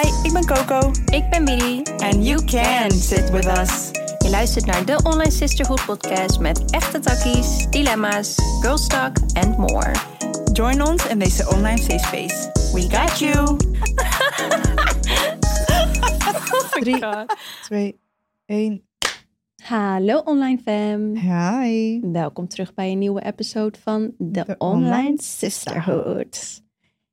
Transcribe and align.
Hi, 0.00 0.08
ik 0.22 0.32
ben 0.32 0.46
Coco. 0.46 0.90
Ik 1.04 1.30
ben 1.30 1.44
Billy. 1.44 1.82
And 1.82 2.26
you 2.26 2.44
can 2.44 2.90
sit 2.90 3.30
with 3.30 3.46
us. 3.46 3.90
Je 4.18 4.30
luistert 4.30 4.66
naar 4.66 4.84
de 4.84 5.00
Online 5.02 5.30
Sisterhood 5.30 5.84
podcast 5.84 6.38
met 6.38 6.70
echte 6.70 6.98
takkies, 6.98 7.70
dilemma's, 7.70 8.34
girl 8.60 8.76
talk 8.86 9.16
and 9.32 9.56
more. 9.56 9.92
Join 10.52 10.82
ons 10.82 11.06
in 11.06 11.18
deze 11.18 11.48
online 11.48 11.78
safe 11.78 11.98
space. 11.98 12.50
We 12.72 12.96
got 12.96 13.18
you. 13.18 13.56
Drie, 16.82 17.26
twee, 17.62 18.00
één. 18.46 18.88
Hallo 19.62 20.18
online 20.18 20.58
fam. 20.64 21.16
Hi. 21.16 22.00
Welkom 22.12 22.48
terug 22.48 22.74
bij 22.74 22.90
een 22.90 22.98
nieuwe 22.98 23.22
episode 23.22 23.78
van 23.82 24.14
de, 24.18 24.44
De 24.46 24.54
Online 24.58 24.86
Online 24.86 25.22
Sisterhood. 25.22 26.62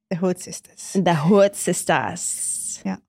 De 0.08 0.18
Hood 0.18 0.42
Sisters. 0.42 0.92
De 0.92 1.16
Hood 1.16 1.56
Sisters. 1.56 2.56
Ja. 2.84 3.00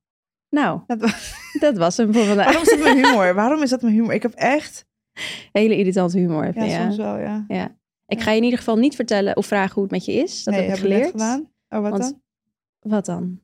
Nou, 0.50 0.80
Dat 0.86 1.00
was- 1.00 1.34
dat 1.60 1.76
was 1.76 1.96
hem 1.96 2.12
voor 2.12 2.24
vandaag. 2.24 2.44
Waarom 2.44 2.62
is 2.62 2.68
dat 2.70 2.78
mijn 2.78 3.04
humor? 3.04 3.34
Waarom 3.34 3.62
is 3.62 3.70
dat 3.70 3.82
mijn 3.82 3.94
humor? 3.94 4.12
Ik 4.12 4.22
heb 4.22 4.32
echt... 4.34 4.86
Hele 5.52 5.76
irritante 5.76 6.18
humor 6.18 6.44
heb 6.44 6.54
Ja, 6.54 6.64
je, 6.64 6.70
ja. 6.70 6.82
soms 6.82 6.96
wel, 6.96 7.18
ja. 7.18 7.44
Ja. 7.48 7.76
Ik 8.06 8.20
ga 8.20 8.30
je 8.30 8.36
in 8.36 8.42
ieder 8.42 8.58
geval 8.58 8.76
niet 8.76 8.94
vertellen 8.94 9.36
of 9.36 9.46
vragen 9.46 9.74
hoe 9.74 9.82
het 9.82 9.92
met 9.92 10.04
je 10.04 10.12
is. 10.12 10.44
Dat 10.44 10.54
nee, 10.54 10.62
heb 10.62 10.74
ik 10.74 10.80
geleerd. 10.82 11.10
gedaan. 11.10 11.40
Oh, 11.68 11.80
wat 11.80 11.90
Want- 11.90 12.02
dan? 12.02 12.20
Wat 12.80 13.04
dan? 13.06 13.40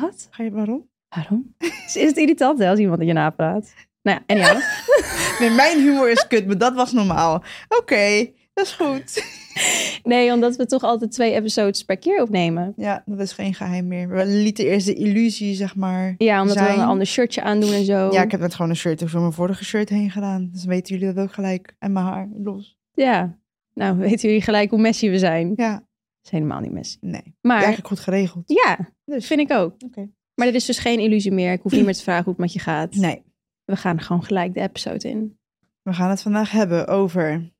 Wat? 0.00 0.26
Ga 0.30 0.42
je, 0.42 0.50
waarom? 0.50 0.88
Waarom? 1.08 1.54
is 1.86 1.94
het 1.94 2.16
irritant 2.16 2.58
hè, 2.58 2.68
als 2.68 2.78
iemand 2.78 3.02
je 3.02 3.12
napraat? 3.12 3.74
Nou 4.02 4.20
ja, 4.26 4.34
anyhow. 4.34 4.60
Nee, 5.40 5.50
mijn 5.50 5.80
humor 5.80 6.10
is 6.10 6.26
kut, 6.26 6.46
maar 6.46 6.58
dat 6.58 6.74
was 6.74 6.92
normaal. 6.92 7.42
Oké, 7.68 8.32
dat 8.58 8.64
is 8.66 8.72
goed. 8.72 9.22
Nee, 10.02 10.32
omdat 10.32 10.56
we 10.56 10.66
toch 10.66 10.82
altijd 10.82 11.12
twee 11.12 11.32
episodes 11.32 11.84
per 11.84 11.96
keer 11.96 12.22
opnemen. 12.22 12.72
Ja, 12.76 13.02
dat 13.06 13.20
is 13.20 13.32
geen 13.32 13.54
geheim 13.54 13.86
meer. 13.88 14.08
We 14.08 14.26
lieten 14.26 14.64
eerst 14.64 14.86
de 14.86 14.94
illusie, 14.94 15.54
zeg 15.54 15.76
maar. 15.76 16.14
Ja, 16.18 16.40
omdat 16.40 16.56
we 16.56 16.62
zijn. 16.62 16.78
een 16.78 16.84
ander 16.86 17.06
shirtje 17.06 17.42
aandoen 17.42 17.72
en 17.72 17.84
zo. 17.84 18.12
Ja, 18.12 18.22
ik 18.22 18.30
heb 18.30 18.40
net 18.40 18.54
gewoon 18.54 18.70
een 18.70 18.76
shirt 18.76 19.02
over 19.02 19.20
mijn 19.20 19.32
vorige 19.32 19.64
shirt 19.64 19.88
heen 19.88 20.10
gedaan. 20.10 20.48
Dus 20.52 20.64
weten 20.64 20.98
jullie 20.98 21.14
dat 21.14 21.24
ook 21.24 21.32
gelijk. 21.32 21.74
En 21.78 21.92
mijn 21.92 22.04
haar 22.06 22.28
los. 22.42 22.76
Ja. 22.94 23.38
Nou, 23.74 23.96
weten 23.98 24.28
jullie 24.28 24.42
gelijk 24.44 24.70
hoe 24.70 24.80
messy 24.80 25.10
we 25.10 25.18
zijn. 25.18 25.48
Dat 25.48 25.58
Ja, 25.58 25.86
is 26.24 26.30
helemaal 26.30 26.60
niet 26.60 26.72
messy. 26.72 26.96
nee. 27.00 27.34
Maar 27.40 27.56
Eigenlijk 27.56 27.86
goed 27.86 28.00
geregeld. 28.00 28.42
ja, 28.46 28.78
Dus. 29.04 29.26
vind 29.26 29.40
ik 29.40 29.52
ook. 29.52 29.74
Oké. 29.84 30.08
Maar 30.34 30.46
er 30.46 30.54
is 30.54 30.64
dus 30.66 30.78
geen 30.78 30.98
illusie 31.00 31.32
meer. 31.32 31.52
Ik 31.52 31.60
hoef 31.62 31.72
niet 31.72 31.84
meer 31.84 31.94
te 31.94 32.02
vragen 32.02 32.24
hoe 32.24 32.32
het 32.32 32.40
met 32.42 32.52
je 32.52 32.58
gaat. 32.58 32.94
Nee. 32.94 33.22
We 33.64 33.76
gaan 33.76 34.00
gewoon 34.00 34.24
gelijk 34.24 34.54
de 34.54 34.60
episode 34.60 35.08
in. 35.08 35.38
We 35.82 35.92
gaan 35.92 36.10
het 36.10 36.22
vandaag 36.22 36.50
hebben 36.50 36.86
over... 36.86 37.52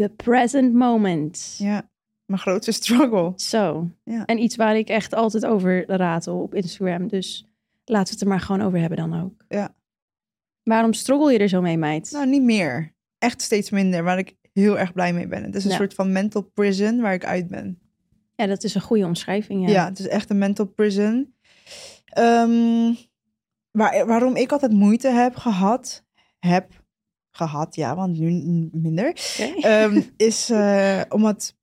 The 0.00 0.08
present 0.16 0.72
moment. 0.74 1.54
Ja, 1.58 1.90
mijn 2.24 2.40
grootste 2.40 2.72
struggle. 2.72 3.32
Zo. 3.36 3.90
Ja. 4.04 4.24
En 4.24 4.38
iets 4.38 4.56
waar 4.56 4.76
ik 4.76 4.88
echt 4.88 5.14
altijd 5.14 5.46
over 5.46 5.86
ratel 5.90 6.40
op 6.40 6.54
Instagram. 6.54 7.08
Dus 7.08 7.46
laten 7.84 8.06
we 8.06 8.12
het 8.12 8.20
er 8.20 8.28
maar 8.28 8.40
gewoon 8.40 8.62
over 8.62 8.78
hebben 8.78 8.98
dan 8.98 9.22
ook. 9.22 9.44
Ja. 9.48 9.74
Waarom 10.62 10.92
struggle 10.92 11.32
je 11.32 11.38
er 11.38 11.48
zo 11.48 11.60
mee, 11.60 11.76
meid? 11.78 12.10
Nou, 12.12 12.26
niet 12.26 12.42
meer. 12.42 12.94
Echt 13.18 13.42
steeds 13.42 13.70
minder, 13.70 14.02
waar 14.02 14.18
ik 14.18 14.34
heel 14.52 14.78
erg 14.78 14.92
blij 14.92 15.12
mee 15.12 15.26
ben. 15.26 15.42
Het 15.42 15.54
is 15.54 15.64
een 15.64 15.70
Ja. 15.70 15.76
soort 15.76 15.94
van 15.94 16.12
mental 16.12 16.42
prison 16.42 17.00
waar 17.00 17.14
ik 17.14 17.24
uit 17.24 17.48
ben. 17.48 17.78
Ja, 18.34 18.46
dat 18.46 18.64
is 18.64 18.74
een 18.74 18.80
goede 18.80 19.04
omschrijving. 19.06 19.66
Ja, 19.66 19.72
Ja. 19.72 19.84
het 19.88 19.98
is 19.98 20.08
echt 20.08 20.30
een 20.30 20.38
mental 20.38 20.66
prison. 20.66 21.34
Ehm, 22.04 22.92
waar, 23.70 24.06
waarom 24.06 24.36
ik 24.36 24.52
altijd 24.52 24.72
moeite 24.72 25.08
heb 25.08 25.36
gehad, 25.36 26.04
heb 26.38 26.79
gehad, 27.30 27.74
ja, 27.74 27.94
want 27.96 28.18
nu 28.18 28.68
minder, 28.72 29.12
ehm, 29.60 30.00
is 30.16 30.50
eh, 30.50 31.00
omdat 31.08 31.56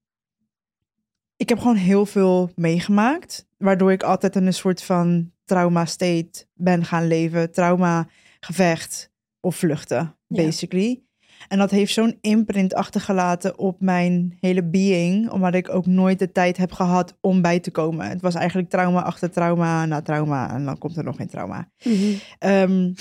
ik 1.35 1.49
heb 1.49 1.57
gewoon 1.59 1.75
heel 1.75 2.05
veel 2.05 2.49
meegemaakt, 2.55 3.47
waardoor 3.57 3.91
ik 3.91 4.03
altijd 4.03 4.35
in 4.35 4.45
een 4.45 4.53
soort 4.53 4.83
van 4.83 5.31
trauma 5.45 5.85
state 5.85 6.45
ben 6.53 6.85
gaan 6.85 7.07
leven, 7.07 7.51
trauma, 7.51 8.07
gevecht 8.39 9.11
of 9.39 9.55
vluchten, 9.55 10.15
Ja. 10.27 10.43
basically. 10.43 11.01
En 11.47 11.57
dat 11.57 11.71
heeft 11.71 11.93
zo'n 11.93 12.17
imprint 12.21 12.73
achtergelaten 12.73 13.57
op 13.57 13.81
mijn 13.81 14.37
hele 14.39 14.63
being, 14.63 15.29
omdat 15.29 15.53
ik 15.53 15.69
ook 15.69 15.85
nooit 15.85 16.19
de 16.19 16.31
tijd 16.31 16.57
heb 16.57 16.71
gehad 16.71 17.17
om 17.21 17.41
bij 17.41 17.59
te 17.59 17.71
komen. 17.71 18.09
Het 18.09 18.21
was 18.21 18.35
eigenlijk 18.35 18.69
trauma 18.69 19.01
achter 19.01 19.31
trauma 19.31 19.85
na 19.85 20.01
trauma 20.01 20.53
en 20.53 20.65
dan 20.65 20.77
komt 20.77 20.97
er 20.97 21.03
nog 21.03 21.15
geen 21.15 21.27
trauma. 21.27 21.69
Mhm. 21.83 22.13
Ehm, 22.39 22.91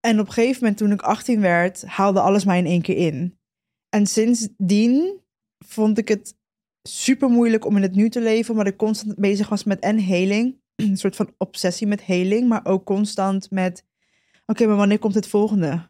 en 0.00 0.20
op 0.20 0.26
een 0.26 0.32
gegeven 0.32 0.58
moment, 0.60 0.78
toen 0.78 0.92
ik 0.92 1.02
18 1.02 1.40
werd, 1.40 1.84
haalde 1.86 2.20
alles 2.20 2.44
mij 2.44 2.58
in 2.58 2.66
één 2.66 2.82
keer 2.82 2.96
in. 2.96 3.38
En 3.88 4.06
sindsdien 4.06 5.20
vond 5.58 5.98
ik 5.98 6.08
het 6.08 6.36
super 6.82 7.28
moeilijk 7.28 7.64
om 7.64 7.76
in 7.76 7.82
het 7.82 7.94
nu 7.94 8.08
te 8.08 8.20
leven, 8.20 8.50
omdat 8.50 8.66
ik 8.66 8.76
constant 8.76 9.16
bezig 9.16 9.48
was 9.48 9.64
met 9.64 9.78
en 9.78 9.98
heling, 9.98 10.56
een 10.76 10.96
soort 10.96 11.16
van 11.16 11.34
obsessie 11.38 11.86
met 11.86 12.02
heling, 12.02 12.48
maar 12.48 12.66
ook 12.66 12.84
constant 12.84 13.50
met, 13.50 13.84
oké, 14.46 14.66
maar 14.66 14.76
wanneer 14.76 14.98
komt 14.98 15.14
het 15.14 15.28
volgende? 15.28 15.88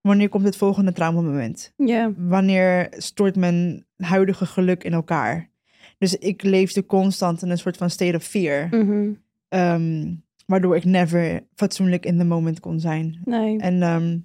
Wanneer 0.00 0.28
komt 0.28 0.44
het 0.44 0.56
volgende 0.56 0.92
traumamoment? 0.92 1.72
Wanneer 2.16 2.88
stort 2.96 3.36
mijn 3.36 3.86
huidige 3.96 4.46
geluk 4.46 4.84
in 4.84 4.92
elkaar? 4.92 5.50
Dus 5.98 6.14
ik 6.14 6.42
leefde 6.42 6.86
constant 6.86 7.42
in 7.42 7.50
een 7.50 7.58
soort 7.58 7.76
van 7.76 7.90
state 7.90 8.16
of 8.16 8.24
fear. 8.24 8.68
Mhm. 8.68 9.12
Ehm, 9.48 10.14
waardoor 10.50 10.76
ik 10.76 10.84
never 10.84 11.46
fatsoenlijk 11.54 12.04
in 12.06 12.18
the 12.18 12.24
moment 12.24 12.60
kon 12.60 12.80
zijn. 12.80 13.20
Nee. 13.24 13.58
En 13.58 13.82
ehm 13.82 14.18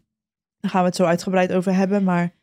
daar 0.60 0.72
gaan 0.72 0.82
we 0.82 0.88
het 0.88 0.96
zo 0.96 1.04
uitgebreid 1.04 1.54
over 1.54 1.74
hebben. 1.76 2.04
Maar 2.04 2.34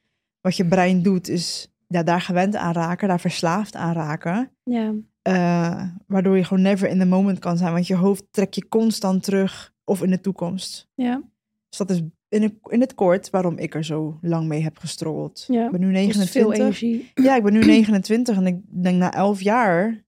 wat 0.41 0.57
je 0.57 0.65
brein 0.67 1.03
doet, 1.03 1.29
is 1.29 1.73
ja, 1.87 2.03
daar 2.03 2.21
gewend 2.21 2.57
aan 2.57 2.73
raken, 2.73 3.09
daar 3.09 3.21
verslaafd 3.21 3.75
aan 3.75 3.93
raken. 3.95 4.51
Ja. 4.65 4.95
Eh, 5.23 5.83
waardoor 6.07 6.37
je 6.37 6.45
gewoon 6.45 6.63
never 6.63 6.89
in 6.89 6.99
the 6.99 7.05
moment 7.07 7.39
kan 7.39 7.57
zijn. 7.57 7.73
Want 7.73 7.87
je 7.87 7.95
hoofd 7.95 8.25
trek 8.31 8.55
je 8.55 8.69
constant 8.69 9.23
terug 9.23 9.75
of 9.85 10.03
in 10.03 10.11
de 10.11 10.21
toekomst. 10.21 10.89
Ja. 10.95 11.23
Dus 11.69 11.79
dat 11.79 11.91
is 11.91 12.03
in, 12.29 12.43
het- 12.43 12.59
in 12.69 12.81
het 12.81 12.95
kort 12.95 13.31
waarom 13.31 13.59
ik 13.59 13.75
er 13.75 13.85
zo 13.85 14.19
lang 14.21 14.47
mee 14.49 14.63
heb 14.63 14.79
gestroggeld. 14.79 15.45
Ja. 15.49 15.65
Ik 15.65 15.71
ben 15.71 15.81
nu 15.81 15.87
Kost 16.07 16.29
veel 16.31 16.49
29. 16.49 16.59
energie. 16.59 17.11
Ja, 17.15 17.37
ik 17.37 17.43
ben 17.43 17.53
nu 17.53 17.65
29 17.65 18.37
en 18.37 18.47
ik 18.47 18.61
denk 18.83 18.97
na 18.99 19.13
11 19.13 19.41
jaar. 19.43 20.05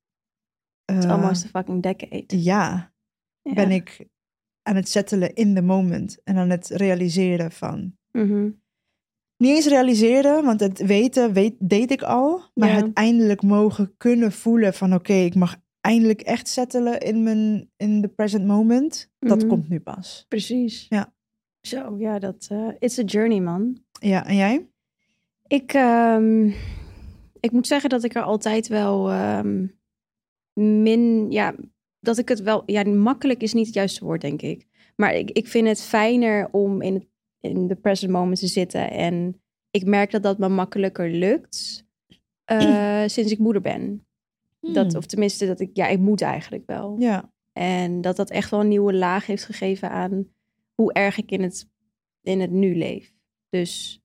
It's 0.84 1.04
eh, 1.04 1.10
almost 1.10 1.44
a 1.44 1.48
fucking 1.48 1.82
decade. 1.82 2.24
ja, 2.42 2.91
Ja. 3.42 3.52
ben 3.54 3.70
ik 3.70 4.06
aan 4.62 4.76
het 4.76 4.88
settelen 4.88 5.34
in 5.34 5.54
the 5.54 5.62
moment 5.62 6.20
en 6.24 6.36
aan 6.36 6.50
het 6.50 6.68
realiseren 6.68 7.52
van. 7.52 7.96
Mhm. 8.12 8.50
Niet 9.36 9.54
eens 9.56 9.66
realiseren, 9.66 10.44
want 10.44 10.60
het 10.60 10.86
weten 10.86 11.32
weet, 11.32 11.54
deed 11.58 11.90
ik 11.90 12.02
al, 12.02 12.42
maar 12.54 12.68
Ja. 12.68 12.74
het 12.74 12.92
eindelijk 12.94 13.42
mogen 13.42 13.94
kunnen 13.96 14.32
voelen 14.32 14.74
van 14.74 14.94
oké, 14.94 15.12
ik 15.12 15.34
mag 15.34 15.56
eindelijk 15.80 16.20
echt 16.20 16.48
settelen 16.48 17.00
in 17.00 17.22
mijn 17.22 17.70
in 17.76 18.00
the 18.02 18.08
present 18.08 18.46
moment. 18.46 19.10
Dat 19.18 19.38
Mhm. 19.38 19.48
komt 19.48 19.68
nu 19.68 19.80
pas. 19.80 20.24
Precies. 20.28 20.86
Ja. 20.88 21.12
Zo, 21.60 21.96
ja, 21.98 22.18
dat... 22.18 22.46
eh 22.50 22.68
it's 22.78 22.98
a 22.98 23.02
journey, 23.02 23.40
man. 23.40 23.82
Ja, 24.00 24.26
en 24.26 24.36
jij? 24.36 24.68
Ik, 25.46 25.72
ehm, 25.72 26.46
ik 27.40 27.50
moet 27.52 27.66
zeggen 27.66 27.90
dat 27.90 28.04
ik 28.04 28.14
er 28.14 28.22
altijd 28.22 28.68
wel 28.68 29.10
ehm, 29.10 29.66
min, 30.52 31.30
ja, 31.30 31.54
dat 32.02 32.18
ik 32.18 32.28
het 32.28 32.40
wel, 32.40 32.62
ja, 32.66 32.84
makkelijk 32.84 33.42
is 33.42 33.52
niet 33.52 33.66
het 33.66 33.74
juiste 33.74 34.04
woord, 34.04 34.20
denk 34.20 34.42
ik. 34.42 34.66
Maar 34.96 35.14
ik, 35.14 35.30
ik 35.30 35.48
vind 35.48 35.68
het 35.68 35.82
fijner 35.82 36.48
om 36.50 36.82
in, 36.82 36.94
het, 36.94 37.06
in 37.40 37.66
de 37.66 37.74
present 37.74 38.10
moment 38.10 38.38
te 38.38 38.46
zitten. 38.46 38.90
En 38.90 39.42
ik 39.70 39.84
merk 39.84 40.10
dat 40.10 40.22
dat 40.22 40.38
me 40.38 40.48
makkelijker 40.48 41.10
lukt 41.10 41.86
eh, 42.44 43.02
sinds 43.14 43.32
ik 43.32 43.38
moeder 43.38 43.62
ben. 43.62 44.06
Dat, 44.60 44.86
Hmm. 44.86 44.96
of 44.96 45.06
tenminste, 45.06 45.46
dat 45.46 45.60
ik, 45.60 45.70
ja, 45.72 45.86
ik 45.86 45.98
moet 45.98 46.22
eigenlijk 46.22 46.66
wel. 46.66 46.96
Ja, 46.98 47.32
En 47.52 48.00
dat 48.00 48.16
dat 48.16 48.30
echt 48.30 48.50
wel 48.50 48.60
een 48.60 48.68
nieuwe 48.68 48.94
laag 48.94 49.26
heeft 49.26 49.44
gegeven 49.44 49.90
aan 49.90 50.28
hoe 50.74 50.92
erg 50.92 51.18
ik 51.18 51.30
in 51.30 51.42
het, 51.42 51.68
in 52.22 52.40
het 52.40 52.50
nu 52.50 52.76
leef. 52.76 53.14
Dus 53.48 54.00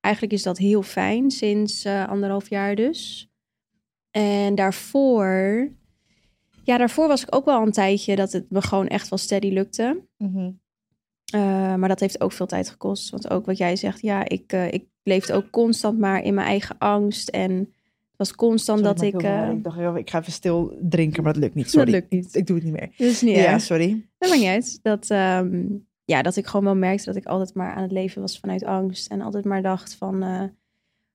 eigenlijk 0.00 0.34
is 0.34 0.42
dat 0.42 0.58
heel 0.58 0.82
fijn 0.82 1.30
sinds 1.30 1.84
eh, 1.84 2.08
anderhalf 2.08 2.48
jaar 2.48 2.74
dus. 2.74 3.30
En 4.10 4.54
daarvoor, 4.54 5.68
ja, 6.62 6.78
daarvoor 6.78 7.08
was 7.08 7.22
ik 7.22 7.34
ook 7.34 7.44
wel 7.44 7.62
een 7.62 7.72
tijdje 7.72 8.16
dat 8.16 8.32
het 8.32 8.50
me 8.50 8.62
gewoon 8.62 8.86
echt 8.88 9.08
wel 9.08 9.18
steady 9.18 9.48
lukte. 9.50 10.02
Mhm. 10.16 10.50
Eh, 11.32 11.74
maar 11.74 11.88
dat 11.88 12.00
heeft 12.00 12.20
ook 12.20 12.32
veel 12.32 12.46
tijd 12.46 12.68
gekost. 12.68 13.10
Want 13.10 13.30
ook 13.30 13.46
wat 13.46 13.58
jij 13.58 13.76
zegt, 13.76 14.00
ja, 14.00 14.28
ik, 14.28 14.52
eh, 14.52 14.72
ik 14.72 14.84
leefde 15.02 15.32
ook 15.32 15.50
constant 15.50 15.98
maar 15.98 16.22
in 16.22 16.34
mijn 16.34 16.46
eigen 16.46 16.78
angst. 16.78 17.28
En 17.28 17.50
het 17.52 18.16
was 18.16 18.34
constant 18.34 18.78
Sorry, 18.78 18.94
dat 18.94 19.02
ik... 19.02 19.20
raar. 19.26 19.48
eh, 19.50 19.56
ik 19.56 19.64
dacht, 19.64 19.78
joh, 19.78 19.98
ik 19.98 20.10
ga 20.10 20.18
even 20.20 20.32
stil 20.32 20.76
drinken, 20.80 21.22
maar 21.22 21.32
dat 21.32 21.42
lukt 21.42 21.54
niet. 21.54 21.64
dat 21.72 21.72
Sorry. 21.72 21.90
lukt 21.90 22.10
niet. 22.10 22.34
Ik 22.34 22.46
doe 22.46 22.56
het 22.56 22.64
niet 22.64 22.74
meer. 22.74 22.90
Dus 22.96 23.20
niet 23.22 23.36
Ja, 23.36 23.52
erg. 23.52 23.62
sorry. 23.62 24.06
Dat 24.18 24.28
maakt 24.28 24.40
niet 24.40 24.50
uit. 24.50 24.78
Dat, 24.82 25.10
ehm, 25.10 25.62
ja, 26.04 26.22
dat 26.22 26.36
ik 26.36 26.46
gewoon 26.46 26.64
wel 26.64 26.76
merkte 26.76 27.04
dat 27.04 27.16
ik 27.16 27.26
altijd 27.26 27.54
maar 27.54 27.74
aan 27.74 27.82
het 27.82 27.92
leven 27.92 28.20
was 28.20 28.38
vanuit 28.38 28.64
angst. 28.64 29.10
En 29.10 29.20
altijd 29.20 29.44
maar 29.44 29.62
dacht 29.62 29.94
van, 29.94 30.22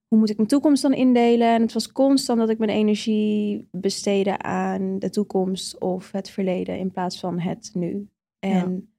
hoe 0.07 0.19
moet 0.19 0.29
ik 0.29 0.37
mijn 0.37 0.49
toekomst 0.49 0.81
dan 0.81 0.93
indelen? 0.93 1.53
En 1.53 1.61
het 1.61 1.73
was 1.73 1.91
constant 1.91 2.39
dat 2.39 2.49
ik 2.49 2.57
mijn 2.57 2.71
energie 2.71 3.67
besteedde 3.71 4.37
aan 4.37 4.99
de 4.99 5.09
toekomst 5.09 5.79
of 5.79 6.11
het 6.11 6.29
verleden 6.29 6.77
in 6.77 6.91
plaats 6.91 7.19
van 7.19 7.39
het 7.39 7.69
nu. 7.73 8.09
En 8.39 8.89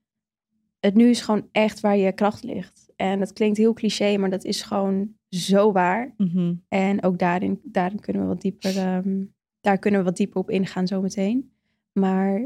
het 0.81 0.95
nu 0.95 1.09
is 1.09 1.21
gewoon 1.21 1.49
echt 1.53 1.81
waar 1.81 1.97
je 1.97 2.13
kracht 2.13 2.43
ligt. 2.43 2.93
En 2.97 3.19
dat 3.19 3.33
klinkt 3.33 3.59
heel 3.59 3.73
cliché, 3.73 4.17
maar 4.17 4.31
dat 4.31 4.45
is 4.45 4.63
gewoon 4.63 5.15
zo 5.29 5.73
waar. 5.73 6.15
Mhm. 6.17 6.55
En 6.69 7.03
ook 7.03 7.19
daarin, 7.19 7.61
daarin 7.63 8.01
kunnen 8.01 8.23
we 8.23 8.29
wat 8.29 8.41
dieper, 8.41 8.77
ehm, 8.77 9.25
daar 9.61 9.79
kunnen 9.79 10.01
we 10.01 10.07
wat 10.07 10.17
dieper 10.17 10.41
op 10.41 10.51
ingaan 10.51 10.87
zometeen. 10.87 11.53
Maar 11.93 12.43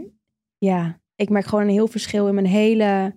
ja, 0.59 1.01
ik 1.15 1.29
merk 1.29 1.45
gewoon 1.45 1.65
een 1.65 1.71
heel 1.71 1.89
verschil 1.89 2.29
in 2.29 2.35
mijn 2.35 2.47
hele, 2.47 3.17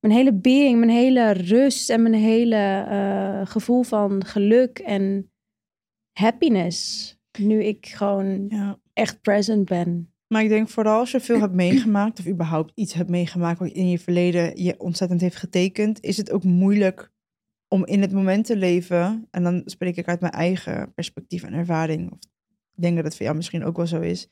mijn 0.00 0.14
hele 0.14 0.32
being, 0.34 0.78
mijn 0.78 0.90
hele 0.90 1.30
rust 1.30 1.90
en 1.90 2.02
mijn 2.02 2.14
hele 2.14 2.84
eh, 2.88 3.46
gevoel 3.46 3.82
van 3.82 4.24
geluk 4.24 4.78
en 4.78 5.30
happiness. 6.12 7.16
Nu 7.38 7.64
ik 7.64 7.86
gewoon 7.86 8.46
Ja. 8.48 8.78
echt 8.92 9.20
present 9.20 9.64
ben. 9.64 10.12
Maar 10.26 10.42
ik 10.42 10.48
denk 10.48 10.68
vooral 10.68 10.98
als 10.98 11.10
je 11.10 11.20
veel 11.20 11.40
hebt 11.40 11.54
meegemaakt, 11.54 12.18
of 12.18 12.26
überhaupt 12.26 12.72
iets 12.74 12.94
hebt 12.94 13.10
meegemaakt 13.10 13.58
wat 13.58 13.68
in 13.68 13.88
je 13.88 13.98
verleden 13.98 14.62
je 14.62 14.74
ontzettend 14.80 15.20
heeft 15.20 15.36
getekend, 15.36 16.00
is 16.02 16.16
het 16.16 16.30
ook 16.30 16.44
moeilijk 16.44 17.10
om 17.68 17.86
in 17.86 18.00
het 18.00 18.12
moment 18.12 18.44
te 18.46 18.56
leven. 18.56 19.26
En 19.30 19.42
dan 19.42 19.62
spreek 19.64 19.96
ik 19.96 20.08
uit 20.08 20.20
mijn 20.20 20.32
eigen 20.32 20.92
perspectief 20.94 21.42
en 21.42 21.52
ervaring. 21.52 22.10
Of 22.12 22.18
ik 22.74 22.82
denk 22.82 22.96
dat 22.96 23.04
het 23.04 23.16
voor 23.16 23.24
jou 23.24 23.36
misschien 23.36 23.64
ook 23.64 23.76
wel 23.76 23.86
zo 23.86 24.00
is. 24.00 24.28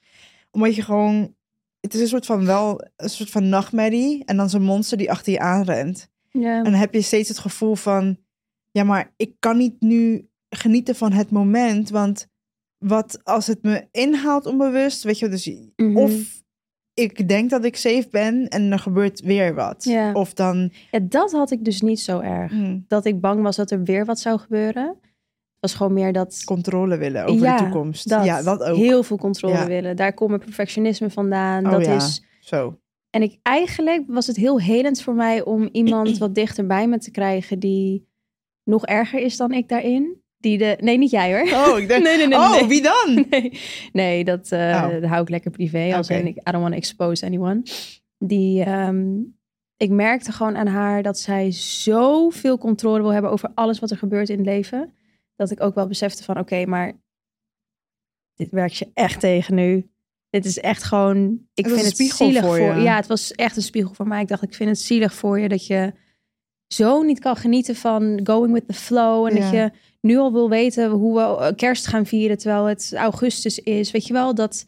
Omdat 0.51 0.75
je 0.75 0.83
gewoon, 0.83 1.35
het 1.87 1.95
is 1.95 2.01
een 2.01 2.09
soort 2.09 2.27
van 2.27 2.47
wel, 2.47 2.81
een 2.97 3.09
soort 3.11 3.31
van 3.31 3.49
nachtmerrie. 3.49 4.25
En 4.25 4.37
dan 4.37 4.51
zo'n 4.51 4.63
monster 4.63 4.99
die 4.99 5.11
achter 5.11 5.33
je 5.33 5.39
aanrent. 5.39 6.09
Ja. 6.31 6.57
En 6.59 6.65
dan 6.65 6.73
heb 6.73 6.95
je 6.95 7.01
steeds 7.03 7.29
het 7.29 7.39
gevoel 7.39 7.75
van, 7.75 8.17
ja, 8.71 8.85
maar 8.85 9.13
ik 9.17 9.33
kan 9.39 9.57
niet 9.57 9.81
nu 9.81 10.29
genieten 10.49 10.95
van 10.97 11.13
het 11.13 11.31
moment, 11.31 11.91
want 11.91 12.27
wat 12.79 13.21
als 13.25 13.47
het 13.47 13.63
me 13.63 13.87
inhaalt 13.91 14.47
onbewust, 14.47 15.03
weet 15.03 15.19
je, 15.19 15.29
dus 15.29 15.51
Mhm. 15.77 15.97
of 15.97 16.43
ik 16.95 17.29
denk 17.29 17.51
dat 17.51 17.65
ik 17.65 17.77
safe 17.77 18.07
ben 18.11 18.49
en 18.49 18.73
er 18.73 18.79
gebeurt 18.79 19.21
weer 19.21 19.55
wat. 19.55 19.85
Of 20.13 20.35
dan, 20.35 20.73
ja, 20.91 20.99
dat 21.03 21.33
had 21.33 21.51
ik 21.51 21.65
dus 21.65 21.81
niet 21.81 22.01
zo 22.01 22.21
erg. 22.21 22.51
hmm, 22.51 22.85
Dat 22.89 23.05
ik 23.05 23.21
bang 23.21 23.43
was 23.43 23.57
dat 23.57 23.71
er 23.71 23.83
weer 23.83 24.05
wat 24.05 24.19
zou 24.21 24.39
gebeuren. 24.39 24.97
Was 25.67 25.75
gewoon 25.75 25.93
meer 25.93 26.13
dat... 26.13 26.43
controle 26.45 26.97
willen 26.97 27.25
over 27.27 27.43
Ja, 27.47 27.57
de 27.57 27.63
toekomst. 27.63 28.09
Dat, 28.09 28.25
ja, 28.25 28.43
dat 28.43 28.63
ook. 28.63 28.77
Heel 28.77 29.03
veel 29.03 29.17
controle 29.17 29.55
Ja. 29.55 29.67
willen. 29.67 29.97
Daar 29.97 30.13
komt 30.15 30.31
mijn 30.31 30.43
perfectionisme 30.43 31.11
vandaan. 31.11 31.65
Oh 31.67 31.71
dat 31.73 31.85
ja. 31.85 31.95
is... 31.95 32.23
Zo. 32.41 32.79
En 33.11 33.23
ik, 33.23 33.39
eigenlijk 33.43 34.05
was 34.07 34.27
het 34.27 34.37
heel 34.37 34.61
helend 34.61 35.03
voor 35.03 35.15
mij 35.15 35.45
om 35.45 35.69
iemand 35.73 36.19
wat 36.19 36.35
dichter 36.35 36.67
bij 36.67 36.89
me 36.89 36.99
te 36.99 37.11
krijgen 37.11 37.59
die 37.59 38.07
nog 38.65 38.87
erger 38.87 39.21
is 39.21 39.37
dan 39.37 39.53
ik 39.53 39.69
daarin. 39.69 40.21
Die 40.39 40.59
de... 40.59 40.77
Nee, 40.81 40.99
niet 40.99 41.11
jij 41.11 41.33
hoor. 41.33 41.69
Oh, 41.69 41.79
ik 41.79 41.89
denk, 41.89 42.03
Nee, 42.03 42.17
nee, 42.17 42.27
nee, 42.27 42.39
oh, 42.39 42.51
nee. 42.51 42.67
wie 42.67 42.83
dan? 42.83 43.15
Nee, 43.31 43.59
nee 43.93 44.25
dat, 44.25 44.49
eh, 44.53 44.83
Oh. 44.85 44.93
dat 45.01 45.11
hou 45.11 45.23
ik 45.23 45.29
lekker 45.29 45.51
privé. 45.51 45.95
Als 45.97 46.11
Oké. 46.11 46.19
in, 46.19 46.27
ik, 46.27 46.37
I 46.37 46.41
don't 46.51 46.61
want 46.61 46.71
to 46.71 46.79
expose 46.79 47.27
anyone. 47.27 47.63
Die, 48.19 48.63
ehm, 48.65 49.17
ik 49.77 49.91
merkte 49.91 50.33
gewoon 50.33 50.57
aan 50.57 50.67
haar 50.67 51.03
dat 51.03 51.19
zij 51.19 51.51
zoveel 51.53 52.59
controle 52.59 53.01
wil 53.03 53.13
hebben 53.13 53.31
over 53.31 53.51
alles 53.55 53.79
wat 53.79 53.91
er 53.91 53.97
gebeurt 53.97 54.29
in 54.29 54.37
het 54.37 54.47
leven. 54.47 54.93
Dat 55.37 55.51
ik 55.51 55.61
ook 55.61 55.75
wel 55.75 55.87
besefte 55.87 56.25
van, 56.25 56.39
oké, 56.39 56.67
maar 56.67 56.93
dit 58.35 58.51
werkt 58.51 58.77
je 58.77 58.91
echt 58.95 59.21
tegen 59.21 59.55
nu. 59.55 59.91
Dit 60.31 60.45
is 60.45 60.59
echt 60.59 60.83
gewoon, 60.83 61.41
ik 61.55 61.65
Het 61.65 61.75
vind 61.75 61.87
het 61.87 61.97
zielig 61.97 62.45
voor 62.45 62.57
voor, 62.57 62.75
je. 62.75 62.81
Ja, 62.81 62.97
het 62.97 63.07
was 63.07 63.33
echt 63.33 63.57
een 63.57 63.63
spiegel 63.63 63.95
voor 63.95 64.07
mij. 64.07 64.23
Ik 64.23 64.29
dacht, 64.29 64.43
ik 64.43 64.55
vind 64.55 64.71
het 64.71 64.79
zielig 64.79 65.15
voor 65.15 65.41
je 65.41 65.49
dat 65.49 65.67
je 65.67 65.93
zo 66.67 67.03
niet 67.03 67.19
kan 67.19 67.37
genieten 67.37 67.77
van 67.77 68.21
going 68.25 68.53
with 68.53 68.67
the 68.67 68.75
flow. 68.75 69.27
En 69.27 69.41
dat 69.41 69.51
je 69.51 69.71
nu 70.01 70.17
al 70.17 70.33
wil 70.33 70.49
weten 70.49 70.91
hoe 70.91 71.15
we 71.15 71.45
eh, 71.45 71.55
kerst 71.57 71.87
gaan 71.87 72.07
vieren 72.07 72.39
terwijl 72.39 72.65
het 72.65 72.93
augustus 72.95 73.59
is. 73.59 73.91
Weet 73.91 74.07
je 74.07 74.13
wel, 74.13 74.35
dat, 74.35 74.67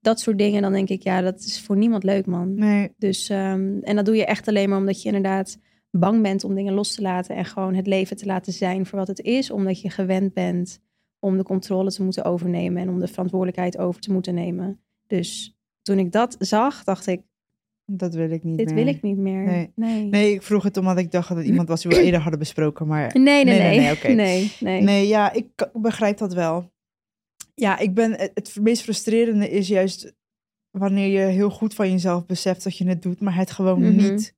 dat 0.00 0.20
soort 0.20 0.38
dingen. 0.38 0.62
Dan 0.62 0.72
denk 0.72 0.88
ik, 0.88 1.02
ja, 1.02 1.20
dat 1.20 1.40
is 1.40 1.60
voor 1.60 1.76
niemand 1.76 2.04
leuk, 2.04 2.26
man. 2.26 2.54
Nee, 2.54 2.94
Dus, 2.98 3.28
ehm, 3.28 3.78
en 3.80 3.96
dat 3.96 4.04
doe 4.04 4.16
je 4.16 4.24
echt 4.24 4.48
alleen 4.48 4.68
maar 4.68 4.78
omdat 4.78 5.02
je 5.02 5.06
inderdaad 5.06 5.58
bang 5.90 6.22
bent 6.22 6.44
om 6.44 6.54
dingen 6.54 6.74
los 6.74 6.94
te 6.94 7.02
laten. 7.02 7.36
En 7.36 7.44
gewoon 7.44 7.74
het 7.74 7.86
leven 7.86 8.16
te 8.16 8.26
laten 8.26 8.52
zijn 8.52 8.86
voor 8.86 8.98
wat 8.98 9.08
het 9.08 9.20
is. 9.20 9.50
Omdat 9.50 9.80
je 9.80 9.90
gewend 9.90 10.34
bent 10.34 10.80
om 11.18 11.36
de 11.36 11.42
controle 11.42 11.92
te 11.92 12.02
moeten 12.02 12.24
overnemen. 12.24 12.82
En 12.82 12.88
om 12.88 12.98
de 13.00 13.08
verantwoordelijkheid 13.08 13.78
over 13.78 14.00
te 14.00 14.12
moeten 14.12 14.34
nemen. 14.34 14.80
Dus 15.06 15.56
toen 15.82 15.98
ik 15.98 16.12
dat 16.12 16.36
zag, 16.38 16.84
dacht 16.84 17.06
ik, 17.06 17.20
dat 17.92 18.14
wil 18.14 18.30
ik 18.30 18.44
niet 18.44 18.58
dit 18.58 18.66
meer. 18.66 18.74
wil 18.84 18.86
ik 18.94 19.02
niet 19.02 19.16
meer. 19.16 19.44
Nee. 19.44 19.72
Nee. 19.74 20.04
Nee, 20.04 20.32
ik 20.32 20.42
vroeg 20.42 20.62
het 20.62 20.76
omdat 20.76 20.98
ik 20.98 21.10
dacht 21.10 21.28
dat 21.28 21.44
iemand 21.44 21.68
was 21.68 21.82
die 21.82 21.90
we 21.90 22.02
eerder 22.04 22.20
hadden 22.20 22.38
besproken, 22.38 22.86
maar... 22.86 23.10
Nee, 23.18 23.44
nee, 23.44 23.44
Nee, 23.44 23.58
nee. 23.58 23.58
nee, 23.58 23.78
Nee, 23.78 23.86
nee, 23.86 23.92
oké. 23.96 24.08
nee, 24.22 24.52
nee. 24.60 24.82
Nee, 24.82 25.06
ja, 25.08 25.32
ik 25.32 25.70
begrijp 25.72 26.18
dat 26.18 26.34
wel. 26.34 26.70
Ja, 27.54 27.78
ik 27.78 27.94
ben, 27.94 28.10
het, 28.10 28.30
het 28.34 28.58
meest 28.60 28.82
frustrerende 28.82 29.50
is 29.50 29.68
juist 29.68 30.14
wanneer 30.70 31.06
je 31.20 31.26
heel 31.32 31.50
goed 31.50 31.74
van 31.74 31.90
jezelf 31.90 32.26
beseft 32.26 32.64
dat 32.64 32.76
je 32.76 32.88
het 32.88 33.02
doet, 33.02 33.20
maar 33.20 33.34
het 33.36 33.50
gewoon 33.50 33.80
Mhm. 33.80 33.96
niet 33.96 34.34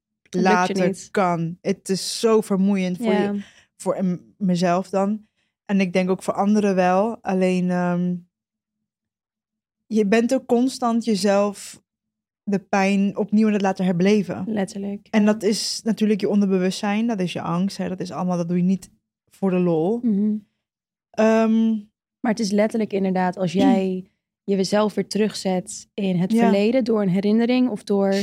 niet. 0.87 1.09
kan. 1.11 1.59
Het 1.61 1.89
is 1.89 2.21
zo 2.21 2.41
vermoeiend 2.41 2.97
voor, 2.97 3.13
je, 3.13 3.43
voor 3.77 4.21
mezelf 4.37 4.89
dan. 4.89 5.27
En 5.65 5.81
ik 5.81 5.93
denk 5.93 6.11
ook 6.11 6.23
voor 6.23 6.35
anderen 6.35 6.75
wel. 6.75 7.19
Alleen, 7.23 7.71
ehm, 7.71 8.15
je 9.87 10.07
bent 10.07 10.35
ook 10.35 10.47
constant 10.47 11.05
jezelf 11.05 11.83
de 12.45 12.59
pijn 12.59 13.17
opnieuw 13.17 13.47
aan 13.47 13.53
het 13.53 13.63
laten 13.63 13.85
herbeleven. 13.85 14.45
Letterlijk. 14.47 15.09
En 15.11 15.25
dat 15.25 15.43
is 15.43 15.81
natuurlijk 15.85 16.21
je 16.21 16.29
onderbewustzijn, 16.29 17.07
dat 17.07 17.21
is 17.21 17.33
je 17.33 17.41
angst. 17.41 17.77
Hè? 17.77 17.89
Dat 17.89 18.01
is 18.01 18.11
allemaal, 18.11 18.37
dat 18.37 18.49
doe 18.49 18.57
je 18.57 18.63
niet 18.63 18.91
voor 19.31 19.51
de 19.51 19.59
lol. 19.59 19.99
Mhm. 20.03 20.37
Ehm, 21.11 21.71
Maar 22.21 22.31
het 22.31 22.41
is 22.41 22.51
letterlijk 22.51 22.93
inderdaad 22.93 23.37
als 23.37 23.53
jij 23.63 24.07
jezelf 24.45 24.95
weer 24.95 25.07
terugzet 25.09 25.89
in 25.95 26.17
het 26.17 26.33
Ja. 26.33 26.39
verleden 26.39 26.85
door 26.85 27.03
een 27.03 27.09
herinnering 27.09 27.69
of 27.69 27.85
door 27.85 28.15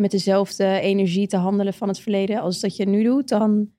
met 0.00 0.10
dezelfde 0.10 0.80
energie 0.80 1.26
te 1.26 1.36
handelen 1.36 1.74
van 1.74 1.88
het 1.88 2.00
verleden 2.00 2.40
als 2.40 2.60
dat 2.60 2.76
je 2.76 2.84
nu 2.86 3.02
doet, 3.02 3.28
dan 3.28 3.70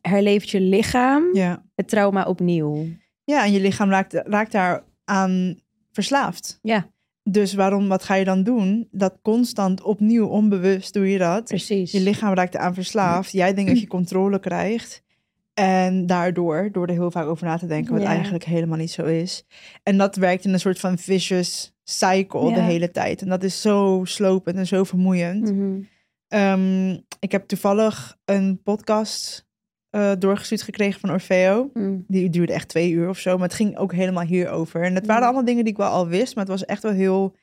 herleeft 0.00 0.50
je 0.50 0.60
lichaam 0.60 1.34
ja. 1.34 1.64
het 1.74 1.88
trauma 1.88 2.24
opnieuw. 2.24 2.86
ja, 3.24 3.44
en 3.44 3.52
je 3.52 3.60
lichaam 3.60 3.90
raakt, 3.90 4.12
raakt 4.12 4.52
daar 4.52 4.84
aan 5.04 5.60
verslaafd. 5.92 6.58
Ja, 6.62 6.90
Dus 7.22 7.54
waarom, 7.54 7.88
wat 7.88 8.02
ga 8.04 8.14
je 8.14 8.24
dan 8.24 8.42
doen? 8.42 8.88
Dat 8.90 9.18
constant 9.22 9.82
opnieuw, 9.82 10.26
onbewust 10.26 10.92
doe 10.92 11.10
je 11.10 11.18
dat. 11.18 11.44
precies. 11.44 11.92
Je 11.92 12.00
lichaam 12.00 12.34
raakt 12.34 12.54
eraan 12.54 12.74
verslaafd. 12.74 13.32
Jij 13.32 13.54
denkt 13.54 13.70
dat 13.70 13.80
je 13.80 13.86
controle 13.86 14.38
krijgt. 14.38 15.01
En 15.54 16.06
daardoor, 16.06 16.68
door 16.72 16.86
er 16.86 16.92
heel 16.92 17.10
vaak 17.10 17.26
over 17.26 17.46
na 17.46 17.56
te 17.56 17.66
denken, 17.66 17.92
wat 17.92 18.02
Ja. 18.02 18.08
eigenlijk 18.08 18.44
helemaal 18.44 18.78
niet 18.78 18.90
zo 18.90 19.04
is. 19.04 19.46
En 19.82 19.98
dat 19.98 20.16
werkt 20.16 20.44
in 20.44 20.52
een 20.52 20.60
soort 20.60 20.80
van 20.80 20.98
vicious 20.98 21.74
cycle 21.84 22.54
de 22.54 22.60
hele 22.60 22.90
tijd. 22.90 23.22
En 23.22 23.28
dat 23.28 23.42
is 23.42 23.60
zo 23.60 24.00
slopend 24.04 24.56
en 24.56 24.66
zo 24.66 24.84
vermoeiend. 24.84 25.52
Mhm. 25.52 25.80
Ehm, 26.28 26.90
ik 27.20 27.32
heb 27.32 27.46
toevallig 27.48 28.16
een 28.24 28.62
podcast 28.62 29.46
eh, 29.90 30.12
doorgestuurd 30.18 30.62
gekregen 30.62 31.00
van 31.00 31.10
Orfeo. 31.10 31.70
Mm. 31.72 32.04
Die 32.08 32.30
duurde 32.30 32.52
echt 32.52 32.68
twee 32.68 32.90
uur 32.90 33.08
of 33.08 33.18
zo. 33.18 33.34
Maar 33.34 33.46
het 33.48 33.56
ging 33.56 33.76
ook 33.76 33.92
helemaal 33.92 34.24
hierover. 34.24 34.82
En 34.82 34.94
het 34.94 35.06
waren 35.06 35.20
Ja. 35.22 35.26
allemaal 35.28 35.44
dingen 35.46 35.64
die 35.64 35.72
ik 35.72 35.78
wel 35.78 35.88
al 35.88 36.06
wist. 36.08 36.34
Maar 36.34 36.44
het 36.44 36.52
was 36.52 36.64
echt 36.64 36.82
wel 36.82 36.92
heel 36.92 37.36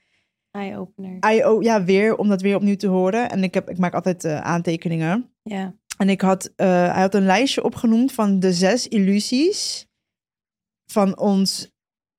Eye-opener. 0.52 1.64
Ja, 1.64 1.84
weer 1.84 2.16
om 2.16 2.30
dat 2.30 2.42
weer 2.42 2.56
opnieuw 2.56 2.76
te 2.76 2.88
horen. 2.88 3.30
En 3.30 3.44
ik, 3.44 3.54
heb, 3.54 3.70
ik 3.70 3.78
maak 3.78 3.94
altijd 3.94 4.24
eh, 4.24 4.40
aantekeningen. 4.42 5.30
Ja. 5.44 5.76
En 6.02 6.10
ik 6.10 6.22
had, 6.22 6.52
eh, 6.56 6.68
hij 6.68 7.02
had 7.02 7.14
een 7.16 7.26
lijstje 7.26 7.64
opgenoemd 7.64 8.12
van 8.12 8.40
de 8.40 8.54
zes 8.54 8.88
illusies 8.88 9.88
van 10.92 11.18
ons 11.18 11.70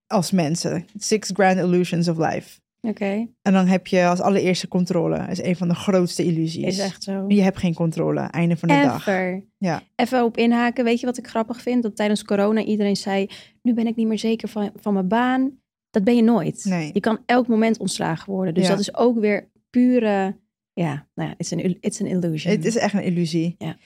als 0.07 0.31
mensen. 0.31 0.87
Six 0.97 1.31
grand 1.33 1.59
illusions 1.59 2.09
of 2.09 2.17
life. 2.17 2.59
Oké, 2.83 3.29
En 3.43 3.53
dan 3.53 3.67
heb 3.67 3.87
je 3.87 4.07
als 4.07 4.21
allereerste 4.21 4.69
controle. 4.69 5.19
Dat 5.19 5.29
is 5.31 5.43
een 5.43 5.57
van 5.57 5.69
de 5.69 5.75
grootste 5.75 6.25
illusies. 6.25 6.65
is 6.65 6.79
echt 6.79 7.03
zo. 7.03 7.25
Je 7.29 7.43
hebt 7.43 7.59
geen 7.59 7.75
controle, 7.75 8.21
einde 8.21 8.57
van 8.57 8.69
de 8.69 8.75
dag. 8.75 9.07
Ever. 9.07 9.45
Ja. 9.59 9.83
Even 9.97 10.25
op 10.25 10.37
inhaken. 10.37 10.85
Weet 10.85 11.01
je 11.01 11.07
wat 11.07 11.19
ik 11.19 11.27
grappig 11.27 11.61
vind? 11.61 11.83
Dat 11.83 11.97
tijdens 11.97 12.25
corona 12.25 12.63
iedereen 12.63 12.97
zei... 12.97 13.29
nu 13.63 13.75
ben 13.75 13.87
ik 13.87 13.97
niet 13.97 14.07
meer 14.07 14.19
zeker 14.19 14.49
van, 14.49 14.71
van 14.77 14.93
mijn 14.93 15.09
baan. 15.09 15.59
Dat 15.91 16.05
ben 16.05 16.17
je 16.17 16.23
nooit. 16.23 16.65
Nee. 16.65 16.91
Je 16.93 17.01
kan 17.01 17.19
elk 17.27 17.47
moment 17.47 17.79
ontslagen 17.79 18.33
worden. 18.33 18.55
Dus 18.55 18.65
Ja. 18.65 18.71
dat 18.71 18.79
is 18.79 18.95
ook 18.95 19.19
weer 19.19 19.49
pure... 19.71 20.37
Ja, 20.73 21.07
nou 21.15 21.29
ja, 21.29 21.35
it's 21.39 21.53
an, 21.53 21.59
it's 21.81 22.01
an 22.01 22.07
illusion. 22.07 22.53
Het 22.55 22.65
is 22.65 22.77
echt 22.77 22.95
een 22.95 23.03
illusie. 23.03 23.55
Ja. 23.59 23.77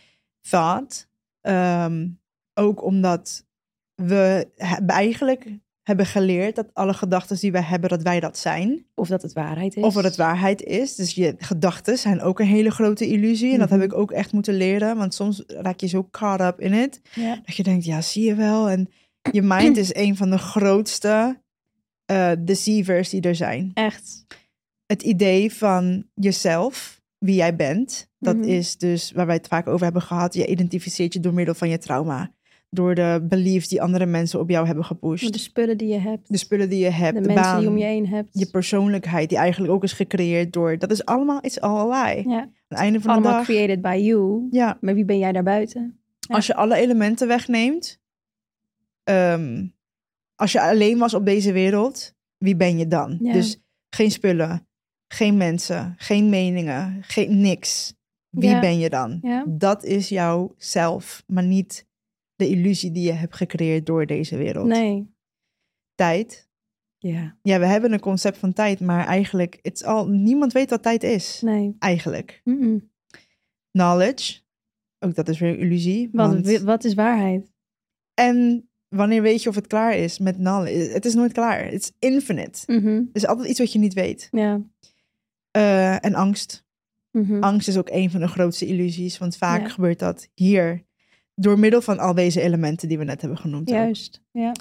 Thought. 0.40 1.08
Ehm, 1.40 2.08
ook 2.54 2.82
omdat 2.84 3.46
we 3.94 4.48
eigenlijk 4.86 5.48
hebben 5.82 6.06
geleerd 6.06 6.56
dat 6.56 6.70
alle 6.72 6.94
gedachten 6.94 7.36
die 7.38 7.52
wij 7.52 7.62
hebben, 7.62 7.90
dat 7.90 8.02
wij 8.02 8.20
dat 8.20 8.38
zijn. 8.38 8.86
Of 8.94 9.08
dat 9.08 9.22
het 9.22 9.32
waarheid 9.32 9.76
is. 9.76 9.82
Of 9.82 9.94
dat 9.94 10.04
het 10.04 10.16
waarheid 10.16 10.62
is. 10.62 10.94
Dus 10.94 11.14
je 11.14 11.34
gedachten 11.38 11.98
zijn 11.98 12.20
ook 12.20 12.40
een 12.40 12.46
hele 12.46 12.70
grote 12.70 13.06
illusie. 13.08 13.52
En 13.52 13.58
dat 13.58 13.70
heb 13.70 13.78
Mhm. 13.78 13.88
ik 13.88 13.94
ook 13.94 14.10
echt 14.10 14.32
moeten 14.32 14.54
leren. 14.54 14.96
Want 14.96 15.14
soms 15.14 15.42
raak 15.46 15.80
je 15.80 15.86
zo 15.86 16.08
caught 16.10 16.40
up 16.40 16.60
in 16.60 16.72
it. 16.72 17.00
Ja. 17.14 17.40
Dat 17.44 17.56
je 17.56 17.62
denkt, 17.62 17.84
ja, 17.84 18.00
zie 18.00 18.24
je 18.24 18.34
wel. 18.34 18.68
En 18.68 18.88
je 19.32 19.42
mind 19.42 19.76
is 19.76 19.94
een 19.94 20.16
van 20.16 20.30
de 20.30 20.38
grootste 20.38 21.42
eh, 22.04 22.30
deceivers 22.38 23.08
die 23.08 23.20
er 23.20 23.34
zijn. 23.34 23.70
Echt. 23.74 24.26
Het 24.86 25.02
idee 25.02 25.52
van 25.52 26.06
jezelf, 26.14 27.02
wie 27.18 27.34
jij 27.34 27.56
bent. 27.56 28.08
Dat 28.18 28.36
Mhm. 28.36 28.48
is 28.48 28.76
dus 28.78 29.12
waar 29.12 29.26
wij 29.26 29.34
het 29.36 29.46
vaak 29.48 29.66
over 29.66 29.84
hebben 29.84 30.02
gehad. 30.02 30.34
Je 30.34 30.46
identificeert 30.46 31.12
je 31.12 31.20
door 31.20 31.34
middel 31.34 31.54
van 31.54 31.68
je 31.68 31.78
trauma. 31.78 32.32
Door 32.70 32.94
de 32.94 33.24
beliefs 33.28 33.68
die 33.68 33.82
andere 33.82 34.06
mensen 34.06 34.40
op 34.40 34.50
jou 34.50 34.66
hebben 34.66 34.84
gepusht. 34.84 35.32
De 35.32 35.38
spullen 35.38 35.78
die 35.78 35.88
je 35.88 35.98
hebt. 35.98 36.28
De 36.32 36.36
spullen 36.38 36.68
die 36.68 36.78
je 36.78 36.90
hebt. 36.90 37.14
de 37.14 37.20
De, 37.20 37.26
mensen 37.26 37.42
baan. 37.44 37.60
die 37.60 37.68
om 37.68 37.78
je 37.78 37.84
heen 37.84 38.06
hebt. 38.08 38.28
je 38.32 38.46
persoonlijkheid 38.50 39.28
die 39.28 39.38
eigenlijk 39.38 39.72
ook 39.72 39.82
is 39.82 39.92
gecreëerd 39.92 40.52
door... 40.52 40.78
Dat 40.78 40.90
is 40.90 41.04
allemaal, 41.04 41.38
it's 41.42 41.58
all 41.58 41.92
a 41.92 42.04
lie. 42.04 42.28
ja. 42.28 42.38
Aan 42.40 42.52
het 42.68 42.78
einde 42.78 43.00
van 43.00 43.10
Allemaal 43.12 43.30
de 43.30 43.36
dag... 43.36 43.46
created 43.46 43.82
by 43.82 44.00
you. 44.02 44.46
Ja, 44.50 44.78
Maar 44.80 44.94
wie 44.94 45.04
ben 45.04 45.18
jij 45.18 45.32
daarbuiten? 45.32 45.98
Ja. 46.18 46.34
als 46.34 46.46
je 46.46 46.54
alle 46.54 46.74
elementen 46.76 47.28
wegneemt... 47.28 48.00
ehm, 49.04 49.66
als 50.36 50.52
je 50.52 50.60
alleen 50.60 50.98
was 50.98 51.14
op 51.14 51.24
deze 51.24 51.52
wereld, 51.52 52.14
wie 52.38 52.56
ben 52.56 52.78
je 52.78 52.86
dan? 52.88 53.18
Ja. 53.22 53.32
Dus 53.32 53.60
geen 53.90 54.10
spullen, 54.10 54.66
Geen 55.08 55.36
mensen, 55.36 55.94
geen 55.96 56.28
meningen, 56.28 56.98
geen 57.02 57.40
niks. 57.40 57.94
Wie 58.30 58.48
Ja. 58.50 58.60
ben 58.60 58.78
je 58.78 58.90
dan? 58.90 59.18
Ja. 59.22 59.44
Dat 59.48 59.84
is 59.84 60.08
jouw 60.08 60.54
zelf, 60.56 61.22
maar 61.26 61.42
niet 61.44 61.86
de 62.34 62.48
illusie 62.48 62.90
die 62.90 63.02
je 63.04 63.12
hebt 63.12 63.36
gecreëerd 63.36 63.86
door 63.86 64.06
deze 64.06 64.36
wereld. 64.36 64.66
Nee. 64.66 65.12
Tijd. 65.94 66.48
Ja. 66.98 67.36
Ja, 67.42 67.58
we 67.58 67.66
hebben 67.66 67.92
een 67.92 68.00
concept 68.00 68.38
van 68.38 68.52
tijd, 68.52 68.80
maar 68.80 69.06
eigenlijk, 69.06 69.58
it's 69.62 69.82
al, 69.84 70.08
niemand 70.08 70.52
weet 70.52 70.70
wat 70.70 70.82
tijd 70.82 71.02
is. 71.02 71.40
Nee. 71.40 71.76
Eigenlijk. 71.78 72.40
Knowledge. 73.70 74.40
Ook 74.98 75.14
dat 75.14 75.28
is 75.28 75.38
weer 75.38 75.50
een 75.50 75.58
illusie. 75.58 76.08
Wat, 76.12 76.32
want- 76.44 76.60
wat 76.60 76.84
is 76.84 76.94
waarheid? 76.94 77.52
En 78.14 78.68
wanneer 78.88 79.22
weet 79.22 79.42
je 79.42 79.48
of 79.48 79.54
het 79.54 79.66
klaar 79.66 79.96
is 79.96 80.18
met 80.18 80.36
knowledge? 80.36 80.92
Het 80.92 81.04
is 81.04 81.14
nooit 81.14 81.32
klaar. 81.32 81.64
Het 81.64 81.72
is 81.82 81.92
infinite. 81.98 82.62
Mhm. 82.72 82.86
Er 82.88 83.06
is 83.12 83.26
altijd 83.26 83.48
iets 83.48 83.58
wat 83.58 83.72
je 83.72 83.78
niet 83.78 83.94
weet. 83.94 84.28
Ja. 84.30 84.60
Eh, 85.56 86.04
en 86.04 86.14
angst. 86.14 86.64
Mhm. 87.10 87.42
Angst 87.42 87.68
is 87.68 87.76
ook 87.78 87.88
een 87.90 88.10
van 88.10 88.20
de 88.20 88.28
grootste 88.28 88.66
illusies, 88.66 89.18
want 89.18 89.36
vaak 89.36 89.60
Ja. 89.60 89.68
gebeurt 89.68 89.98
dat 89.98 90.28
hier 90.34 90.84
door 91.34 91.58
middel 91.58 91.80
van 91.82 91.98
al 91.98 92.14
deze 92.14 92.40
elementen 92.40 92.88
die 92.88 92.98
we 92.98 93.04
net 93.04 93.20
hebben 93.20 93.38
genoemd. 93.38 93.68
ook. 93.70 93.74
Juist. 93.76 94.22
Ja. 94.30 94.52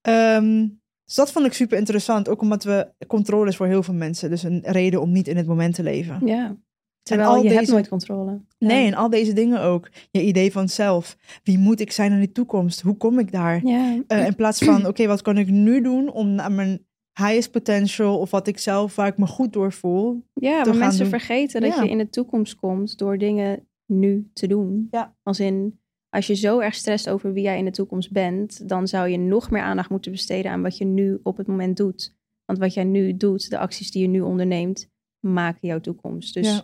Ehm, 0.00 0.66
dus 1.04 1.14
dat 1.14 1.32
vond 1.32 1.46
ik 1.46 1.52
super 1.52 1.78
interessant, 1.78 2.28
ook 2.28 2.40
omdat 2.40 2.64
we 2.64 2.88
controle 3.06 3.48
is 3.48 3.56
voor 3.56 3.66
heel 3.66 3.82
veel 3.82 3.94
mensen, 3.94 4.30
dus 4.30 4.42
een 4.42 4.60
reden 4.64 5.00
om 5.00 5.12
niet 5.12 5.28
in 5.28 5.36
het 5.36 5.46
moment 5.46 5.74
te 5.74 5.82
leven. 5.82 6.26
ja. 6.26 6.56
Terwijl 7.02 7.28
al 7.30 7.42
je 7.42 7.50
hebt 7.50 7.68
nooit 7.68 7.88
controle. 7.88 8.40
Nee, 8.58 8.80
Ja. 8.80 8.86
en 8.86 8.94
al 8.94 9.10
deze 9.10 9.32
dingen 9.32 9.60
ook. 9.60 9.88
Je 10.10 10.22
idee 10.22 10.52
van 10.52 10.68
zelf. 10.68 11.16
Wie 11.42 11.58
moet 11.58 11.80
ik 11.80 11.92
zijn 11.92 12.12
in 12.12 12.20
de 12.20 12.32
toekomst? 12.32 12.80
Hoe 12.80 12.96
kom 12.96 13.18
ik 13.18 13.32
daar? 13.32 13.66
Ja. 13.66 14.02
Eh, 14.06 14.26
in 14.26 14.34
plaats 14.34 14.64
van, 14.64 14.86
oké, 14.88 15.06
wat 15.06 15.22
kan 15.22 15.38
ik 15.38 15.48
nu 15.48 15.80
doen 15.82 16.10
om 16.10 16.28
naar 16.34 16.52
mijn 16.52 16.86
highest 17.26 17.50
potential 17.50 18.18
of 18.18 18.30
wat 18.30 18.46
ik 18.46 18.58
zelf, 18.58 18.94
waar 18.96 19.06
ik 19.06 19.16
me 19.16 19.26
goed 19.26 19.52
door 19.52 19.72
voel. 19.72 20.24
Ja, 20.34 20.64
maar 20.64 20.76
mensen 20.76 21.00
doen. 21.00 21.08
vergeten 21.08 21.60
dat 21.60 21.74
Ja. 21.76 21.82
je 21.82 21.88
in 21.90 21.98
de 21.98 22.08
toekomst 22.10 22.54
komt 22.54 22.98
door 22.98 23.18
dingen 23.18 23.66
nu 23.86 24.30
te 24.32 24.46
doen. 24.46 24.88
Ja. 24.90 25.16
Als 25.22 25.40
in, 25.40 25.80
als 26.08 26.26
je 26.26 26.34
zo 26.34 26.58
erg 26.58 26.74
stresst 26.74 27.08
over 27.08 27.32
wie 27.32 27.42
jij 27.42 27.58
in 27.58 27.64
de 27.64 27.70
toekomst 27.70 28.12
bent, 28.12 28.68
dan 28.68 28.88
zou 28.88 29.08
je 29.08 29.18
nog 29.18 29.50
meer 29.50 29.62
aandacht 29.62 29.90
moeten 29.90 30.10
besteden 30.12 30.50
aan 30.50 30.62
wat 30.62 30.76
je 30.76 30.84
nu 30.84 31.18
op 31.22 31.36
het 31.36 31.46
moment 31.46 31.76
doet. 31.76 32.14
Want 32.44 32.58
wat 32.58 32.74
jij 32.74 32.84
nu 32.84 33.16
doet, 33.16 33.50
de 33.50 33.58
acties 33.58 33.90
die 33.90 34.02
je 34.02 34.08
nu 34.08 34.20
onderneemt, 34.20 34.88
maken 35.20 35.68
jouw 35.68 35.80
toekomst. 35.80 36.34
Dus 36.34 36.46
Ja. 36.48 36.62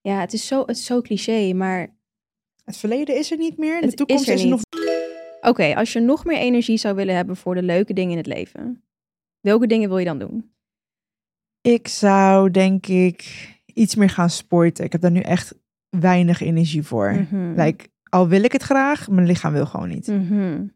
ja, 0.00 0.20
het, 0.20 0.32
is 0.32 0.46
zo, 0.46 0.60
het 0.60 0.76
is 0.76 0.84
zo 0.84 1.00
cliché, 1.00 1.52
maar 1.52 1.94
Het 2.64 2.76
verleden 2.76 3.16
is 3.18 3.30
er 3.30 3.38
niet 3.38 3.56
meer. 3.58 3.80
De 3.80 3.92
toekomst 3.92 4.22
is 4.22 4.28
er 4.28 4.34
is 4.34 4.42
er 4.42 4.48
nog. 4.48 4.60
Oké, 5.40 5.74
als 5.74 5.92
je 5.92 6.00
nog 6.00 6.24
meer 6.24 6.38
energie 6.38 6.76
zou 6.76 6.94
willen 6.94 7.14
hebben 7.14 7.36
voor 7.36 7.54
de 7.54 7.62
leuke 7.62 7.92
dingen 7.92 8.10
in 8.10 8.16
het 8.16 8.26
leven, 8.26 8.82
welke 9.42 9.66
dingen 9.66 9.88
wil 9.88 9.98
je 9.98 10.04
dan 10.04 10.18
doen? 10.18 10.54
Ik 11.60 11.88
zou 11.88 12.50
denk 12.50 12.86
ik 12.86 13.48
iets 13.66 13.94
meer 13.94 14.10
gaan 14.10 14.30
sporten. 14.30 14.84
Ik 14.84 14.92
heb 14.92 15.00
daar 15.00 15.10
nu 15.10 15.20
echt 15.20 15.54
weinig 15.88 16.40
energie 16.40 16.82
voor. 16.82 17.12
Mhm. 17.12 17.60
Like, 17.60 17.88
al 18.08 18.28
wil 18.28 18.42
ik 18.44 18.52
het 18.52 18.62
graag, 18.62 19.08
mijn 19.08 19.26
lichaam 19.26 19.52
wil 19.52 19.66
gewoon 19.66 19.88
niet. 19.88 20.06
Mhm. 20.06 20.66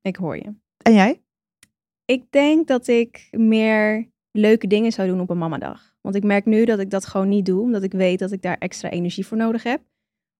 Ik 0.00 0.16
hoor 0.16 0.36
je. 0.36 0.54
En 0.82 0.94
jij? 0.94 1.22
Ik 2.04 2.30
denk 2.30 2.66
dat 2.66 2.86
ik 2.86 3.28
meer 3.30 4.08
leuke 4.30 4.66
dingen 4.66 4.92
zou 4.92 5.08
doen 5.08 5.20
op 5.20 5.30
een 5.30 5.38
mamadag. 5.38 5.96
Want 6.00 6.14
ik 6.16 6.24
merk 6.24 6.44
nu 6.44 6.64
dat 6.64 6.78
ik 6.78 6.90
dat 6.90 7.06
gewoon 7.06 7.28
niet 7.28 7.46
doe, 7.46 7.60
omdat 7.60 7.82
ik 7.82 7.92
weet 7.92 8.18
dat 8.18 8.32
ik 8.32 8.42
daar 8.42 8.58
extra 8.58 8.90
energie 8.90 9.26
voor 9.26 9.36
nodig 9.36 9.62
heb 9.62 9.82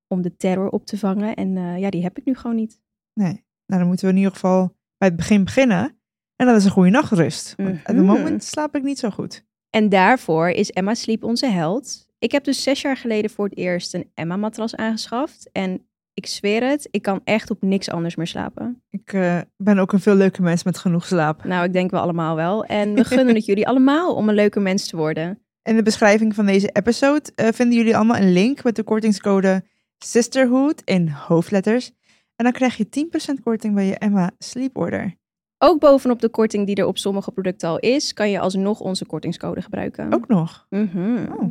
om 0.09 0.23
de 0.23 0.37
terror 0.37 0.69
op 0.69 0.87
te 0.87 0.99
vangen. 0.99 1.35
En 1.35 1.57
eh, 1.57 1.79
ja, 1.79 1.91
die 1.91 2.03
heb 2.03 2.19
ik 2.19 2.25
nu 2.25 2.35
gewoon 2.35 2.57
niet. 2.57 2.81
Nee. 3.13 3.45
Nou, 3.67 3.81
dan 3.81 3.87
moeten 3.87 4.07
we 4.07 4.13
in 4.13 4.19
ieder 4.19 4.33
geval 4.33 4.77
bij 4.97 5.09
het 5.09 5.17
begin 5.17 5.45
beginnen. 5.45 5.99
En 6.37 6.47
dat 6.47 6.57
is 6.57 6.65
een 6.65 6.71
goede 6.71 6.91
nachtrust. 6.91 7.55
Want 7.57 7.71
op 7.71 7.87
het 7.87 7.97
moment 7.97 8.45
slaap 8.45 8.77
ik 8.77 8.83
niet 8.83 8.99
zo 8.99 9.11
goed. 9.11 9.45
En 9.71 9.89
daarvoor 9.89 10.49
is 10.49 10.71
Emma 10.71 10.95
Sleep 10.95 11.25
onze 11.25 11.47
held. 11.47 12.07
Ik 12.19 12.33
heb 12.33 12.45
dus 12.45 12.63
zes 12.63 12.81
jaar 12.81 12.97
geleden 12.97 13.31
voor 13.31 13.45
het 13.45 13.57
eerst 13.57 13.95
een 13.95 14.11
Emma-matras 14.15 14.77
aangeschaft. 14.77 15.49
En 15.53 15.87
ik 16.15 16.27
zweer 16.27 16.69
het, 16.69 16.89
ik 16.91 17.03
kan 17.03 17.21
echt 17.25 17.51
op 17.51 17.63
niks 17.63 17.91
anders 17.91 18.17
meer 18.17 18.27
slapen. 18.27 18.83
Ik 18.91 19.13
eh, 19.13 19.39
ben 19.57 19.79
ook 19.79 19.93
een 19.93 20.01
veel 20.01 20.15
leuke 20.15 20.43
mens 20.43 20.63
met 20.63 20.79
genoeg 20.79 21.07
slaap. 21.07 21.45
Nou, 21.45 21.65
ik 21.65 21.73
denk 21.73 21.91
we 21.91 21.99
allemaal 21.99 22.37
wel. 22.37 22.65
En 22.65 22.95
we 22.95 23.05
gunnen 23.05 23.35
het 23.35 23.45
jullie 23.45 23.69
allemaal 23.69 24.15
om 24.15 24.29
een 24.29 24.35
leuke 24.35 24.61
mens 24.61 24.87
te 24.87 24.97
worden. 24.97 25.39
In 25.63 25.77
de 25.77 25.83
beschrijving 25.83 26.35
van 26.35 26.47
deze 26.47 26.69
episode 26.73 27.31
eh, 27.35 27.49
vinden 27.53 27.77
jullie 27.77 27.97
allemaal 27.97 28.17
een 28.17 28.33
link 28.33 28.65
met 28.65 28.77
de 28.77 28.83
kortingscode 28.83 29.65
Sisterhood 29.99 30.83
in 30.85 31.09
hoofdletters. 31.09 31.91
En 32.37 32.45
dan 32.45 32.53
krijg 32.53 32.77
je 32.77 33.07
10% 33.39 33.43
korting 33.43 33.75
bij 33.75 33.87
je 33.87 33.99
Emma 33.99 34.31
Sleep 34.39 34.77
Order. 34.77 35.15
Ook 35.59 35.81
bovenop 35.81 36.21
de 36.21 36.29
korting 36.29 36.67
die 36.67 36.77
er 36.77 36.87
op 36.87 36.99
sommige 36.99 37.31
producten 37.31 37.69
al 37.69 37.79
is, 37.79 38.13
kan 38.13 38.31
je 38.31 38.41
alsnog 38.41 38.81
onze 38.81 39.07
kortingscode 39.07 39.63
gebruiken. 39.63 40.13
Ook 40.13 40.29
nog. 40.29 40.67
Mhm. 40.71 41.27
Oh. 41.33 41.51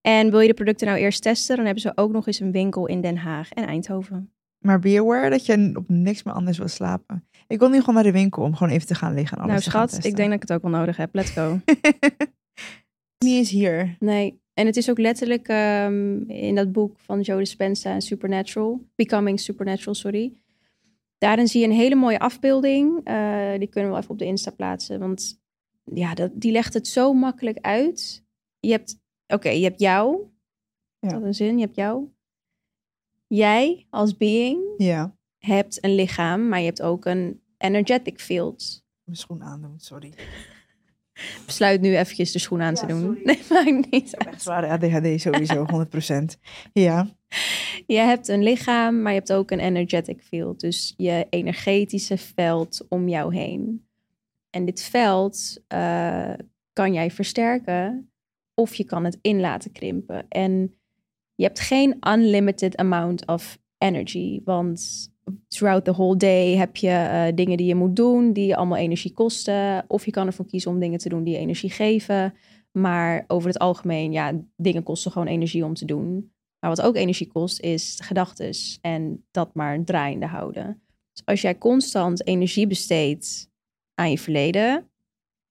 En 0.00 0.30
wil 0.30 0.40
je 0.40 0.48
de 0.48 0.54
producten 0.54 0.86
nou 0.86 0.98
eerst 0.98 1.22
testen, 1.22 1.56
dan 1.56 1.64
hebben 1.64 1.82
ze 1.82 1.92
ook 1.94 2.12
nog 2.12 2.26
eens 2.26 2.40
een 2.40 2.52
winkel 2.52 2.86
in 2.86 3.00
Den 3.00 3.16
Haag 3.16 3.52
en 3.52 3.66
Eindhoven. 3.66 4.32
Maar 4.58 4.78
be 4.78 4.98
aware 4.98 5.30
dat 5.30 5.46
je 5.46 5.70
op 5.74 5.88
niks 5.88 6.22
meer 6.22 6.34
anders 6.34 6.58
wil 6.58 6.68
slapen. 6.68 7.28
Ik 7.46 7.58
wil 7.58 7.68
nu 7.68 7.78
gewoon 7.80 7.94
naar 7.94 8.04
de 8.04 8.12
winkel 8.12 8.42
om 8.42 8.54
gewoon 8.54 8.72
even 8.72 8.86
te 8.86 8.94
gaan 8.94 9.14
liggen 9.14 9.36
en 9.36 9.42
alles 9.42 9.52
nou 9.52 9.64
te 9.64 9.70
gaan 9.70 9.88
schat, 9.88 10.04
ik 10.04 10.16
denk 10.16 10.28
dat 10.28 10.42
ik 10.42 10.48
het 10.48 10.52
ook 10.52 10.62
wel 10.70 10.80
nodig 10.80 10.96
heb. 10.96 11.14
Let's 11.14 11.30
go. 11.30 11.60
Niet 13.24 13.36
eens 13.36 13.50
hier. 13.50 13.96
Nee, 13.98 14.40
en 14.54 14.66
het 14.66 14.76
is 14.76 14.90
ook 14.90 14.98
letterlijk 14.98 15.48
ehm, 15.48 16.22
in 16.26 16.54
dat 16.54 16.72
boek 16.72 16.98
van 16.98 17.20
Joe 17.20 17.38
Dispenza 17.38 17.92
en 17.92 18.02
Supernatural, 18.02 18.86
Becoming 18.94 19.40
Supernatural, 19.40 19.94
sorry. 19.94 20.32
Daarin 21.22 21.48
zie 21.48 21.60
je 21.60 21.66
een 21.66 21.72
hele 21.72 21.94
mooie 21.94 22.18
afbeelding. 22.18 23.00
Eh, 23.04 23.58
die 23.58 23.66
kunnen 23.68 23.84
we 23.84 23.88
wel 23.88 23.96
even 23.98 24.10
op 24.10 24.18
de 24.18 24.24
Insta 24.24 24.50
plaatsen, 24.50 24.98
want 24.98 25.40
ja, 25.84 26.14
dat, 26.14 26.30
die 26.34 26.52
legt 26.52 26.74
het 26.74 26.88
zo 26.88 27.12
makkelijk 27.12 27.58
uit. 27.60 28.24
Je 28.60 28.70
hebt, 28.70 29.00
oké, 29.26 29.48
je 29.48 29.62
hebt 29.64 29.80
jou. 29.80 30.22
Ja. 30.98 31.08
Dat 31.08 31.22
een 31.22 31.34
zin, 31.34 31.58
je 31.58 31.64
hebt 31.64 31.76
jou. 31.76 32.06
Jij 33.26 33.86
als 33.90 34.16
being 34.16 34.62
Ja. 34.76 35.16
hebt 35.38 35.84
een 35.84 35.94
lichaam, 35.94 36.48
maar 36.48 36.58
je 36.58 36.64
hebt 36.64 36.82
ook 36.82 37.04
een 37.04 37.40
energetic 37.58 38.20
field. 38.20 38.84
Mijn 39.04 39.16
schoen 39.18 39.42
aandoen, 39.42 39.74
sorry. 39.80 40.12
Besluit 41.46 41.80
nu 41.80 41.96
eventjes 41.96 42.32
de 42.32 42.38
schoen 42.38 42.62
aan 42.62 42.74
te 42.74 42.86
doen. 42.86 43.00
sorry. 43.00 43.22
Nee, 43.26 43.40
maakt 43.50 43.90
niet 43.90 44.12
Ik 44.12 44.18
heb 44.18 44.32
echt 44.32 44.42
zware 44.42 44.66
ADHD 44.68 45.20
sowieso, 45.20 45.66
100%. 45.66 46.38
Ja. 46.72 47.06
Je 47.92 47.98
hebt 47.98 48.28
een 48.28 48.42
lichaam, 48.42 49.02
maar 49.02 49.12
je 49.12 49.18
hebt 49.18 49.32
ook 49.32 49.50
een 49.50 49.60
energetic 49.60 50.22
field. 50.22 50.60
Dus 50.60 50.94
je 50.96 51.26
energetische 51.30 52.18
veld 52.18 52.86
om 52.88 53.08
jou 53.08 53.34
heen. 53.34 53.86
En 54.50 54.64
dit 54.64 54.82
veld 54.82 55.62
eh, 55.68 56.32
kan 56.72 56.92
jij 56.92 57.10
versterken 57.10 58.12
of 58.54 58.74
je 58.74 58.84
kan 58.84 59.04
het 59.04 59.18
in 59.20 59.40
laten 59.40 59.72
krimpen. 59.72 60.28
En 60.28 60.74
je 61.34 61.44
hebt 61.44 61.60
geen 61.60 61.96
unlimited 62.08 62.76
amount 62.76 63.26
of 63.26 63.58
energy. 63.78 64.40
Want 64.44 65.10
throughout 65.48 65.84
the 65.84 65.92
whole 65.92 66.16
day 66.16 66.56
heb 66.56 66.76
je 66.76 66.88
eh, 66.88 67.34
dingen 67.34 67.56
die 67.56 67.66
je 67.66 67.74
moet 67.74 67.96
doen, 67.96 68.32
die 68.32 68.56
allemaal 68.56 68.78
energie 68.78 69.12
kosten. 69.12 69.84
Of 69.86 70.04
je 70.04 70.10
kan 70.10 70.26
ervoor 70.26 70.46
kiezen 70.46 70.70
om 70.70 70.78
dingen 70.78 70.98
te 70.98 71.08
doen 71.08 71.24
die 71.24 71.38
energie 71.38 71.70
geven. 71.70 72.34
Maar 72.70 73.24
over 73.26 73.48
het 73.48 73.58
algemeen, 73.58 74.12
ja, 74.12 74.32
dingen 74.56 74.82
kosten 74.82 75.12
gewoon 75.12 75.28
energie 75.28 75.64
om 75.64 75.74
te 75.74 75.84
doen. 75.84 76.32
Maar 76.62 76.70
wat 76.70 76.82
ook 76.82 76.96
energie 76.96 77.26
kost, 77.26 77.60
is 77.60 77.98
gedachten 78.02 78.50
en 78.80 79.24
dat 79.30 79.54
maar 79.54 79.84
draaiende 79.84 80.26
houden. 80.26 80.82
Dus 81.12 81.22
als 81.24 81.40
jij 81.40 81.58
constant 81.58 82.26
energie 82.26 82.66
besteedt 82.66 83.50
aan 83.94 84.10
je 84.10 84.18
verleden 84.18 84.90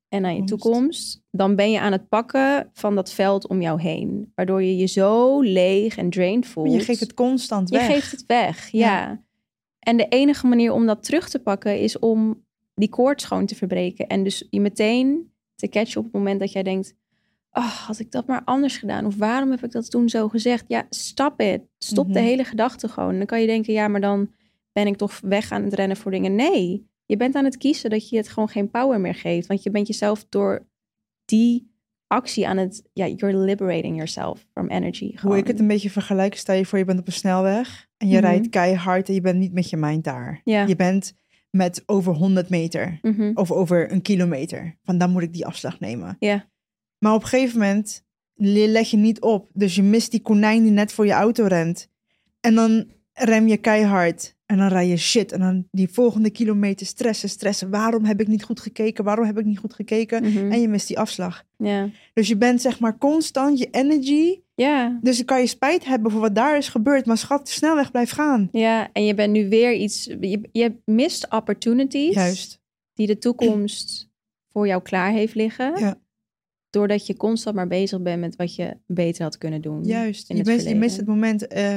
en 0.08 0.25
aan 0.25 0.36
je 0.36 0.44
Toekomst. 0.44 1.22
dan 1.32 1.56
ben 1.56 1.72
je 1.72 1.80
aan 1.80 1.91
het 1.91 2.10
pakken 2.10 2.70
van 2.74 2.96
dat 2.96 3.12
veld 3.12 3.48
om 3.48 3.62
jou 3.62 3.82
heen. 3.82 4.32
Waardoor 4.36 4.63
je 4.63 4.77
je 4.77 4.86
zo 4.86 5.41
leeg 5.41 5.98
en 5.98 6.10
drained 6.10 6.46
voelt. 6.46 6.74
Je 6.74 6.80
geeft 6.80 7.00
het 7.00 7.13
constant 7.13 7.70
Je 7.70 7.77
weg. 7.77 7.86
geeft 7.88 8.12
het 8.12 8.25
weg, 8.25 8.70
ja. 8.70 9.24
En 9.80 9.98
de 9.98 10.08
enige 10.08 10.48
manier 10.48 10.72
om 10.72 10.86
dat 10.86 11.03
terug 11.03 11.30
te 11.30 11.39
pakken 11.39 11.80
is 11.80 12.00
om 12.00 12.46
die 12.74 12.89
koord 12.89 13.22
schoon 13.22 13.46
te 13.46 13.56
verbreken. 13.56 14.08
En 14.08 14.24
dus 14.24 14.48
je 14.50 14.62
meteen 14.62 15.34
te 15.56 15.70
catchen 15.70 15.98
op 15.98 16.03
het 16.03 16.13
moment 16.13 16.39
dat 16.39 16.51
jij 16.51 16.63
denkt... 16.63 16.96
Oh, 17.51 17.65
had 17.65 18.00
ik 18.00 18.12
dat 18.12 18.27
maar 18.27 18.41
anders 18.46 18.77
gedaan? 18.77 19.05
Of 19.05 19.15
waarom 19.15 19.51
heb 19.51 19.63
ik 19.63 19.72
dat 19.72 19.91
toen 19.91 20.10
zo 20.10 20.27
gezegd? 20.27 20.63
Ja, 20.67 20.86
stop 20.89 21.39
het. 21.39 21.62
Stop 21.77 22.05
de 22.13 22.20
Mhm. 22.20 22.27
hele 22.27 22.43
gedachte 22.43 22.88
gewoon. 22.88 23.17
Dan 23.17 23.25
kan 23.25 23.41
je 23.41 23.48
denken, 23.48 23.74
ja, 23.74 23.88
maar 23.88 24.01
dan 24.01 24.31
ben 24.72 24.88
ik 24.88 24.98
toch 24.98 25.20
weg 25.24 25.51
aan 25.51 25.63
het 25.63 25.74
rennen 25.74 25.98
voor 25.98 26.12
dingen. 26.12 26.36
Nee, 26.36 26.89
je 27.05 27.17
bent 27.17 27.36
aan 27.36 27.46
het 27.46 27.58
kiezen 27.58 27.89
dat 27.89 28.10
je 28.10 28.17
het 28.17 28.29
gewoon 28.29 28.50
geen 28.50 28.70
power 28.72 29.00
meer 29.00 29.15
geeft. 29.15 29.48
Want 29.48 29.63
je 29.63 29.72
bent 29.72 29.88
jezelf 29.88 30.25
door 30.29 30.67
die 31.25 31.70
actie 32.08 32.48
aan 32.48 32.58
het... 32.58 32.84
Ja, 32.93 33.08
you're 33.08 33.38
liberating 33.38 33.96
yourself 33.96 34.46
from 34.51 34.70
energy. 34.70 35.10
Hoe 35.10 35.17
Gewoon. 35.20 35.38
ik 35.38 35.48
het 35.48 35.60
een 35.60 35.67
beetje 35.67 35.89
vergelijk, 35.89 36.36
stel 36.36 36.55
je 36.55 36.65
voor 36.65 36.77
je 36.79 36.86
bent 36.86 37.00
op 37.00 37.08
een 37.08 37.13
snelweg 37.13 37.88
en 37.98 38.08
je 38.08 38.17
Mhm. 38.17 38.25
rijdt 38.25 38.50
keihard 38.50 39.08
en 39.08 39.13
je 39.13 39.22
bent 39.22 39.39
niet 39.39 39.53
met 39.53 39.70
je 39.70 39.77
mind 39.77 40.03
daar. 40.03 40.41
Je 40.43 40.75
bent 40.77 41.13
met 41.50 41.84
over 41.86 42.13
100 42.13 42.50
meter 42.50 43.00
Mhm. 43.01 43.31
of 43.34 43.51
over 43.51 43.91
een 43.91 44.01
kilometer. 44.01 44.77
Van 44.84 44.98
dan 44.98 45.12
moet 45.12 45.22
ik 45.24 45.34
die 45.34 45.46
afslag 45.46 45.79
nemen. 45.79 46.15
Ja. 46.20 46.50
Maar 47.01 47.13
op 47.13 47.22
een 47.22 47.27
gegeven 47.27 47.60
moment 47.60 48.03
le- 48.36 48.65
leg 48.67 48.89
je 48.89 48.98
niet 48.98 49.22
op. 49.22 49.50
Dus 49.53 49.75
je 49.75 49.84
mist 49.84 50.12
die 50.12 50.22
konijn 50.22 50.63
die 50.63 50.72
net 50.72 50.93
voor 50.93 51.05
je 51.05 51.12
auto 51.12 51.46
rent. 51.46 51.88
En 52.41 52.55
dan 52.55 52.86
rem 53.13 53.48
je 53.48 53.58
keihard. 53.58 54.36
En 54.46 54.58
dan 54.58 54.67
rij 54.67 54.88
je 54.88 54.98
shit. 54.98 55.31
En 55.31 55.39
dan 55.39 55.67
die 55.72 55.89
volgende 55.89 56.29
kilometer 56.29 56.86
stressen, 56.86 57.29
stressen. 57.29 57.70
Waarom 57.70 58.05
heb 58.05 58.22
ik 58.22 58.27
niet 58.27 58.43
goed 58.43 58.60
gekeken? 58.60 59.03
Waarom 59.03 59.25
heb 59.25 59.38
ik 59.39 59.46
niet 59.46 59.60
goed 59.60 59.74
gekeken? 59.74 60.24
Mhm. 60.24 60.51
En 60.51 60.62
je 60.62 60.67
mist 60.67 60.88
die 60.88 61.00
afslag. 61.00 61.43
Ja. 61.58 61.89
Dus 62.13 62.27
je 62.27 62.38
bent 62.38 62.62
zeg 62.62 62.79
maar 62.79 62.98
constant 62.98 63.60
je 63.60 63.67
energy. 63.72 64.39
Ja. 64.55 65.00
Dus 65.01 65.17
dan 65.17 65.25
kan 65.25 65.39
je 65.39 65.48
spijt 65.48 65.86
hebben 65.86 66.12
voor 66.12 66.22
wat 66.22 66.36
daar 66.36 66.58
is 66.58 66.67
gebeurd. 66.67 67.05
Maar 67.05 67.17
schat, 67.17 67.50
snelweg 67.50 67.91
blijf 67.91 68.12
gaan. 68.12 68.50
Ja, 68.51 68.89
en 68.93 69.05
je 69.05 69.13
bent 69.13 69.34
nu 69.34 69.50
weer 69.50 69.74
iets. 69.74 70.05
Je, 70.05 70.50
je 70.51 70.75
mist 70.86 71.29
opportunities 71.29 72.13
Juist. 72.13 72.60
die 72.93 73.08
de 73.08 73.17
toekomst 73.17 74.10
voor 74.51 74.67
jou 74.67 74.81
klaar 74.81 75.12
heeft 75.12 75.36
liggen. 75.36 75.79
Ja. 75.79 75.98
Doordat 76.72 77.08
je 77.08 77.18
constant 77.18 77.56
maar 77.56 77.68
bezig 77.68 78.01
bent 78.01 78.20
met 78.20 78.36
wat 78.36 78.56
je 78.56 78.78
beter 78.86 79.24
had 79.24 79.38
kunnen 79.38 79.62
doen. 79.62 79.84
Juist. 79.84 80.30
in 80.30 80.36
Je, 80.36 80.42
het 80.42 80.51
mist, 80.51 80.68
je 80.68 80.75
mist 80.75 80.98
het 80.98 81.06
moment. 81.08 81.48
eh, 81.48 81.75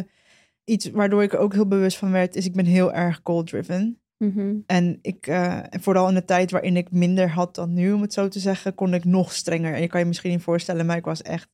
iets 0.64 0.90
waardoor 0.90 1.22
ik 1.22 1.32
er 1.32 1.38
ook 1.38 1.52
heel 1.52 1.66
bewust 1.68 1.96
van 1.96 2.10
werd, 2.10 2.36
is 2.36 2.46
ik 2.46 2.52
ben 2.54 2.64
heel 2.64 2.92
erg 2.92 3.20
goal-driven. 3.24 3.98
Mhm. 4.18 4.54
En 4.66 4.98
ik, 5.02 5.26
eh, 5.26 5.58
vooral 5.70 6.08
in 6.08 6.14
de 6.14 6.24
tijd 6.24 6.50
waarin 6.50 6.76
ik 6.76 6.90
minder 6.90 7.28
had 7.30 7.54
dan 7.54 7.72
nu, 7.72 7.92
om 7.92 8.00
het 8.02 8.12
zo 8.12 8.28
te 8.28 8.38
zeggen, 8.38 8.74
kon 8.74 8.94
ik 8.94 9.04
nog 9.04 9.32
strenger. 9.32 9.74
En 9.74 9.80
je 9.80 9.86
kan 9.86 10.00
je 10.00 10.06
misschien 10.06 10.30
niet 10.30 10.42
voorstellen, 10.42 10.86
maar 10.86 10.96
ik 10.96 11.04
was 11.04 11.22
echt, 11.22 11.48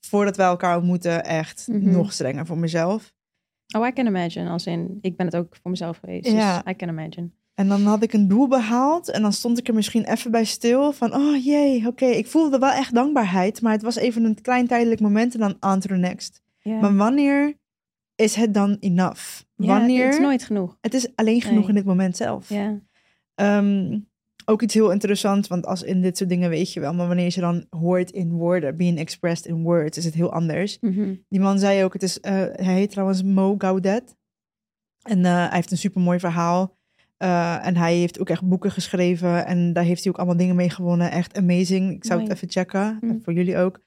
voordat 0.00 0.36
wij 0.36 0.46
elkaar 0.46 0.76
ontmoeten, 0.76 1.24
echt 1.24 1.68
Mhm. 1.68 1.90
nog 1.90 2.12
strenger 2.12 2.46
voor 2.46 2.58
mezelf. 2.58 3.12
Oh, 3.76 3.86
I 3.86 3.92
can 3.92 4.06
imagine. 4.06 4.48
Als 4.50 4.66
in, 4.66 4.98
ik 5.00 5.16
ben 5.16 5.26
het 5.26 5.36
ook 5.36 5.56
voor 5.62 5.70
mezelf 5.70 5.96
geweest. 5.98 6.30
Ja. 6.30 6.62
Dus 6.62 6.72
I 6.72 6.76
can 6.76 6.88
imagine. 6.88 7.28
En 7.58 7.68
dan 7.68 7.82
had 7.82 8.02
ik 8.02 8.12
een 8.12 8.28
doel 8.28 8.48
behaald 8.48 9.10
en 9.10 9.22
dan 9.22 9.32
stond 9.32 9.58
ik 9.58 9.68
er 9.68 9.74
misschien 9.74 10.04
even 10.04 10.30
bij 10.30 10.44
stil 10.44 10.92
van, 10.92 11.14
oh 11.14 11.44
jee, 11.44 11.86
oké. 11.86 12.04
Ik 12.04 12.26
voelde 12.26 12.58
wel 12.58 12.70
echt 12.70 12.94
dankbaarheid, 12.94 13.62
maar 13.62 13.72
het 13.72 13.82
was 13.82 13.96
even 13.96 14.24
een 14.24 14.40
klein 14.40 14.66
tijdelijk 14.66 15.00
moment 15.00 15.34
en 15.34 15.40
dan 15.40 15.56
on 15.72 15.80
to 15.80 15.88
the 15.88 15.94
next. 15.94 16.42
Maar 16.62 16.96
wanneer 16.96 17.58
is 18.14 18.34
het 18.34 18.54
dan 18.54 18.76
enough? 18.80 19.42
Ja, 19.56 19.66
Wanneer? 19.66 20.04
Het 20.04 20.14
is 20.14 20.20
nooit 20.20 20.42
genoeg. 20.42 20.76
Het 20.80 20.94
is 20.94 21.16
alleen 21.16 21.40
genoeg 21.42 21.58
Nee. 21.60 21.68
in 21.68 21.74
dit 21.74 21.84
moment 21.84 22.16
zelf. 22.16 22.48
Ja. 22.48 22.80
Ehm, 23.34 23.98
ook 24.44 24.62
iets 24.62 24.74
heel 24.74 24.90
interessants, 24.90 25.48
want 25.48 25.66
als 25.66 25.82
in 25.82 26.02
dit 26.02 26.16
soort 26.16 26.30
dingen 26.30 26.50
weet 26.50 26.72
je 26.72 26.80
wel, 26.80 26.94
maar 26.94 27.06
wanneer 27.06 27.24
je 27.24 27.30
ze 27.30 27.40
dan 27.40 27.66
hoort 27.70 28.10
in 28.10 28.32
woorden, 28.32 28.76
being 28.76 28.98
expressed 28.98 29.46
in 29.46 29.62
words, 29.62 29.98
is 29.98 30.04
het 30.04 30.14
heel 30.14 30.32
anders. 30.32 30.78
Mhm. 30.80 31.14
Die 31.28 31.40
man 31.40 31.58
zei 31.58 31.84
ook, 31.84 31.92
het 31.92 32.02
is, 32.02 32.20
eh, 32.20 32.32
hij 32.32 32.74
heet 32.74 32.90
trouwens 32.90 33.22
Mo 33.22 33.54
Gaudet. 33.58 34.16
En 35.02 35.24
eh, 35.24 35.32
hij 35.32 35.48
heeft 35.50 35.70
een 35.70 35.78
supermooi 35.78 36.18
verhaal. 36.18 36.76
Eh, 37.18 37.66
en 37.66 37.76
hij 37.76 37.94
heeft 37.96 38.20
ook 38.20 38.28
echt 38.30 38.48
boeken 38.48 38.70
geschreven. 38.70 39.46
En 39.46 39.72
daar 39.72 39.84
heeft 39.84 40.02
hij 40.02 40.12
ook 40.12 40.18
allemaal 40.18 40.36
dingen 40.36 40.56
mee 40.56 40.70
gewonnen. 40.70 41.10
Echt 41.10 41.36
amazing. 41.36 41.92
Ik 41.92 42.04
zou 42.04 42.20
het 42.22 42.30
even 42.32 42.50
checken. 42.50 42.98
Mm. 43.00 43.20
Voor 43.22 43.32
jullie 43.32 43.56
ook. 43.56 43.80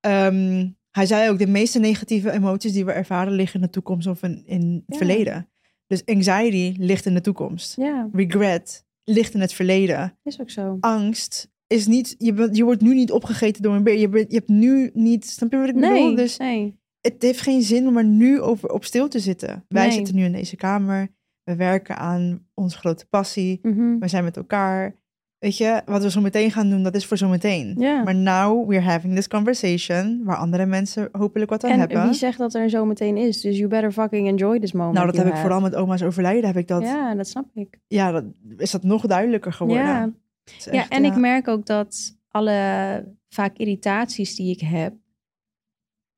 Ehm, 0.00 0.68
hij 0.90 1.06
zei 1.06 1.30
ook, 1.30 1.38
de 1.38 1.46
meeste 1.46 1.78
negatieve 1.78 2.30
emoties 2.30 2.72
die 2.72 2.84
we 2.84 2.92
ervaren 2.92 3.32
liggen 3.32 3.60
in 3.60 3.66
de 3.66 3.72
toekomst 3.72 4.06
of 4.06 4.22
in, 4.22 4.42
in 4.46 4.72
het 4.72 4.82
Ja. 4.86 4.96
verleden. 4.96 5.48
Dus 5.86 6.04
anxiety 6.06 6.74
ligt 6.78 7.06
in 7.06 7.14
de 7.14 7.20
toekomst. 7.20 7.76
ja, 7.76 8.08
Regret 8.12 8.84
ligt 9.04 9.34
in 9.34 9.40
het 9.40 9.52
verleden. 9.52 10.18
is 10.22 10.40
ook 10.40 10.50
zo. 10.50 10.76
Angst 10.80 11.50
is 11.66 11.86
niet, 11.86 12.14
je, 12.18 12.32
bent- 12.32 12.56
je 12.56 12.64
wordt 12.64 12.80
nu 12.80 12.94
niet 12.94 13.10
opgegeten 13.10 13.62
door 13.62 13.74
een 13.74 13.82
beer. 13.82 13.98
Je, 13.98 14.08
bent- 14.08 14.30
je 14.30 14.36
hebt 14.36 14.48
nu 14.48 14.90
niet, 14.94 15.26
snap 15.26 15.50
je 15.52 15.58
wat 15.58 15.68
ik 15.68 15.74
bedoel? 15.74 15.90
Nee, 15.90 16.16
Dus 16.16 16.36
nee. 16.36 16.78
het 17.00 17.22
heeft 17.22 17.40
geen 17.40 17.62
zin 17.62 17.86
om 17.86 17.96
er 17.96 18.04
nu 18.04 18.40
over 18.40 18.70
op 18.70 18.84
stil 18.84 19.08
te 19.08 19.18
zitten. 19.18 19.64
Wij 19.68 19.86
Nee. 19.86 19.92
zitten 19.96 20.14
nu 20.14 20.24
in 20.24 20.32
deze 20.32 20.56
kamer. 20.56 21.08
We 21.52 21.64
werken 21.64 21.96
aan 21.96 22.46
onze 22.54 22.78
grote 22.78 23.06
passie. 23.06 23.58
Mhm. 23.62 23.98
We 23.98 24.08
zijn 24.08 24.24
met 24.24 24.36
elkaar. 24.36 25.00
Weet 25.38 25.56
je, 25.56 25.82
wat 25.86 26.02
we 26.02 26.10
zo 26.10 26.20
meteen 26.20 26.50
gaan 26.50 26.70
doen, 26.70 26.82
dat 26.82 26.94
is 26.94 27.06
voor 27.06 27.16
zo 27.16 27.28
meteen. 27.28 27.74
Ja. 27.78 28.02
Maar 28.02 28.14
now 28.14 28.68
we're 28.68 28.80
having 28.82 29.14
this 29.14 29.28
conversation, 29.28 30.20
waar 30.24 30.36
andere 30.36 30.66
mensen 30.66 31.08
hopelijk 31.12 31.50
wat 31.50 31.64
aan 31.64 31.70
En 31.70 31.78
hebben. 31.78 32.02
wie 32.04 32.12
zegt 32.12 32.38
dat 32.38 32.54
er 32.54 32.70
zo 32.70 32.84
meteen 32.84 33.16
is? 33.16 33.40
Dus 33.40 33.56
you 33.56 33.68
better 33.68 33.92
fucking 33.92 34.28
enjoy 34.28 34.60
this 34.60 34.72
moment. 34.72 34.94
nou, 34.94 35.06
dat 35.06 35.16
heb 35.16 35.26
ik 35.26 35.36
vooral 35.36 35.60
met 35.60 35.74
oma's 35.74 36.02
overlijden, 36.02 36.46
heb 36.46 36.56
ik 36.56 36.68
dat, 36.68 36.82
ja, 36.82 36.94
Ja, 36.94 37.14
dat 37.14 37.28
snap 37.28 37.44
ik. 37.54 37.78
dat, 37.88 38.24
is 38.56 38.70
dat 38.70 38.82
nog 38.82 39.06
duidelijker 39.06 39.52
geworden. 39.52 39.84
Ja, 39.84 40.10
is 40.58 40.64
ja 40.64 40.72
echt, 40.72 40.88
en 40.88 41.02
ja. 41.04 41.10
ik 41.10 41.16
merk 41.16 41.48
ook 41.48 41.66
dat 41.66 42.16
alle 42.28 43.04
vaak 43.28 43.56
irritaties 43.56 44.36
die 44.36 44.50
ik 44.50 44.60
heb, 44.60 44.94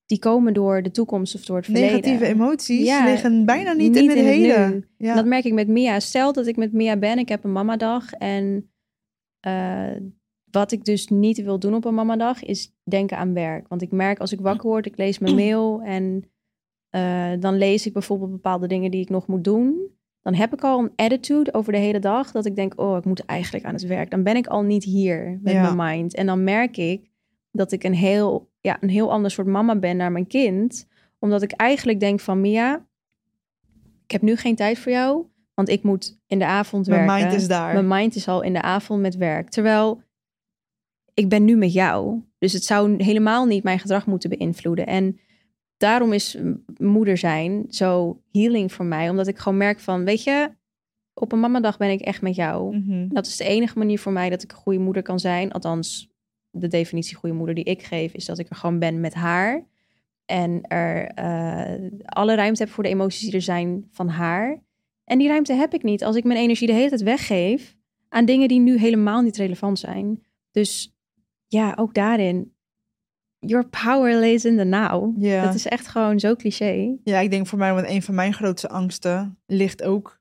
die 0.06 0.18
komen 0.18 0.54
door 0.54 0.82
de 0.82 0.90
toekomst 0.90 1.34
of 1.34 1.44
door 1.44 1.56
het 1.56 1.64
verleden. 1.64 1.88
Negatieve 1.90 2.26
emoties 2.26 2.86
Ja, 2.86 3.04
liggen 3.04 3.44
bijna 3.44 3.72
niet, 3.72 3.92
niet 3.92 4.00
in 4.02 4.08
het 4.08 4.18
in 4.18 4.24
heden. 4.24 4.88
Ja. 4.98 5.14
Dat 5.14 5.24
merk 5.26 5.44
ik 5.44 5.52
met 5.52 5.68
Mia. 5.68 6.00
Stel 6.00 6.32
dat 6.32 6.46
ik 6.46 6.56
met 6.56 6.72
Mia 6.72 6.96
ben, 6.96 7.18
ik 7.18 7.28
heb 7.28 7.44
een 7.44 7.52
mamadag 7.52 8.12
en 8.12 8.70
eh, 9.40 9.90
wat 10.50 10.72
ik 10.72 10.84
dus 10.84 11.08
niet 11.08 11.42
wil 11.42 11.58
doen 11.58 11.74
op 11.74 11.84
een 11.84 11.94
mamadag 11.94 12.42
is 12.44 12.74
denken 12.84 13.16
aan 13.18 13.34
werk. 13.34 13.68
Want 13.68 13.82
ik 13.82 13.90
merk 13.90 14.18
als 14.18 14.32
ik 14.32 14.40
wakker 14.40 14.68
word, 14.68 14.86
ik 14.86 14.96
lees 14.96 15.18
mijn 15.18 15.34
mail 15.34 15.80
en 15.82 16.24
eh, 16.90 17.32
dan 17.40 17.56
lees 17.58 17.86
ik 17.86 17.92
bijvoorbeeld 17.92 18.30
bepaalde 18.30 18.66
dingen 18.66 18.90
die 18.90 19.00
ik 19.00 19.08
nog 19.08 19.26
moet 19.26 19.44
doen. 19.44 19.92
Dan 20.22 20.34
heb 20.34 20.52
ik 20.52 20.64
al 20.64 20.78
een 20.78 20.92
attitude 20.96 21.54
over 21.54 21.72
de 21.72 21.78
hele 21.78 21.98
dag 21.98 22.30
dat 22.32 22.46
ik 22.46 22.56
denk, 22.56 22.80
oh, 22.80 22.96
ik 22.96 23.04
moet 23.04 23.24
eigenlijk 23.24 23.64
aan 23.64 23.72
het 23.74 23.86
werk. 23.86 24.10
Dan 24.10 24.22
ben 24.22 24.36
ik 24.36 24.46
al 24.46 24.62
niet 24.62 24.84
hier 24.84 25.38
met 25.42 25.52
Ja. 25.52 25.74
mijn 25.74 25.96
mind. 25.98 26.14
En 26.14 26.26
dan 26.26 26.44
merk 26.44 26.76
ik 26.76 27.10
dat 27.50 27.72
ik 27.72 27.84
een 27.84 27.94
heel, 27.94 28.50
ja, 28.64 28.76
een 28.80 28.88
heel 28.88 29.12
ander 29.12 29.30
soort 29.30 29.46
mama 29.46 29.76
ben 29.76 29.96
naar 29.96 30.12
mijn 30.12 30.26
kind. 30.26 30.86
Omdat 31.18 31.42
ik 31.42 31.52
eigenlijk 31.52 32.00
denk 32.00 32.20
van, 32.20 32.40
Mia, 32.40 32.86
ik 34.04 34.10
heb 34.10 34.22
nu 34.22 34.36
geen 34.36 34.54
tijd 34.54 34.78
voor 34.78 34.92
jou, 34.92 35.26
want 35.54 35.68
ik 35.68 35.82
moet 35.82 36.18
in 36.26 36.38
de 36.38 36.46
avond 36.46 36.86
Mijn 36.86 37.06
werken. 37.06 37.24
mind 37.24 37.40
is 37.40 37.48
daar. 37.48 37.72
Mijn 37.72 37.88
mind 37.88 38.14
is 38.14 38.28
al 38.28 38.42
in 38.42 38.52
de 38.52 38.62
avond 38.62 39.00
met 39.00 39.16
werk. 39.16 39.50
Terwijl 39.50 40.02
ik 41.14 41.28
ben 41.28 41.44
nu 41.44 41.56
met 41.56 41.72
jou. 41.72 42.22
Dus 42.38 42.52
het 42.52 42.64
zou 42.64 43.02
helemaal 43.02 43.44
niet 43.44 43.62
mijn 43.62 43.78
gedrag 43.78 44.06
moeten 44.06 44.30
beïnvloeden. 44.30 44.86
En 44.86 45.18
daarom 45.76 46.12
is 46.12 46.38
moeder 46.78 47.16
zijn 47.16 47.64
zo 47.68 48.20
healing 48.32 48.72
voor 48.72 48.84
mij. 48.84 49.10
Omdat 49.10 49.26
ik 49.26 49.38
gewoon 49.38 49.58
merk 49.58 49.80
van, 49.80 50.04
weet 50.04 50.22
je, 50.22 50.50
op 51.14 51.32
een 51.32 51.40
mamadag 51.40 51.76
ben 51.76 51.90
ik 51.90 52.00
echt 52.00 52.22
met 52.22 52.34
jou. 52.34 52.76
Mhm. 52.76 53.08
Dat 53.08 53.26
is 53.26 53.36
de 53.36 53.44
enige 53.44 53.78
manier 53.78 53.98
voor 53.98 54.12
mij 54.12 54.30
dat 54.30 54.42
ik 54.42 54.52
een 54.52 54.58
goede 54.58 54.78
moeder 54.78 55.02
kan 55.02 55.20
zijn. 55.20 55.52
Althans, 55.52 56.13
de 56.54 56.68
definitie 56.68 57.16
goede 57.16 57.34
moeder 57.34 57.54
die 57.54 57.64
ik 57.64 57.82
geef, 57.82 58.12
is 58.12 58.24
dat 58.24 58.38
ik 58.38 58.50
er 58.50 58.56
gewoon 58.56 58.78
ben 58.78 59.00
met 59.00 59.14
haar. 59.14 59.66
En 60.24 60.62
er 60.62 61.06
eh, 61.06 61.90
alle 62.04 62.34
ruimte 62.34 62.62
heb 62.62 62.72
voor 62.72 62.82
de 62.82 62.88
emoties 62.88 63.20
die 63.20 63.32
er 63.32 63.42
zijn 63.42 63.88
van 63.90 64.08
haar. 64.08 64.62
En 65.04 65.18
die 65.18 65.28
ruimte 65.28 65.52
heb 65.52 65.74
ik 65.74 65.82
niet 65.82 66.04
als 66.04 66.16
ik 66.16 66.24
mijn 66.24 66.38
energie 66.38 66.66
de 66.66 66.72
hele 66.72 66.88
tijd 66.88 67.02
weggeef 67.02 67.76
aan 68.08 68.24
dingen 68.24 68.48
die 68.48 68.60
nu 68.60 68.78
helemaal 68.78 69.20
niet 69.20 69.36
relevant 69.36 69.78
zijn. 69.78 70.22
Dus 70.50 70.96
ja, 71.46 71.72
ook 71.76 71.94
daarin. 71.94 72.52
Your 73.38 73.68
power 73.68 74.14
lays 74.14 74.44
in 74.44 74.56
the 74.56 74.64
now. 74.64 75.22
Ja. 75.22 75.44
Dat 75.44 75.54
is 75.54 75.66
echt 75.66 75.86
gewoon 75.86 76.20
zo 76.20 76.36
cliché. 76.36 76.96
Ja, 77.04 77.18
ik 77.18 77.30
denk 77.30 77.46
voor 77.46 77.58
mij, 77.58 77.74
want 77.74 77.88
een 77.88 78.02
van 78.02 78.14
mijn 78.14 78.32
grootste 78.32 78.68
angsten 78.68 79.38
ligt 79.46 79.82
ook 79.82 80.20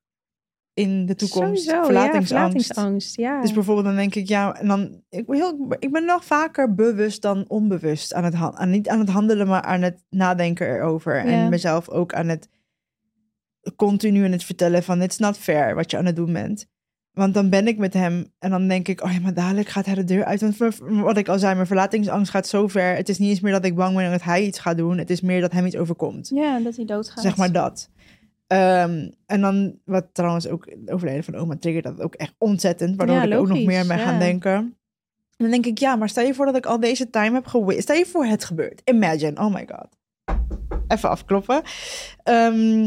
in 0.73 1.05
de 1.05 1.15
toekomst. 1.15 1.63
Sowieso, 1.63 1.83
verlatingsangst. 1.83 2.29
Ja, 2.29 2.35
verlatingsangst, 2.37 3.15
ja. 3.15 3.41
Dus 3.41 3.53
bijvoorbeeld 3.53 3.85
dan 3.85 3.95
denk 3.95 4.15
ik, 4.15 4.27
ja, 4.27 4.55
en 4.55 4.67
dan, 4.67 5.01
ik, 5.09 5.25
ben 5.25 5.35
heel, 5.35 5.75
ik 5.79 5.91
ben 5.91 6.05
nog 6.05 6.25
vaker 6.25 6.75
bewust 6.75 7.21
dan 7.21 7.45
onbewust 7.47 8.13
aan 8.13 8.23
het, 8.23 8.35
aan, 8.35 8.69
niet 8.69 8.89
aan 8.89 8.99
het 8.99 9.09
handelen, 9.09 9.47
maar 9.47 9.61
aan 9.61 9.81
het 9.81 10.03
nadenken 10.09 10.67
erover. 10.67 11.15
Ja. 11.15 11.31
En 11.31 11.49
mezelf 11.49 11.89
ook 11.89 12.13
aan 12.13 12.27
het 12.27 12.49
continu 13.75 14.25
aan 14.25 14.31
het 14.31 14.43
vertellen 14.43 14.83
van, 14.83 15.01
it's 15.01 15.17
not 15.17 15.37
fair 15.37 15.75
wat 15.75 15.91
je 15.91 15.97
aan 15.97 16.05
het 16.05 16.15
doen 16.15 16.33
bent. 16.33 16.71
Want 17.11 17.33
dan 17.33 17.49
ben 17.49 17.67
ik 17.67 17.77
met 17.77 17.93
hem 17.93 18.33
en 18.39 18.49
dan 18.49 18.67
denk 18.67 18.87
ik, 18.87 19.03
oh 19.03 19.11
ja, 19.11 19.19
maar 19.19 19.33
dadelijk 19.33 19.67
gaat 19.67 19.85
hij 19.85 19.95
de 19.95 20.03
deur 20.03 20.25
uit. 20.25 20.41
Want 20.41 20.57
wat 20.79 21.17
ik 21.17 21.27
al 21.27 21.39
zei, 21.39 21.55
mijn 21.55 21.67
verlatingsangst 21.67 22.31
gaat 22.31 22.47
zo 22.47 22.67
ver. 22.67 22.95
Het 22.95 23.09
is 23.09 23.17
niet 23.17 23.29
eens 23.29 23.39
meer 23.39 23.51
dat 23.51 23.65
ik 23.65 23.75
bang 23.75 23.95
ben 23.95 24.11
dat 24.11 24.23
hij 24.23 24.43
iets 24.43 24.59
gaat 24.59 24.77
doen. 24.77 24.97
Het 24.97 25.09
is 25.09 25.21
meer 25.21 25.41
dat 25.41 25.51
hem 25.51 25.65
iets 25.65 25.75
overkomt. 25.77 26.29
ja, 26.29 26.59
dat 26.59 26.75
hij 26.75 26.85
doodgaat. 26.85 27.23
Zeg 27.23 27.37
maar 27.37 27.51
dat. 27.51 27.89
Ehm, 28.53 29.09
en 29.25 29.41
dan, 29.41 29.79
wat 29.85 30.05
trouwens 30.11 30.47
ook 30.47 30.65
het 30.69 30.91
overlijden 30.91 31.23
van 31.23 31.35
oma 31.35 31.55
triggert 31.59 31.83
dat 31.85 32.01
ook 32.01 32.15
echt 32.15 32.33
ontzettend. 32.37 32.95
Waardoor 32.95 33.15
Ja, 33.15 33.23
ik 33.23 33.33
ook 33.33 33.47
nog 33.47 33.63
meer 33.63 33.85
mee 33.85 33.97
gaan 33.97 34.13
ja. 34.13 34.19
denken. 34.19 34.51
En 34.53 34.75
dan 35.37 35.49
denk 35.49 35.65
ik, 35.65 35.77
ja, 35.77 35.95
maar 35.95 36.09
stel 36.09 36.25
je 36.25 36.33
voor 36.33 36.45
dat 36.45 36.55
ik 36.55 36.65
al 36.65 36.79
deze 36.79 37.09
time 37.09 37.35
heb 37.35 37.45
gewist. 37.45 37.81
Stel 37.81 37.95
je 37.95 38.05
voor 38.05 38.25
het 38.25 38.43
gebeurt. 38.43 38.81
Imagine, 38.85 39.39
oh 39.41 39.53
my 39.53 39.67
god. 39.71 39.87
Even 40.87 41.09
afkloppen. 41.09 41.61
Ehm, 42.23 42.81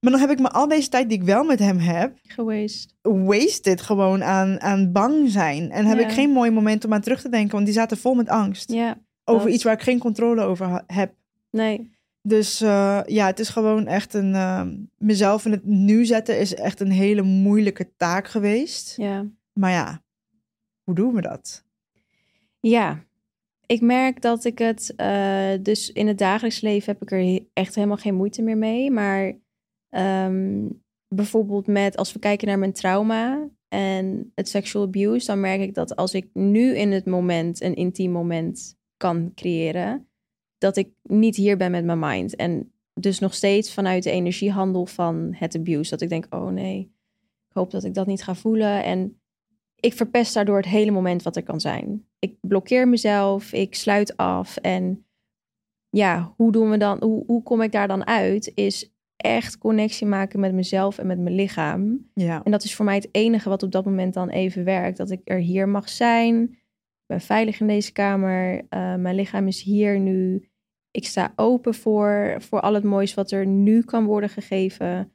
maar 0.00 0.12
dan 0.12 0.20
heb 0.20 0.30
ik 0.30 0.38
me 0.38 0.50
al 0.50 0.68
deze 0.68 0.88
tijd 0.88 1.08
die 1.08 1.18
ik 1.18 1.24
wel 1.24 1.44
met 1.44 1.58
hem 1.58 1.78
heb, 1.78 2.16
Geweest. 2.22 2.94
wasted 3.02 3.80
gewoon 3.80 4.24
aan, 4.24 4.60
aan 4.60 4.92
bang 4.92 5.30
zijn. 5.30 5.70
En 5.70 5.84
heb 5.86 5.98
Ja. 5.98 6.06
ik 6.06 6.12
geen 6.12 6.30
mooi 6.30 6.50
moment 6.50 6.84
om 6.84 6.92
aan 6.94 7.00
terug 7.00 7.20
te 7.20 7.28
denken, 7.28 7.52
want 7.52 7.64
die 7.64 7.74
zaten 7.74 7.96
vol 7.96 8.14
met 8.14 8.28
angst. 8.28 8.72
Ja, 8.72 8.98
over 9.24 9.44
dat. 9.46 9.54
iets 9.54 9.64
waar 9.64 9.72
ik 9.74 9.82
geen 9.82 9.98
controle 9.98 10.42
over 10.42 10.82
heb. 10.86 11.14
nee. 11.50 11.94
Dus 12.26 12.60
eh, 12.60 13.00
ja, 13.06 13.26
het 13.26 13.38
is 13.38 13.48
gewoon 13.48 13.86
echt 13.86 14.14
een. 14.14 14.34
eh, 14.34 14.66
mezelf 14.98 15.44
in 15.44 15.50
het 15.50 15.64
nu 15.64 16.04
zetten 16.04 16.38
is 16.38 16.54
echt 16.54 16.80
een 16.80 16.90
hele 16.90 17.22
moeilijke 17.22 17.96
taak 17.96 18.28
geweest. 18.28 18.96
Ja. 18.96 19.26
Maar 19.52 19.70
ja, 19.70 20.02
hoe 20.82 20.94
doen 20.94 21.14
we 21.14 21.20
dat? 21.20 21.64
Ja, 22.60 23.04
ik 23.66 23.80
merk 23.80 24.22
dat 24.22 24.44
ik 24.44 24.58
het, 24.58 24.94
eh, 24.96 25.52
dus 25.60 25.92
in 25.92 26.06
het 26.06 26.18
dagelijks 26.18 26.60
leven 26.60 26.92
heb 26.92 27.02
ik 27.02 27.10
er 27.10 27.46
echt 27.52 27.74
helemaal 27.74 27.96
geen 27.96 28.14
moeite 28.14 28.42
meer 28.42 28.58
mee. 28.58 28.90
Maar 28.90 29.38
ehm, 29.88 30.68
bijvoorbeeld 31.08 31.66
met, 31.66 31.96
als 31.96 32.12
we 32.12 32.18
kijken 32.18 32.48
naar 32.48 32.58
mijn 32.58 32.72
trauma 32.72 33.48
en 33.68 34.32
het 34.34 34.48
sexual 34.48 34.84
abuse, 34.84 35.26
dan 35.26 35.40
merk 35.40 35.60
ik 35.60 35.74
dat 35.74 35.96
als 35.96 36.14
ik 36.14 36.28
nu 36.32 36.76
in 36.76 36.92
het 36.92 37.06
moment 37.06 37.60
een 37.60 37.74
intiem 37.74 38.10
moment 38.10 38.76
kan 38.96 39.32
creëren, 39.34 40.08
dat 40.58 40.76
ik 40.76 40.88
niet 41.02 41.36
hier 41.36 41.56
ben 41.56 41.70
met 41.70 41.84
mijn 41.84 41.98
mind. 41.98 42.36
En 42.36 42.72
dus 42.94 43.18
nog 43.18 43.34
steeds 43.34 43.74
vanuit 43.74 44.02
de 44.02 44.10
energiehandel 44.10 44.86
van 44.86 45.34
het 45.34 45.56
abuse. 45.56 45.90
Dat 45.90 46.00
ik 46.00 46.08
denk, 46.08 46.26
oh 46.30 46.48
nee, 46.48 46.78
ik 47.48 47.52
hoop 47.52 47.70
dat 47.70 47.84
ik 47.84 47.94
dat 47.94 48.06
niet 48.06 48.22
ga 48.22 48.34
voelen. 48.34 48.84
En 48.84 49.20
ik 49.80 49.92
verpest 49.92 50.34
daardoor 50.34 50.56
het 50.56 50.66
hele 50.66 50.90
moment 50.90 51.22
wat 51.22 51.36
er 51.36 51.42
kan 51.42 51.60
zijn. 51.60 52.06
Ik 52.18 52.36
blokkeer 52.40 52.88
mezelf, 52.88 53.52
ik 53.52 53.74
sluit 53.74 54.16
af. 54.16 54.56
En 54.56 55.06
ja, 55.90 56.34
hoe 56.36 56.52
doen 56.52 56.70
we 56.70 56.76
dan, 56.76 57.02
hoe, 57.02 57.24
hoe 57.26 57.42
kom 57.42 57.62
ik 57.62 57.72
daar 57.72 57.88
dan 57.88 58.06
uit? 58.06 58.52
Is 58.54 58.90
echt 59.16 59.58
connectie 59.58 60.06
maken 60.06 60.40
met 60.40 60.52
mezelf 60.52 60.98
en 60.98 61.06
met 61.06 61.18
mijn 61.18 61.34
lichaam. 61.34 62.10
Ja. 62.14 62.42
En 62.44 62.50
dat 62.50 62.64
is 62.64 62.74
voor 62.74 62.84
mij 62.84 62.94
het 62.94 63.08
enige 63.10 63.48
wat 63.48 63.62
op 63.62 63.72
dat 63.72 63.84
moment 63.84 64.14
dan 64.14 64.28
even 64.28 64.64
werkt. 64.64 64.96
Dat 64.96 65.10
ik 65.10 65.20
er 65.24 65.38
hier 65.38 65.68
mag 65.68 65.88
zijn. 65.88 66.58
Ik 67.06 67.16
ben 67.16 67.20
veilig 67.20 67.60
in 67.60 67.66
deze 67.66 67.92
kamer. 67.92 68.54
Uh, 68.54 68.94
mijn 68.94 69.14
lichaam 69.14 69.46
is 69.46 69.62
hier 69.62 70.00
nu. 70.00 70.48
Ik 70.90 71.06
sta 71.06 71.32
open 71.36 71.74
voor, 71.74 72.36
voor 72.38 72.60
al 72.60 72.74
het 72.74 72.84
moois 72.84 73.14
wat 73.14 73.30
er 73.30 73.46
nu 73.46 73.82
kan 73.82 74.04
worden 74.04 74.28
gegeven. 74.28 75.12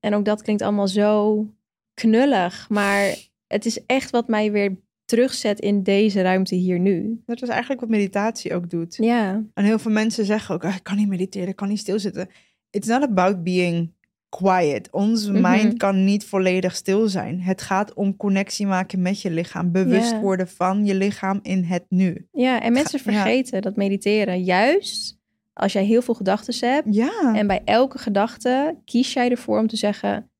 En 0.00 0.14
ook 0.14 0.24
dat 0.24 0.42
klinkt 0.42 0.62
allemaal 0.62 0.88
zo 0.88 1.46
knullig. 1.94 2.68
Maar 2.68 3.16
het 3.46 3.66
is 3.66 3.86
echt 3.86 4.10
wat 4.10 4.28
mij 4.28 4.52
weer 4.52 4.76
terugzet 5.04 5.60
in 5.60 5.82
deze 5.82 6.22
ruimte 6.22 6.54
hier 6.54 6.78
nu. 6.78 7.22
Dat 7.26 7.42
is 7.42 7.48
eigenlijk 7.48 7.80
wat 7.80 7.90
meditatie 7.90 8.54
ook 8.54 8.70
doet. 8.70 8.96
Ja. 8.96 9.44
En 9.54 9.64
heel 9.64 9.78
veel 9.78 9.90
mensen 9.90 10.24
zeggen 10.24 10.54
ook, 10.54 10.64
"Ah, 10.64 10.74
ik 10.74 10.82
kan 10.82 10.96
niet 10.96 11.08
mediteren, 11.08 11.48
ik 11.48 11.56
kan 11.56 11.68
niet 11.68 11.78
stilzitten. 11.78 12.28
It's 12.70 12.88
not 12.88 13.02
about 13.02 13.42
being 13.42 13.92
quiet. 14.28 14.90
Ons 14.90 15.26
Mhm. 15.28 15.50
mind 15.50 15.76
kan 15.76 16.04
niet 16.04 16.24
volledig 16.24 16.74
stil 16.74 17.08
zijn. 17.08 17.40
Het 17.40 17.62
gaat 17.62 17.94
om 17.94 18.16
connectie 18.16 18.66
maken 18.66 19.02
met 19.02 19.22
je 19.22 19.30
lichaam. 19.30 19.72
Bewust 19.72 20.20
worden 20.20 20.48
van 20.48 20.84
je 20.84 20.94
lichaam 20.94 21.38
in 21.42 21.62
het 21.64 21.84
nu. 21.88 22.28
Ja, 22.32 22.60
en 22.62 22.72
mensen 22.72 23.00
ja. 23.04 23.12
vergeten 23.12 23.62
dat 23.62 23.76
mediteren 23.76 24.42
juist 24.42 25.16
als 25.52 25.72
jij 25.72 25.84
heel 25.84 26.02
veel 26.02 26.14
gedachten 26.14 26.68
hebt. 26.70 26.94
Ja. 26.94 27.32
En 27.34 27.46
bij 27.46 27.60
elke 27.64 27.98
gedachte 27.98 28.78
kies 28.84 29.12
jij 29.12 29.30
ervoor 29.30 29.58
om 29.58 29.66
te 29.66 29.76
zeggen: 29.76 30.30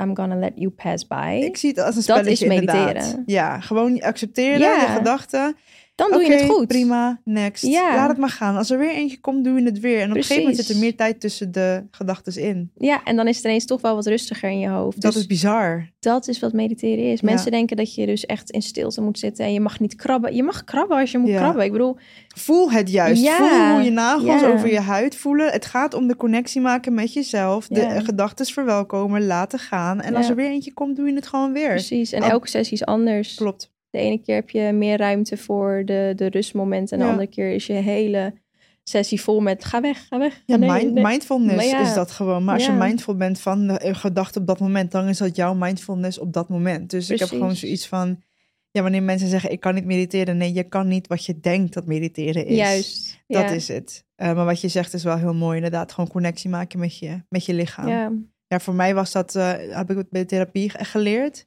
I'm 0.00 0.16
gonna 0.16 0.36
let 0.36 0.52
you 0.54 0.70
pass 0.70 1.06
by. 1.06 1.40
ik 1.44 1.56
zie 1.56 1.68
het 1.70 1.78
als 1.78 1.96
een 1.96 2.02
Dat 2.06 2.16
spelletje 2.16 2.44
is 2.44 2.50
mediteren. 2.50 2.86
inderdaad. 2.88 3.22
Ja, 3.26 3.60
gewoon 3.60 4.00
accepteren 4.02 4.58
Ja. 4.60 4.80
je 4.80 4.86
gedachten. 4.86 5.56
Dan 5.96 6.10
doe 6.10 6.22
je 6.24 6.32
het 6.32 6.50
goed. 6.50 6.66
prima, 6.66 7.20
next. 7.24 7.62
Ja. 7.66 7.94
Laat 7.94 8.08
het 8.08 8.18
maar 8.18 8.28
gaan. 8.28 8.56
Als 8.56 8.70
er 8.70 8.78
weer 8.78 8.90
eentje 8.94 9.20
komt, 9.20 9.44
doe 9.44 9.58
je 9.60 9.64
het 9.64 9.80
weer. 9.80 10.00
En 10.00 10.10
op 10.10 10.16
een 10.16 10.22
gegeven 10.22 10.42
moment 10.42 10.56
zit 10.64 10.74
er 10.74 10.80
meer 10.80 10.96
tijd 10.96 11.20
tussen 11.20 11.52
de 11.52 11.84
gedachten 11.90 12.42
in. 12.42 12.70
Ja, 12.76 13.04
en 13.04 13.16
dan 13.16 13.28
is 13.28 13.36
het 13.36 13.44
ineens 13.44 13.64
toch 13.64 13.80
wel 13.80 13.94
wat 13.94 14.06
rustiger 14.06 14.50
in 14.50 14.58
je 14.58 14.68
hoofd. 14.68 15.00
Dat 15.00 15.12
dus 15.12 15.20
is 15.20 15.26
bizar. 15.26 15.90
dat 16.00 16.28
is 16.28 16.40
wat 16.40 16.52
mediteren 16.52 17.04
is. 17.12 17.20
Ja. 17.20 17.28
Mensen 17.28 17.50
denken 17.50 17.76
dat 17.76 17.94
je 17.94 18.06
dus 18.06 18.26
echt 18.26 18.50
in 18.50 18.62
stilte 18.62 19.00
moet 19.00 19.18
zitten 19.18 19.44
en 19.44 19.52
je 19.52 19.60
mag 19.60 19.80
niet 19.80 19.94
krabben. 19.94 20.34
Je 20.34 20.42
mag 20.42 20.64
krabben 20.64 20.98
als 20.98 21.10
je 21.10 21.18
moet 21.18 21.28
Ja. 21.30 21.38
krabben. 21.38 21.64
Ik 21.64 21.72
bedoel, 21.72 21.96
Voel 22.36 22.70
het 22.70 22.90
juist. 22.90 23.22
Ja, 23.22 23.36
Voel 23.36 23.74
hoe 23.74 23.82
je 23.84 23.90
nagels 23.90 24.42
over 24.44 24.72
je 24.72 24.80
huid 24.80 25.16
voelen. 25.16 25.50
Het 25.52 25.64
gaat 25.66 25.94
om 25.94 26.06
de 26.06 26.16
connectie 26.16 26.60
maken 26.60 26.94
met 26.94 27.12
jezelf. 27.12 27.66
De 27.68 28.00
gedachten 28.04 28.46
verwelkomen, 28.46 29.26
laten 29.26 29.58
gaan. 29.58 30.00
En 30.00 30.14
als 30.14 30.28
er 30.28 30.34
weer 30.36 30.50
eentje 30.50 30.72
komt, 30.72 30.96
doe 30.96 31.06
je 31.08 31.14
het 31.14 31.26
gewoon 31.26 31.52
weer. 31.52 31.68
precies. 31.68 32.12
En 32.12 32.22
Al- 32.22 32.30
elke 32.30 32.48
sessie 32.48 32.74
is 32.76 32.84
anders. 32.84 33.34
Klopt. 33.34 33.74
De 33.90 33.98
ene 33.98 34.18
keer 34.22 34.34
heb 34.34 34.50
je 34.50 34.72
meer 34.72 34.96
ruimte 34.98 35.36
voor 35.36 35.82
de, 35.84 36.12
de 36.16 36.26
rustmomenten. 36.28 36.92
En 36.92 36.98
de 36.98 37.04
Ja. 37.04 37.10
andere 37.10 37.28
keer 37.30 37.52
is 37.54 37.66
je 37.66 37.72
hele 37.72 38.34
sessie 38.82 39.20
vol 39.20 39.40
met 39.40 39.64
ga 39.64 39.80
weg, 39.80 40.06
ga 40.06 40.18
weg. 40.18 40.42
Ja, 40.46 40.56
Nee, 40.56 40.70
mind- 40.70 40.92
nee. 40.92 41.04
mindfulness 41.04 41.70
ja. 41.70 41.80
is 41.80 41.94
dat 41.94 42.10
gewoon. 42.10 42.44
Maar 42.44 42.54
als 42.54 42.66
Ja. 42.66 42.72
je 42.72 42.78
mindful 42.78 43.16
bent 43.16 43.40
van 43.40 43.66
de 43.66 43.78
eh, 43.78 43.94
gedachte 43.94 44.38
op 44.38 44.46
dat 44.46 44.60
moment, 44.60 44.90
dan 44.90 45.08
is 45.08 45.18
dat 45.18 45.36
jouw 45.36 45.54
mindfulness 45.54 46.18
op 46.18 46.32
dat 46.32 46.48
moment. 46.48 46.90
Dus 46.90 47.10
ik 47.10 47.18
heb 47.18 47.28
gewoon 47.28 47.56
zoiets 47.56 47.86
van, 47.86 48.22
ja, 48.70 48.82
wanneer 48.82 49.02
mensen 49.02 49.28
zeggen 49.28 49.50
ik 49.50 49.60
kan 49.60 49.74
niet 49.74 49.84
mediteren, 49.84 50.36
nee, 50.36 50.52
je 50.52 50.62
kan 50.62 50.88
niet 50.88 51.06
wat 51.06 51.24
je 51.24 51.40
denkt 51.40 51.74
dat 51.74 51.86
mediteren 51.86 52.46
is. 52.46 52.56
Juist. 52.56 53.18
Dat 53.26 53.42
ja. 53.42 53.48
is 53.50 53.68
het. 53.68 54.04
Eh, 54.14 54.34
maar 54.34 54.44
wat 54.44 54.60
je 54.60 54.68
zegt 54.68 54.94
is 54.94 55.04
wel 55.04 55.16
heel 55.18 55.34
mooi, 55.34 55.56
inderdaad, 55.56 55.92
gewoon 55.92 56.10
connectie 56.10 56.50
maken 56.50 56.78
met 56.78 56.98
je, 56.98 57.22
met 57.28 57.44
je 57.44 57.54
lichaam. 57.54 57.88
Ja. 57.88 58.12
Ja, 58.48 58.60
voor 58.60 58.74
mij 58.74 58.94
was 58.94 59.12
dat, 59.12 59.34
eh, 59.34 59.52
heb 59.68 59.90
ik 59.90 59.96
het 59.96 60.10
bij 60.10 60.24
therapie 60.24 60.70
ge- 60.70 60.84
geleerd. 60.84 61.46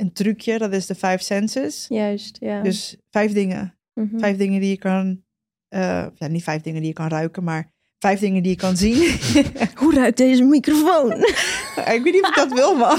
Een 0.00 0.12
trucje, 0.12 0.58
dat 0.58 0.72
is 0.72 0.86
de 0.86 0.94
five 0.94 1.18
senses. 1.18 1.86
Juist, 1.88 2.36
ja. 2.40 2.62
Dus 2.62 2.96
vijf 3.10 3.32
dingen. 3.32 3.78
Mhm. 3.94 4.18
Vijf 4.18 4.36
dingen 4.36 4.60
die 4.60 4.70
je 4.70 4.78
kan, 4.78 5.24
eh, 5.68 6.06
ja, 6.14 6.26
niet 6.26 6.42
vijf 6.42 6.62
dingen 6.62 6.80
die 6.80 6.88
je 6.88 6.94
kan 6.94 7.08
ruiken, 7.08 7.44
maar 7.44 7.72
vijf 7.98 8.20
dingen 8.20 8.42
die 8.42 8.50
je 8.50 8.56
kan 8.56 8.76
zien. 8.76 9.18
Hoe 9.80 9.94
ruikt 9.94 10.16
deze 10.16 10.42
microfoon? 10.42 11.12
ik 11.96 12.00
weet 12.02 12.12
niet 12.12 12.22
of 12.22 12.28
ik 12.28 12.34
dat 12.34 12.52
wil, 12.52 12.76
man. 12.76 12.98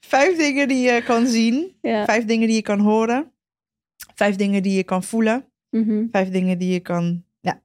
Vijf 0.00 0.36
dingen 0.36 0.68
die 0.68 0.90
je 0.90 1.02
kan 1.02 1.26
zien. 1.26 1.76
ja. 1.82 2.04
Vijf 2.04 2.24
dingen 2.24 2.46
die 2.46 2.56
je 2.56 2.62
kan 2.62 2.78
horen. 2.78 3.32
Vijf 4.14 4.36
dingen 4.36 4.62
die 4.62 4.76
je 4.76 4.84
kan 4.84 5.02
voelen. 5.02 5.44
Mhm. 5.70 6.06
Vijf 6.10 6.30
dingen 6.30 6.58
die 6.58 6.72
je 6.72 6.80
kan 6.80 7.24
ja, 7.40 7.62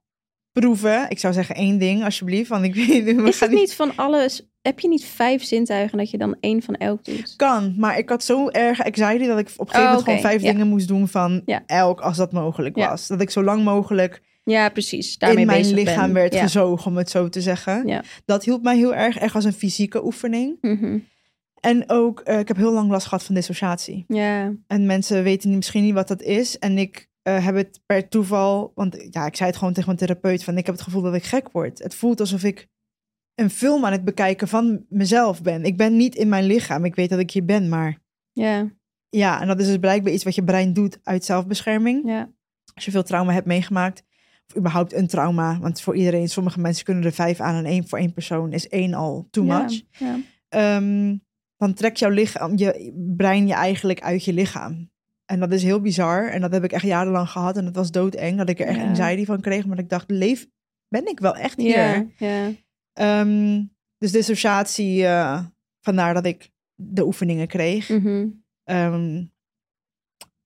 proeven. 0.52 1.10
Ik 1.10 1.18
zou 1.18 1.34
zeggen 1.34 1.54
één 1.54 1.78
ding, 1.78 2.04
alsjeblieft. 2.04 2.48
Want 2.48 2.64
ik 2.64 2.74
weet 2.74 3.04
we 3.04 3.22
Is 3.22 3.40
het 3.40 3.50
niet 3.50 3.74
van 3.74 3.96
alles... 3.96 4.48
Heb 4.68 4.80
je 4.80 4.88
niet 4.88 5.04
vijf 5.04 5.42
zintuigen 5.44 5.98
dat 5.98 6.10
je 6.10 6.18
dan 6.18 6.36
één 6.40 6.62
van 6.62 6.74
elk 6.74 7.04
doet? 7.04 7.34
Kan, 7.36 7.74
maar 7.76 7.98
ik 7.98 8.08
had 8.08 8.24
zo 8.24 8.48
erg 8.48 8.84
anxiety 8.84 9.26
dat 9.26 9.38
ik 9.38 9.50
op 9.56 9.66
een 9.68 9.74
gegeven 9.74 9.80
Oh, 9.80 9.86
moment 9.86 10.04
gewoon 10.04 10.20
vijf 10.20 10.42
ja. 10.42 10.52
dingen 10.52 10.66
moest 10.68 10.88
doen 10.88 11.08
van 11.08 11.42
Ja. 11.46 11.62
elk 11.66 12.00
als 12.00 12.16
dat 12.16 12.32
mogelijk 12.32 12.76
was. 12.76 13.06
Dat 13.06 13.20
ik 13.20 13.30
zo 13.30 13.42
lang 13.42 13.64
mogelijk 13.64 14.22
Ja, 14.44 14.68
precies. 14.68 15.18
Daarmee 15.18 15.40
in 15.40 15.46
mijn 15.46 15.60
bezig 15.62 15.76
lichaam 15.76 16.12
ben. 16.12 16.12
werd 16.12 16.36
gezogen, 16.36 16.90
om 16.90 16.96
het 16.96 17.10
zo 17.10 17.28
te 17.28 17.40
zeggen. 17.40 17.86
Ja. 17.86 18.02
Dat 18.24 18.44
hielp 18.44 18.62
mij 18.62 18.76
heel 18.76 18.94
erg, 18.94 19.18
echt 19.18 19.34
als 19.34 19.44
een 19.44 19.52
fysieke 19.52 20.04
oefening. 20.04 20.56
Mhm. 20.60 20.98
En 21.60 21.84
ook, 21.90 22.20
eh, 22.20 22.38
ik 22.38 22.48
heb 22.48 22.56
heel 22.56 22.72
lang 22.72 22.90
last 22.90 23.06
gehad 23.06 23.24
van 23.24 23.34
dissociatie. 23.34 24.04
Ja, 24.08 24.52
En 24.66 24.86
mensen 24.86 25.22
weten 25.22 25.54
misschien 25.56 25.82
niet 25.84 25.94
wat 25.94 26.08
dat 26.08 26.22
is. 26.22 26.58
En 26.58 26.78
ik 26.78 27.08
eh, 27.22 27.44
heb 27.44 27.54
het 27.54 27.80
per 27.86 28.08
toeval, 28.08 28.72
want 28.74 29.06
ja, 29.10 29.26
ik 29.26 29.36
zei 29.36 29.48
het 29.48 29.58
gewoon 29.58 29.72
tegen 29.74 29.94
mijn 29.94 30.06
therapeut 30.06 30.44
van 30.44 30.56
ik 30.58 30.66
heb 30.66 30.74
het 30.74 30.84
gevoel 30.84 31.02
dat 31.02 31.14
ik 31.14 31.24
gek 31.24 31.48
word. 31.52 31.78
Het 31.78 31.94
voelt 31.94 32.20
alsof 32.20 32.42
ik 32.44 32.66
een 33.38 33.50
film 33.50 33.84
aan 33.84 33.92
het 33.92 34.04
bekijken 34.04 34.48
van 34.48 34.84
mezelf 34.88 35.42
ben. 35.42 35.64
Ik 35.64 35.76
ben 35.76 35.96
niet 35.96 36.14
in 36.14 36.28
mijn 36.28 36.44
lichaam. 36.44 36.84
Ik 36.84 36.94
weet 36.94 37.10
dat 37.10 37.18
ik 37.18 37.30
hier 37.30 37.44
ben, 37.44 37.68
maar 37.68 37.98
ja, 38.32 38.70
ja, 39.08 39.40
en 39.40 39.46
dat 39.46 39.60
is 39.60 39.66
dus 39.66 39.76
blijkbaar 39.76 40.12
iets 40.12 40.24
wat 40.24 40.34
je 40.34 40.44
brein 40.44 40.72
doet 40.72 40.98
uit 41.02 41.24
zelfbescherming. 41.24 42.08
ja. 42.08 42.30
Als 42.74 42.84
je 42.84 42.90
veel 42.90 43.02
trauma 43.02 43.32
hebt 43.32 43.46
meegemaakt, 43.46 44.02
of 44.48 44.56
überhaupt 44.56 44.92
een 44.92 45.06
trauma, 45.06 45.58
want 45.58 45.80
voor 45.80 45.96
iedereen, 45.96 46.28
sommige 46.28 46.60
mensen 46.60 46.84
kunnen 46.84 47.04
er 47.04 47.12
vijf 47.12 47.40
aan 47.40 47.54
en 47.54 47.64
één 47.64 47.88
voor 47.88 47.98
één 47.98 48.12
persoon 48.12 48.52
is 48.52 48.68
één 48.68 48.94
al 48.94 49.28
too 49.30 49.44
much. 49.44 49.82
Ja. 49.90 50.16
Ehm, 50.48 51.16
dan 51.56 51.74
trekt 51.74 51.98
jouw 51.98 52.10
lichaam, 52.10 52.52
je 52.56 52.92
brein 53.16 53.46
je 53.46 53.54
eigenlijk 53.54 54.00
uit 54.00 54.24
je 54.24 54.32
lichaam. 54.32 54.90
En 55.24 55.40
dat 55.40 55.52
is 55.52 55.62
heel 55.62 55.80
bizar. 55.80 56.28
En 56.28 56.40
dat 56.40 56.52
heb 56.52 56.64
ik 56.64 56.72
echt 56.72 56.84
jarenlang 56.84 57.28
gehad. 57.28 57.56
En 57.56 57.64
dat 57.64 57.74
was 57.74 57.90
doodeng, 57.90 58.38
dat 58.38 58.48
ik 58.48 58.60
er 58.60 58.66
echt 58.66 58.80
anxiety 58.80 59.24
van 59.24 59.40
kreeg. 59.40 59.66
Maar 59.66 59.78
ik 59.78 59.88
dacht, 59.88 60.10
leef, 60.10 60.46
ben 60.88 61.06
ik 61.06 61.20
wel 61.20 61.36
echt 61.36 61.60
hier? 61.60 61.76
Ja, 61.76 62.06
ja. 62.18 62.50
Ehm, 62.98 63.64
dus 63.98 64.12
dissociatie, 64.12 65.06
eh, 65.06 65.40
vandaar 65.80 66.14
dat 66.14 66.26
ik 66.26 66.50
de 66.74 67.04
oefeningen 67.06 67.46
kreeg. 67.48 67.90
Ehm, 68.64 69.24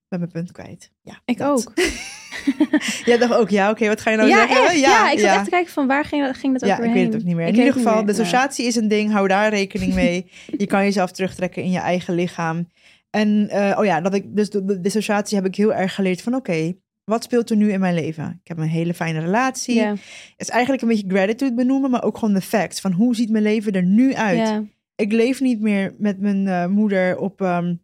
ben 0.07 0.19
mijn 0.19 0.31
punt 0.31 0.51
kwijt. 0.51 0.91
Ja, 1.01 1.21
Ik 1.25 1.37
dat. 1.37 1.49
ook. 1.67 1.73
Jij 3.05 3.17
dacht 3.17 3.33
ook, 3.33 3.49
ja, 3.49 3.69
oké, 3.69 3.87
wat 3.87 4.01
ga 4.01 4.09
je 4.11 4.17
nou 4.17 4.29
ja, 4.29 4.47
zeggen? 4.47 4.65
echt. 4.65 4.79
Ja, 4.79 5.11
ik 5.11 5.19
zat 5.19 5.29
echt 5.29 5.43
te 5.43 5.49
kijken 5.49 5.71
van 5.73 5.87
waar 5.87 6.05
ging, 6.05 6.25
dat- 6.25 6.35
ging 6.37 6.59
dat 6.59 6.69
Ja, 6.69 6.79
ik 6.79 6.93
weet 6.93 7.05
het 7.05 7.15
ook 7.15 7.23
niet 7.27 7.35
meer. 7.35 7.47
In 7.47 7.55
ieder 7.55 7.73
geval, 7.73 8.05
dissociatie 8.05 8.65
is 8.65 8.75
een 8.75 8.87
ding. 8.87 9.11
Hou 9.11 9.27
daar 9.27 9.49
rekening 9.49 9.93
mee. 9.93 10.31
je 10.57 10.65
kan 10.67 10.83
jezelf 10.83 11.11
terugtrekken 11.11 11.63
in 11.63 11.71
je 11.71 11.79
eigen 11.79 12.13
lichaam. 12.15 12.67
En 13.09 13.49
eh, 13.49 13.77
oh 13.79 13.85
ja, 13.85 14.01
dat 14.01 14.13
ik, 14.13 14.35
dus 14.35 14.49
de, 14.49 14.65
de 14.65 14.79
dissociatie 14.79 15.37
heb 15.37 15.45
ik 15.45 15.55
heel 15.55 15.73
erg 15.73 15.95
geleerd 15.95 16.21
van 16.21 16.35
oké, 16.35 16.73
wat 17.03 17.23
speelt 17.23 17.49
er 17.49 17.55
nu 17.55 17.71
in 17.71 17.79
mijn 17.79 17.93
leven? 17.93 18.39
Ik 18.43 18.47
heb 18.47 18.57
een 18.57 18.67
hele 18.67 18.93
fijne 18.93 19.19
relatie. 19.19 19.79
Het 19.81 19.99
is 20.37 20.49
eigenlijk 20.49 20.81
een 20.81 20.87
beetje 20.87 21.07
gratitude 21.09 21.53
benoemen, 21.53 21.89
maar 21.91 22.03
ook 22.03 22.17
gewoon 22.17 22.33
de 22.33 22.41
facts. 22.41 22.79
Van 22.81 22.91
hoe 22.91 23.15
ziet 23.15 23.29
mijn 23.29 23.43
leven 23.43 23.71
er 23.73 23.83
nu 23.83 24.13
uit? 24.13 24.61
Ik 24.95 25.11
leef 25.11 25.41
niet 25.41 25.59
meer 25.61 25.95
met 25.97 26.19
mijn 26.19 26.47
eh, 26.47 26.65
moeder 26.67 27.17
op, 27.17 27.41
ehm, 27.41 27.75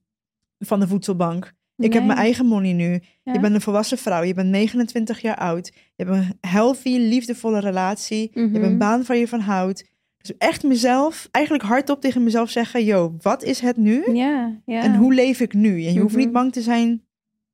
van 0.59 0.79
de 0.79 0.87
voedselbank. 0.87 1.53
Ik 1.75 1.93
heb 1.93 2.05
mijn 2.05 2.17
eigen 2.19 2.45
money 2.45 2.73
nu. 2.73 2.99
Ja. 3.23 3.33
Je 3.33 3.39
bent 3.39 3.55
een 3.55 3.61
volwassen 3.61 3.97
vrouw. 3.97 4.23
Je 4.23 4.33
bent 4.33 4.49
29 4.49 5.21
jaar 5.21 5.35
oud. 5.37 5.71
Je 5.95 6.03
hebt 6.03 6.09
een 6.15 6.37
healthy, 6.49 6.97
liefdevolle 6.97 7.59
relatie. 7.59 8.29
Je 8.33 8.39
hebt 8.39 8.51
Mhm. 8.53 8.63
een 8.63 8.77
baan 8.77 9.03
waar 9.07 9.17
je 9.17 9.27
van 9.27 9.39
houdt. 9.39 9.85
Dus 10.17 10.37
echt 10.37 10.63
mezelf, 10.63 11.27
eigenlijk 11.31 11.63
hardop 11.65 12.01
tegen 12.01 12.23
mezelf 12.23 12.49
zeggen: 12.49 12.83
Yo, 12.85 13.15
wat 13.21 13.43
is 13.43 13.59
het 13.59 13.77
nu? 13.77 14.13
Ja, 14.13 14.59
ja. 14.65 14.83
En 14.83 14.95
hoe 14.95 15.13
leef 15.13 15.39
ik 15.39 15.53
nu? 15.53 15.85
En 15.85 15.93
je 15.93 15.99
hoeft 15.99 16.13
Mhm. 16.15 16.23
niet 16.23 16.31
bang 16.31 16.51
te 16.51 16.61
zijn, 16.61 17.03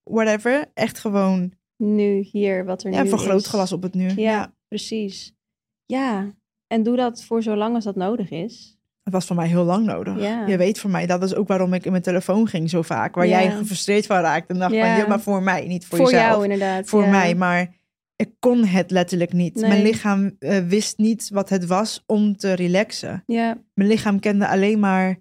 whatever. 0.10 0.66
Echt 0.74 1.00
gewoon, 1.00 1.52
Nu, 1.78 2.20
hier, 2.32 2.66
wat 2.66 2.84
er 2.84 2.92
ja, 2.92 3.04
nu 3.04 3.10
voor 3.10 3.20
is. 3.20 3.26
grootglas 3.26 3.72
op 3.72 3.82
het 3.84 3.94
nu. 3.94 4.08
Ja, 4.08 4.14
Ja. 4.16 4.54
precies. 4.68 5.34
Ja, 5.86 6.34
en 6.68 6.84
doe 6.84 6.96
dat 6.96 7.24
voor 7.24 7.44
zo 7.44 7.56
lang 7.56 7.76
als 7.76 7.84
dat 7.84 7.96
nodig 7.96 8.30
is. 8.30 8.78
Het 9.04 9.14
was 9.14 9.26
voor 9.26 9.36
mij 9.36 9.48
heel 9.48 9.64
lang 9.64 9.86
nodig. 9.86 10.20
Ja. 10.22 10.48
Je 10.48 10.58
weet 10.58 10.80
voor 10.80 10.90
mij, 10.90 11.06
dat 11.06 11.24
is 11.24 11.36
ook 11.36 11.48
waarom 11.48 11.74
ik 11.74 11.86
in 11.86 11.92
mijn 11.92 12.04
telefoon 12.04 12.48
ging 12.48 12.70
zo 12.70 12.82
vaak. 12.82 13.16
Waar 13.16 13.28
jij 13.28 13.52
gefrustreerd 13.52 14.06
van 14.06 14.20
raakte. 14.20 14.54
En 14.54 14.60
dacht 14.60 14.74
Ja. 14.74 14.88
van, 14.88 14.98
ja, 15.04 15.08
maar 15.08 15.20
voor 15.22 15.44
mij, 15.44 15.68
niet 15.68 15.86
voor, 15.86 15.98
Voor, 15.98 16.12
jezelf. 16.12 16.30
jou 16.32 16.44
inderdaad. 16.44 16.88
voor 16.90 17.08
mij, 17.08 17.36
maar 17.36 17.74
ik 18.16 18.30
kon 18.40 18.66
het 18.66 18.92
letterlijk 18.92 19.34
niet. 19.34 19.56
Nee. 19.56 19.70
Mijn 19.70 19.82
lichaam 19.84 20.36
eh, 20.40 20.58
wist 20.68 20.98
niet 20.98 21.30
wat 21.34 21.50
het 21.50 21.66
was 21.66 22.04
om 22.06 22.38
te 22.38 22.54
relaxen. 22.54 23.24
Ja, 23.26 23.58
Mijn 23.74 23.90
lichaam 23.90 24.20
kende 24.20 24.48
alleen 24.48 24.80
maar 24.80 25.20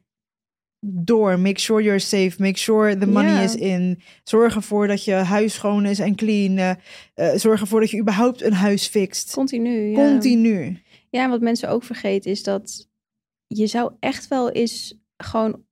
door. 0.86 1.38
Make 1.38 1.60
sure 1.60 1.82
you're 1.82 1.98
safe. 1.98 2.34
Make 2.38 2.58
sure 2.58 2.98
the 2.98 3.06
money 3.06 3.44
is 3.44 3.54
in. 3.54 4.00
Zorg 4.24 4.54
ervoor 4.54 4.86
dat 4.86 5.04
je 5.04 5.12
huis 5.12 5.54
schoon 5.54 5.86
is 5.86 5.98
en 5.98 6.14
clean. 6.14 6.76
Eh, 7.14 7.34
zorg 7.34 7.60
ervoor 7.60 7.80
dat 7.80 7.90
je 7.90 8.00
überhaupt 8.00 8.42
een 8.42 8.52
huis 8.52 8.86
fixt. 8.86 9.32
Continu. 9.32 9.90
Ja. 9.90 9.94
Continu. 10.08 10.78
Ja, 11.10 11.24
en 11.24 11.30
wat 11.30 11.40
mensen 11.40 11.68
ook 11.68 11.82
vergeten 11.84 12.30
is 12.30 12.42
dat 12.42 12.88
je 13.46 13.66
zou 13.66 13.92
echt 14.00 14.28
wel 14.28 14.50
eens 14.50 14.98
gewoon 15.16 15.62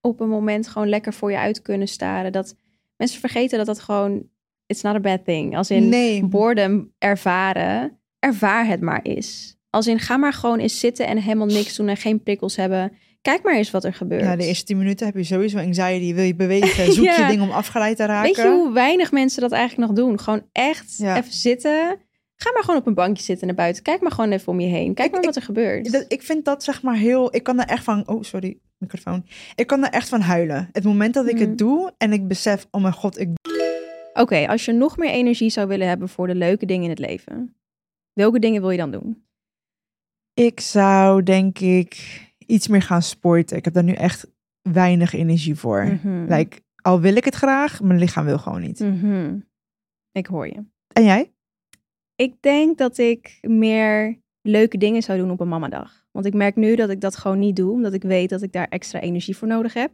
op 0.00 0.20
een 0.20 0.28
moment 0.28 0.68
gewoon 0.68 0.88
lekker 0.88 1.12
voor 1.12 1.30
je 1.30 1.38
uit 1.38 1.62
kunnen 1.62 1.88
staren. 1.88 2.32
Dat 2.32 2.56
mensen 2.96 3.20
vergeten 3.20 3.58
dat 3.58 3.66
dat 3.66 3.80
gewoon, 3.80 4.28
it's 4.66 4.82
not 4.82 4.94
a 4.94 5.00
bad 5.00 5.24
thing. 5.24 5.56
Als 5.56 5.70
in 5.70 5.88
Nee. 5.88 6.26
boredom 6.26 6.92
ervaren, 6.98 7.98
ervaar 8.18 8.66
het 8.66 8.80
maar 8.80 9.02
eens. 9.02 9.58
Als 9.70 9.86
in 9.86 9.98
ga 9.98 10.16
maar 10.16 10.32
gewoon 10.32 10.58
eens 10.58 10.78
zitten 10.80 11.06
en 11.06 11.18
helemaal 11.18 11.46
niks 11.46 11.76
doen 11.76 11.88
en 11.88 11.96
geen 11.96 12.22
prikkels 12.22 12.56
hebben. 12.56 12.92
Kijk 13.20 13.42
maar 13.42 13.54
eens 13.54 13.70
wat 13.70 13.84
er 13.84 13.94
gebeurt. 13.94 14.22
Na 14.22 14.36
de 14.36 14.44
eerste 14.46 14.64
tien 14.64 14.76
minuten 14.78 15.06
heb 15.06 15.14
je 15.14 15.24
sowieso 15.24 15.58
anxiety. 15.58 16.14
Wil 16.14 16.24
je 16.24 16.34
bewegen? 16.34 16.92
Zoek 16.92 17.04
Ja. 17.04 17.16
je 17.20 17.26
dingen 17.26 17.44
om 17.44 17.50
afgeleid 17.50 17.96
te 17.96 18.04
raken. 18.04 18.26
Weet 18.26 18.36
je 18.44 18.50
hoe 18.50 18.72
weinig 18.72 19.12
mensen 19.12 19.40
dat 19.40 19.52
eigenlijk 19.52 19.88
nog 19.90 19.98
doen? 19.98 20.20
Gewoon 20.20 20.42
echt 20.52 20.96
Ja. 20.96 21.16
even 21.16 21.32
zitten. 21.32 21.98
Ga 22.36 22.52
maar 22.52 22.62
gewoon 22.64 22.80
op 22.80 22.86
een 22.86 22.94
bankje 22.94 23.22
zitten 23.22 23.46
naar 23.46 23.56
buiten. 23.56 23.82
Kijk 23.82 24.00
maar 24.00 24.12
gewoon 24.12 24.32
even 24.32 24.52
om 24.52 24.60
je 24.60 24.66
heen. 24.68 24.94
Kijk 24.94 25.08
Ik- 25.08 25.14
maar 25.14 25.24
wat 25.24 25.36
er 25.36 25.42
gebeurt. 25.42 25.92
Dat, 25.92 26.04
ik 26.08 26.22
vind 26.22 26.44
dat 26.44 26.64
zeg 26.64 26.82
maar 26.82 26.96
heel. 26.96 27.34
Ik 27.34 27.42
kan 27.42 27.60
er 27.60 27.66
echt 27.66 27.84
van. 27.84 28.08
Oh, 28.08 28.22
sorry, 28.22 28.58
microfoon. 28.78 29.24
Ik 29.54 29.66
kan 29.66 29.84
er 29.84 29.90
echt 29.90 30.08
van 30.08 30.20
huilen. 30.20 30.68
Het 30.72 30.84
moment 30.84 31.14
dat 31.14 31.28
ik 31.28 31.38
het 31.38 31.58
doe 31.58 31.92
en 31.98 32.12
ik 32.12 32.28
besef, 32.28 32.66
oh 32.70 32.80
mijn 32.82 32.94
god, 32.94 33.18
ik. 33.18 33.28
Oké, 34.12 34.46
als 34.48 34.64
je 34.64 34.72
nog 34.72 34.96
meer 34.96 35.10
energie 35.10 35.50
zou 35.50 35.68
willen 35.68 35.88
hebben 35.88 36.08
voor 36.08 36.26
de 36.26 36.34
leuke 36.34 36.66
dingen 36.66 36.84
in 36.84 36.90
het 36.90 36.98
leven. 36.98 37.54
Welke 38.12 38.38
dingen 38.38 38.60
wil 38.60 38.70
je 38.70 38.78
dan 38.78 38.90
doen? 38.90 39.24
Ik 40.34 40.60
zou 40.60 41.22
denk 41.22 41.58
ik 41.58 42.20
iets 42.50 42.68
meer 42.68 42.82
gaan 42.82 43.02
sporten. 43.02 43.56
Ik 43.56 43.64
heb 43.64 43.74
daar 43.74 43.84
nu 43.84 43.92
echt 43.92 44.26
weinig 44.62 45.12
energie 45.12 45.54
voor. 45.54 45.84
Mhm. 45.84 46.24
Like, 46.28 46.60
al 46.82 47.00
wil 47.00 47.16
ik 47.16 47.24
het 47.24 47.34
graag, 47.34 47.80
mijn 47.82 47.98
lichaam 47.98 48.24
wil 48.24 48.38
gewoon 48.38 48.60
niet. 48.60 48.80
Mhm. 48.80 49.38
Ik 50.12 50.26
hoor 50.26 50.46
je. 50.46 50.64
En 50.92 51.04
jij? 51.04 51.32
Ik 52.14 52.34
denk 52.42 52.78
dat 52.78 52.98
ik 52.98 53.38
meer 53.40 54.20
leuke 54.42 54.78
dingen 54.78 55.02
zou 55.02 55.18
doen 55.18 55.30
op 55.30 55.40
een 55.40 55.48
mamadag. 55.48 56.06
Want 56.10 56.26
ik 56.26 56.34
merk 56.34 56.56
nu 56.56 56.76
dat 56.76 56.90
ik 56.90 57.00
dat 57.00 57.16
gewoon 57.16 57.38
niet 57.38 57.56
doe. 57.56 57.72
Omdat 57.72 57.92
ik 57.92 58.02
weet 58.02 58.28
dat 58.30 58.42
ik 58.42 58.52
daar 58.52 58.68
extra 58.68 59.00
energie 59.00 59.36
voor 59.36 59.48
nodig 59.48 59.74
heb. 59.74 59.92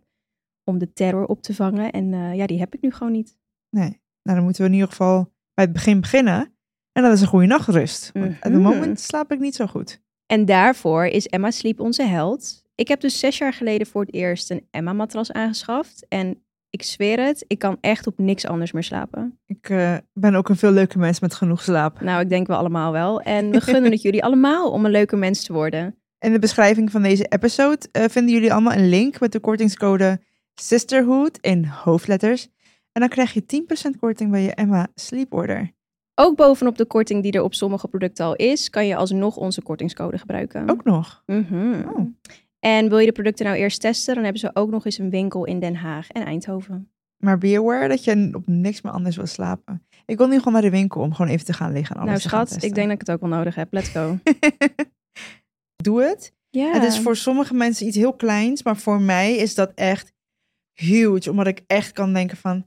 Om 0.65 0.79
de 0.79 0.93
terror 0.93 1.27
op 1.27 1.43
te 1.43 1.55
vangen. 1.55 1.93
En 1.93 2.15
eh, 2.15 2.35
ja, 2.35 2.47
die 2.47 2.59
heb 2.59 2.75
ik 2.75 2.81
nu 2.81 2.91
gewoon 2.91 3.13
niet. 3.13 3.39
Nee. 3.71 4.01
Nou, 4.23 4.37
dan 4.37 4.43
moeten 4.43 4.63
we 4.63 4.69
in 4.69 4.75
ieder 4.75 4.89
geval 4.89 5.33
bij 5.55 5.65
het 5.65 5.73
begin 5.73 6.01
beginnen. 6.01 6.55
En 6.93 7.03
dat 7.03 7.13
is 7.13 7.21
een 7.21 7.27
goede 7.27 7.47
nachtrust. 7.47 8.11
Want 8.13 8.27
at 8.33 8.41
the 8.43 8.49
Mhm. 8.51 8.61
moment 8.61 9.01
slaap 9.01 9.33
ik 9.33 9.39
niet 9.39 9.55
zo 9.55 9.67
goed. 9.67 10.03
En 10.27 10.45
daarvoor 10.45 11.05
is 11.05 11.27
Emma 11.27 11.51
Sleep 11.51 11.81
onze 11.81 12.03
held. 12.03 12.65
Ik 12.75 12.89
heb 12.89 13.01
dus 13.01 13.19
zes 13.19 13.39
jaar 13.39 13.53
geleden 13.53 13.87
voor 13.87 14.01
het 14.01 14.15
eerst 14.15 14.51
een 14.51 14.67
Emma-matras 14.71 15.33
aangeschaft. 15.33 16.07
En 16.09 16.43
ik 16.71 16.83
zweer 16.83 17.21
het, 17.21 17.45
ik 17.47 17.59
kan 17.59 17.77
echt 17.81 18.07
op 18.07 18.19
niks 18.19 18.47
anders 18.47 18.73
meer 18.73 18.83
slapen. 18.83 19.39
Ik 19.47 19.69
eh, 19.69 19.97
ben 20.13 20.35
ook 20.35 20.49
een 20.49 20.57
veel 20.57 20.71
leuke 20.71 20.99
mens 20.99 21.21
met 21.21 21.35
genoeg 21.35 21.63
slaap. 21.63 22.01
Nou, 22.01 22.21
ik 22.21 22.29
denk 22.29 22.47
we 22.47 22.57
allemaal 22.57 22.93
wel. 22.93 23.21
En 23.21 23.51
we 23.51 23.61
gunnen 23.71 23.91
het 23.91 24.03
jullie 24.03 24.25
allemaal 24.25 24.71
om 24.71 24.85
een 24.85 24.91
leuke 24.91 25.17
mens 25.17 25.45
te 25.45 25.53
worden. 25.53 25.99
In 26.19 26.33
de 26.33 26.39
beschrijving 26.39 26.91
van 26.91 27.03
deze 27.03 27.25
episode 27.25 27.89
eh, 27.93 28.05
vinden 28.09 28.35
jullie 28.35 28.53
allemaal 28.53 28.73
een 28.73 28.89
link 28.89 29.21
met 29.21 29.33
de 29.33 29.41
kortingscode 29.41 30.21
Sisterhood 30.55 31.39
in 31.41 31.65
hoofdletters. 31.65 32.49
En 32.93 33.01
dan 33.01 33.09
krijg 33.09 33.33
je 33.33 33.65
10% 33.95 33.99
korting 34.01 34.31
bij 34.31 34.43
je 34.43 34.55
Emma 34.55 34.87
Sleep 34.95 35.33
Order. 35.33 35.76
Ook 36.19 36.37
bovenop 36.37 36.77
de 36.77 36.85
korting 36.85 37.23
die 37.23 37.33
er 37.33 37.43
op 37.43 37.55
sommige 37.55 37.89
producten 37.89 38.25
al 38.25 38.37
is, 38.37 38.71
kan 38.71 38.87
je 38.87 38.97
alsnog 38.97 39.37
onze 39.37 39.63
kortingscode 39.63 40.19
gebruiken. 40.19 40.71
Ook 40.71 40.85
nog. 40.85 41.23
Mhm. 41.27 41.83
Oh. 41.89 42.07
En 42.59 42.89
wil 42.89 42.99
je 42.99 43.07
de 43.07 43.13
producten 43.13 43.47
nou 43.47 43.59
eerst 43.59 43.81
testen, 43.81 44.15
dan 44.15 44.23
hebben 44.23 44.41
ze 44.41 44.51
ook 44.53 44.71
nog 44.71 44.85
eens 44.85 44.99
een 44.99 45.11
winkel 45.11 45.45
in 45.45 45.61
Den 45.61 45.75
Haag 45.75 46.11
en 46.11 46.25
Eindhoven. 46.25 46.91
Maar 47.17 47.39
be 47.39 47.59
aware 47.59 47.89
dat 47.89 48.05
je 48.05 48.31
op 48.33 48.47
niks 48.47 48.81
meer 48.81 48.93
anders 48.93 49.17
wil 49.17 49.27
slapen. 49.27 49.87
Ik 50.07 50.17
wil 50.17 50.27
nu 50.27 50.39
gewoon 50.39 50.53
naar 50.53 50.63
de 50.63 50.71
winkel 50.71 51.01
om 51.01 51.15
gewoon 51.15 51.31
even 51.31 51.47
te 51.47 51.53
gaan 51.53 51.73
liggen 51.73 51.97
en 51.97 52.03
alles 52.03 52.11
nou 52.11 52.23
te 52.23 52.29
gaan 52.29 52.47
schat, 52.47 52.63
ik 52.63 52.75
denk 52.75 52.87
dat 52.89 53.01
ik 53.01 53.07
het 53.07 53.11
ook 53.11 53.21
wel 53.21 53.39
nodig 53.39 53.55
heb. 53.55 53.73
Let's 53.73 53.89
go. 53.89 54.19
Doe 55.85 56.03
het. 56.03 56.33
Ja. 56.51 56.73
Het 56.73 56.83
is 56.83 56.99
voor 56.99 57.17
sommige 57.17 57.55
mensen 57.55 57.87
iets 57.87 57.97
heel 57.97 58.15
kleins, 58.15 58.63
maar 58.63 58.77
voor 58.77 59.01
mij 59.01 59.37
is 59.37 59.55
dat 59.55 59.73
echt 59.75 60.13
huge. 60.73 61.31
Omdat 61.31 61.47
ik 61.47 61.63
echt 61.67 61.93
kan 61.93 62.13
denken 62.13 62.37
van 62.37 62.65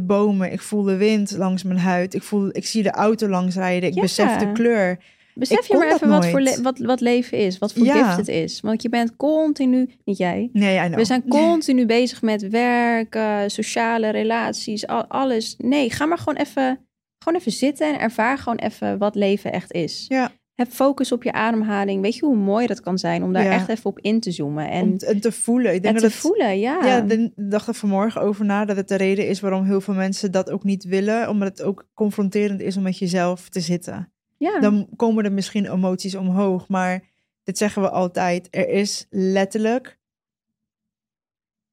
de 0.00 0.02
bomen, 0.06 0.52
ik 0.52 0.60
voel 0.60 0.82
de 0.82 0.96
wind 0.96 1.30
langs 1.36 1.62
mijn 1.62 1.78
huid. 1.78 2.14
Ik, 2.14 2.22
voel, 2.22 2.48
ik 2.52 2.66
zie 2.66 2.82
de 2.82 2.90
auto 2.90 3.28
langs 3.28 3.54
rijden. 3.56 3.88
Ik 3.88 3.94
Ja. 3.94 4.00
besef 4.00 4.36
de 4.36 4.52
kleur. 4.52 4.98
Besef 5.34 5.58
ik 5.58 5.64
je 5.64 5.76
maar 5.76 5.92
even 5.92 6.08
wat, 6.08 6.26
voor 6.26 6.40
le- 6.40 6.60
wat, 6.62 6.78
wat 6.78 7.00
leven 7.00 7.38
is, 7.38 7.58
wat 7.58 7.72
voor 7.72 7.84
Ja. 7.84 8.04
gift 8.04 8.16
het 8.16 8.28
is. 8.28 8.60
Want 8.60 8.82
je 8.82 8.88
bent 8.88 9.16
continu, 9.16 9.90
niet 10.04 10.16
jij, 10.18 10.48
Nee, 10.52 10.88
we 10.90 11.04
zijn 11.04 11.28
continu 11.42 11.86
bezig 11.86 12.22
met 12.22 12.48
werk, 12.48 13.14
eh, 13.14 13.40
sociale 13.46 14.08
relaties, 14.10 14.86
al, 14.86 15.04
alles. 15.06 15.54
Nee, 15.58 15.90
ga 15.90 16.06
maar 16.06 16.18
gewoon 16.18 16.36
even, 16.36 16.86
gewoon 17.18 17.38
even 17.38 17.52
zitten 17.52 17.92
en 17.94 18.00
ervaar 18.00 18.38
gewoon 18.38 18.58
even 18.58 18.98
wat 18.98 19.14
leven 19.14 19.52
echt 19.52 19.72
is. 19.72 20.04
Ja. 20.08 20.30
Heb 20.56 20.70
focus 20.70 21.12
op 21.12 21.22
je 21.22 21.32
ademhaling. 21.32 22.02
Weet 22.02 22.14
je 22.14 22.24
hoe 22.26 22.36
mooi 22.36 22.66
dat 22.66 22.80
kan 22.80 22.98
zijn 22.98 23.22
om 23.22 23.32
daar 23.32 23.44
Ja. 23.44 23.50
echt 23.52 23.68
even 23.68 23.90
op 23.90 23.98
in 24.00 24.20
te 24.20 24.30
zoomen 24.30 24.70
en, 24.70 24.82
Om 25.06 25.20
te 25.20 25.32
voelen. 25.32 25.74
Ik 25.74 25.82
denk 25.82 25.94
en 25.96 26.00
dat 26.02 26.10
te 26.10 26.16
het, 26.16 26.26
voelen. 26.26 26.58
Ja. 26.58 26.84
Ja, 26.86 27.00
de- 27.00 27.32
dacht 27.36 27.68
er 27.68 27.74
vanmorgen 27.74 28.20
over 28.20 28.44
na 28.44 28.64
dat 28.64 28.76
het 28.76 28.88
de 28.88 28.94
reden 28.96 29.28
is 29.28 29.40
waarom 29.40 29.64
heel 29.64 29.80
veel 29.80 29.94
mensen 29.94 30.32
dat 30.32 30.50
ook 30.50 30.64
niet 30.64 30.84
willen. 30.84 31.28
Omdat 31.28 31.48
het 31.48 31.62
ook 31.62 31.88
confronterend 31.94 32.60
is 32.60 32.76
om 32.76 32.82
met 32.82 32.98
jezelf 32.98 33.48
te 33.48 33.60
zitten. 33.60 34.12
ja. 34.38 34.60
Dan 34.60 34.88
komen 34.96 35.24
er 35.24 35.32
misschien 35.32 35.72
emoties 35.72 36.14
omhoog. 36.14 36.68
Maar 36.68 37.02
dit 37.44 37.58
zeggen 37.58 37.82
we 37.82 37.90
altijd. 37.90 38.48
Er 38.50 38.68
is 38.68 39.06
letterlijk. 39.10 39.98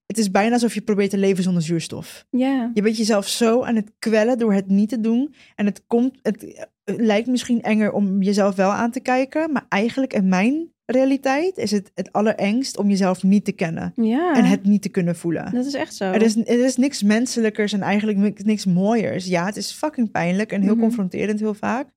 Het 0.06 0.17
is 0.17 0.32
bijna 0.32 0.54
alsof 0.54 0.74
je 0.74 0.82
probeert 0.82 1.10
te 1.10 1.17
leven 1.17 1.43
zonder 1.43 1.63
zuurstof. 1.63 2.26
ja. 2.30 2.72
Je 2.74 2.82
bent 2.82 2.98
jezelf 2.98 3.28
zo 3.28 3.62
aan 3.63 3.76
het 3.76 3.91
kwellen 4.00 4.38
door 4.38 4.54
het 4.54 4.67
niet 4.67 4.89
te 4.89 5.00
doen. 5.00 5.34
En 5.56 5.65
het 5.65 5.84
komt. 5.88 6.19
Het, 6.22 6.67
het 6.84 7.00
lijkt 7.02 7.28
misschien 7.28 7.62
enger 7.62 7.91
om 7.91 8.22
jezelf 8.22 8.56
wel 8.56 8.72
aan 8.72 8.91
te 8.91 9.00
kijken. 9.00 9.52
Maar 9.52 9.65
eigenlijk 9.69 10.13
in 10.13 10.28
mijn 10.28 10.72
realiteit 10.86 11.58
is 11.58 11.72
het 11.72 11.91
het 11.96 12.12
allerengst 12.12 12.78
om 12.78 12.89
jezelf 12.89 13.24
niet 13.24 13.46
te 13.46 13.52
kennen. 13.52 13.91
ja. 13.96 14.36
En 14.36 14.46
het 14.46 14.63
niet 14.63 14.82
te 14.82 14.89
kunnen 14.89 15.15
voelen. 15.15 15.54
Dat 15.54 15.65
is 15.65 15.74
echt 15.74 15.96
zo. 15.96 16.04
Er 16.06 16.22
is, 16.22 16.36
er 16.36 16.65
is 16.65 16.78
niks 16.78 17.04
menselijkers 17.04 17.74
en 17.74 17.82
eigenlijk 17.82 18.43
niks, 18.46 18.65
mooiers. 18.65 19.26
Ja, 19.26 19.46
het 19.46 19.56
is 19.58 19.72
fucking 19.72 20.12
pijnlijk 20.12 20.52
en 20.52 20.62
heel 20.62 20.72
Mhm. 20.74 20.82
confronterend 20.82 21.39
heel 21.39 21.54
vaak. 21.54 21.89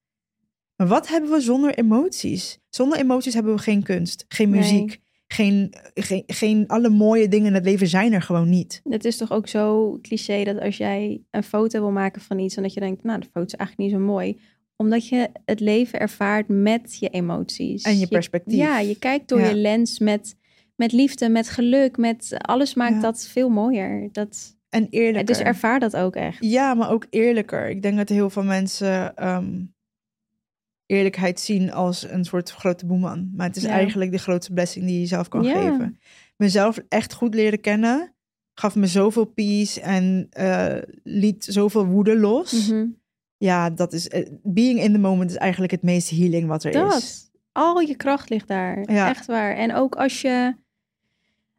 Maar 0.77 0.87
wat 0.87 1.09
hebben 1.09 1.31
we 1.31 1.41
zonder 1.41 1.75
emoties? 1.75 2.59
Zonder 2.71 2.99
emoties 2.99 3.35
hebben 3.35 3.55
we 3.55 3.61
geen 3.63 3.83
kunst, 3.83 4.25
geen 4.29 4.51
Nee. 4.51 4.61
muziek, 4.61 5.01
geen, 5.27 5.73
geen, 5.95 6.23
geen... 6.27 6.67
Alle 6.67 6.89
mooie 6.89 7.29
dingen 7.29 7.47
in 7.47 7.55
het 7.55 7.65
leven 7.65 7.87
zijn 7.89 8.13
er 8.13 8.23
gewoon 8.23 8.49
niet. 8.49 8.81
Het 8.85 9.05
is 9.05 9.17
toch 9.17 9.31
ook 9.33 9.49
zo 9.49 9.99
cliché 10.03 10.45
dat 10.45 10.61
als 10.61 10.77
jij 10.77 11.23
een 11.31 11.43
foto 11.43 11.81
wil 11.81 11.91
maken 11.91 12.23
van 12.23 12.39
iets 12.39 12.57
en 12.57 12.63
dat 12.63 12.75
je 12.75 12.81
denkt, 12.81 13.03
nou, 13.03 13.21
de 13.21 13.27
foto 13.33 13.47
is 13.47 13.55
eigenlijk 13.55 13.91
niet 13.91 14.01
zo 14.01 14.07
mooi, 14.07 14.41
omdat 14.77 15.09
je 15.09 15.29
het 15.45 15.61
leven 15.61 16.01
ervaart 16.01 16.49
met 16.49 16.97
je 16.99 17.09
emoties 17.09 17.83
En 17.83 17.99
je 17.99 18.07
perspectief. 18.09 18.57
ja, 18.57 18.79
je 18.79 18.99
kijkt 18.99 19.29
door 19.29 19.41
Ja. 19.41 19.49
je 19.49 19.55
lens 19.55 19.99
met, 19.99 20.37
met 20.77 20.93
liefde, 20.93 21.29
met 21.29 21.49
geluk, 21.49 21.97
met 21.97 22.35
alles 22.39 22.75
maakt 22.75 22.95
Ja. 22.95 23.01
dat 23.01 23.27
veel 23.27 23.49
mooier. 23.49 24.09
Dat, 24.13 24.57
En 24.69 24.87
eerlijker. 24.91 25.25
dus 25.25 25.39
ervaar 25.39 25.81
dat 25.81 25.97
ook 25.97 26.17
echt. 26.17 26.37
Ja, 26.41 26.75
maar 26.75 26.91
ook 26.91 27.07
eerlijker. 27.11 27.69
Ik 27.69 27.83
denk 27.83 27.97
dat 27.97 28.09
heel 28.09 28.31
veel 28.31 28.45
mensen 28.45 29.17
ehm, 29.17 29.63
eerlijkheid 30.87 31.41
zien 31.41 31.73
als 31.73 32.11
een 32.11 32.25
soort 32.25 32.51
grote 32.51 32.87
boeman. 32.87 33.31
Maar 33.37 33.47
het 33.47 33.57
is 33.57 33.63
Ja. 33.63 33.69
eigenlijk 33.69 34.11
de 34.13 34.19
grootste 34.19 34.53
blessing 34.53 34.85
die 34.85 34.95
je 34.95 35.01
jezelf 35.01 35.29
kan 35.29 35.45
geven. 35.45 35.99
Mezelf 36.37 36.79
echt 36.89 37.13
goed 37.13 37.35
leren 37.35 37.61
kennen 37.61 38.15
gaf 38.59 38.75
me 38.75 38.87
zoveel 38.87 39.25
peace 39.25 39.81
en 39.81 40.27
eh, 40.31 40.77
liet 41.03 41.45
zoveel 41.45 41.87
woede 41.87 42.19
los. 42.19 42.69
Mhm. 42.69 42.87
Ja, 43.39 43.71
dat 43.71 43.93
is 43.93 44.09
eh, 44.09 44.27
being 44.43 44.81
in 44.83 44.93
the 44.93 44.99
moment 44.99 45.31
is 45.31 45.37
eigenlijk 45.37 45.73
het 45.73 45.83
meest 45.83 46.11
healing 46.11 46.49
wat 46.49 46.65
er 46.65 46.71
is. 46.71 46.77
Dat. 46.77 47.31
Al 47.53 47.81
je 47.81 47.97
kracht 47.97 48.31
ligt 48.31 48.49
daar. 48.49 48.93
Ja. 48.93 49.09
Echt 49.09 49.27
waar. 49.27 49.57
En 49.57 49.75
ook 49.75 49.95
als 49.95 50.21
je 50.21 50.55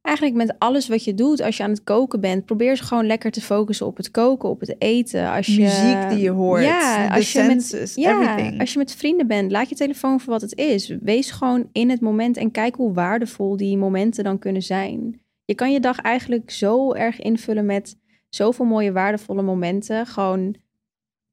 eigenlijk 0.02 0.38
met 0.38 0.56
alles 0.60 0.88
wat 0.88 1.04
je 1.04 1.14
doet, 1.14 1.42
als 1.42 1.58
je 1.58 1.64
aan 1.64 1.70
het 1.70 1.84
koken 1.84 2.22
bent, 2.22 2.46
probeer 2.46 2.70
eens 2.70 2.80
gewoon 2.80 3.06
lekker 3.06 3.32
te 3.32 3.42
focussen 3.42 3.86
op 3.86 3.98
het 3.98 4.12
koken, 4.12 4.50
op 4.50 4.60
het 4.60 4.76
eten. 4.82 5.32
Als 5.32 5.46
je, 5.46 5.62
Muziek 5.62 6.10
die 6.10 6.20
je 6.20 6.30
hoort, 6.30 6.64
Ja, 6.64 7.08
als 7.08 7.32
je 7.32 7.44
met, 7.44 7.64
senses, 7.64 7.96
ja, 7.96 8.22
everything. 8.22 8.60
als 8.60 8.72
je 8.74 8.78
met 8.78 8.96
vrienden 8.96 9.28
bent, 9.28 9.52
laat 9.52 9.70
je 9.70 9.76
telefoon 9.76 10.20
voor 10.20 10.34
wat 10.34 10.42
het 10.42 10.58
is. 10.58 10.96
Wees 11.02 11.32
gewoon 11.32 11.70
in 11.72 11.90
het 11.90 12.02
moment 12.02 12.38
en 12.38 12.52
kijk 12.52 12.76
hoe 12.76 12.94
waardevol 12.94 13.58
die 13.58 13.78
momenten 13.78 14.24
dan 14.24 14.40
kunnen 14.40 14.62
zijn. 14.62 15.22
Je 15.46 15.56
kan 15.56 15.72
je 15.72 15.80
dag 15.80 16.00
eigenlijk 16.00 16.52
zo 16.52 16.94
erg 16.94 17.20
invullen 17.20 17.66
met 17.66 17.98
zoveel 18.30 18.66
mooie 18.66 18.92
waardevolle 18.92 19.42
momenten. 19.42 20.06
Gewoon 20.06 20.56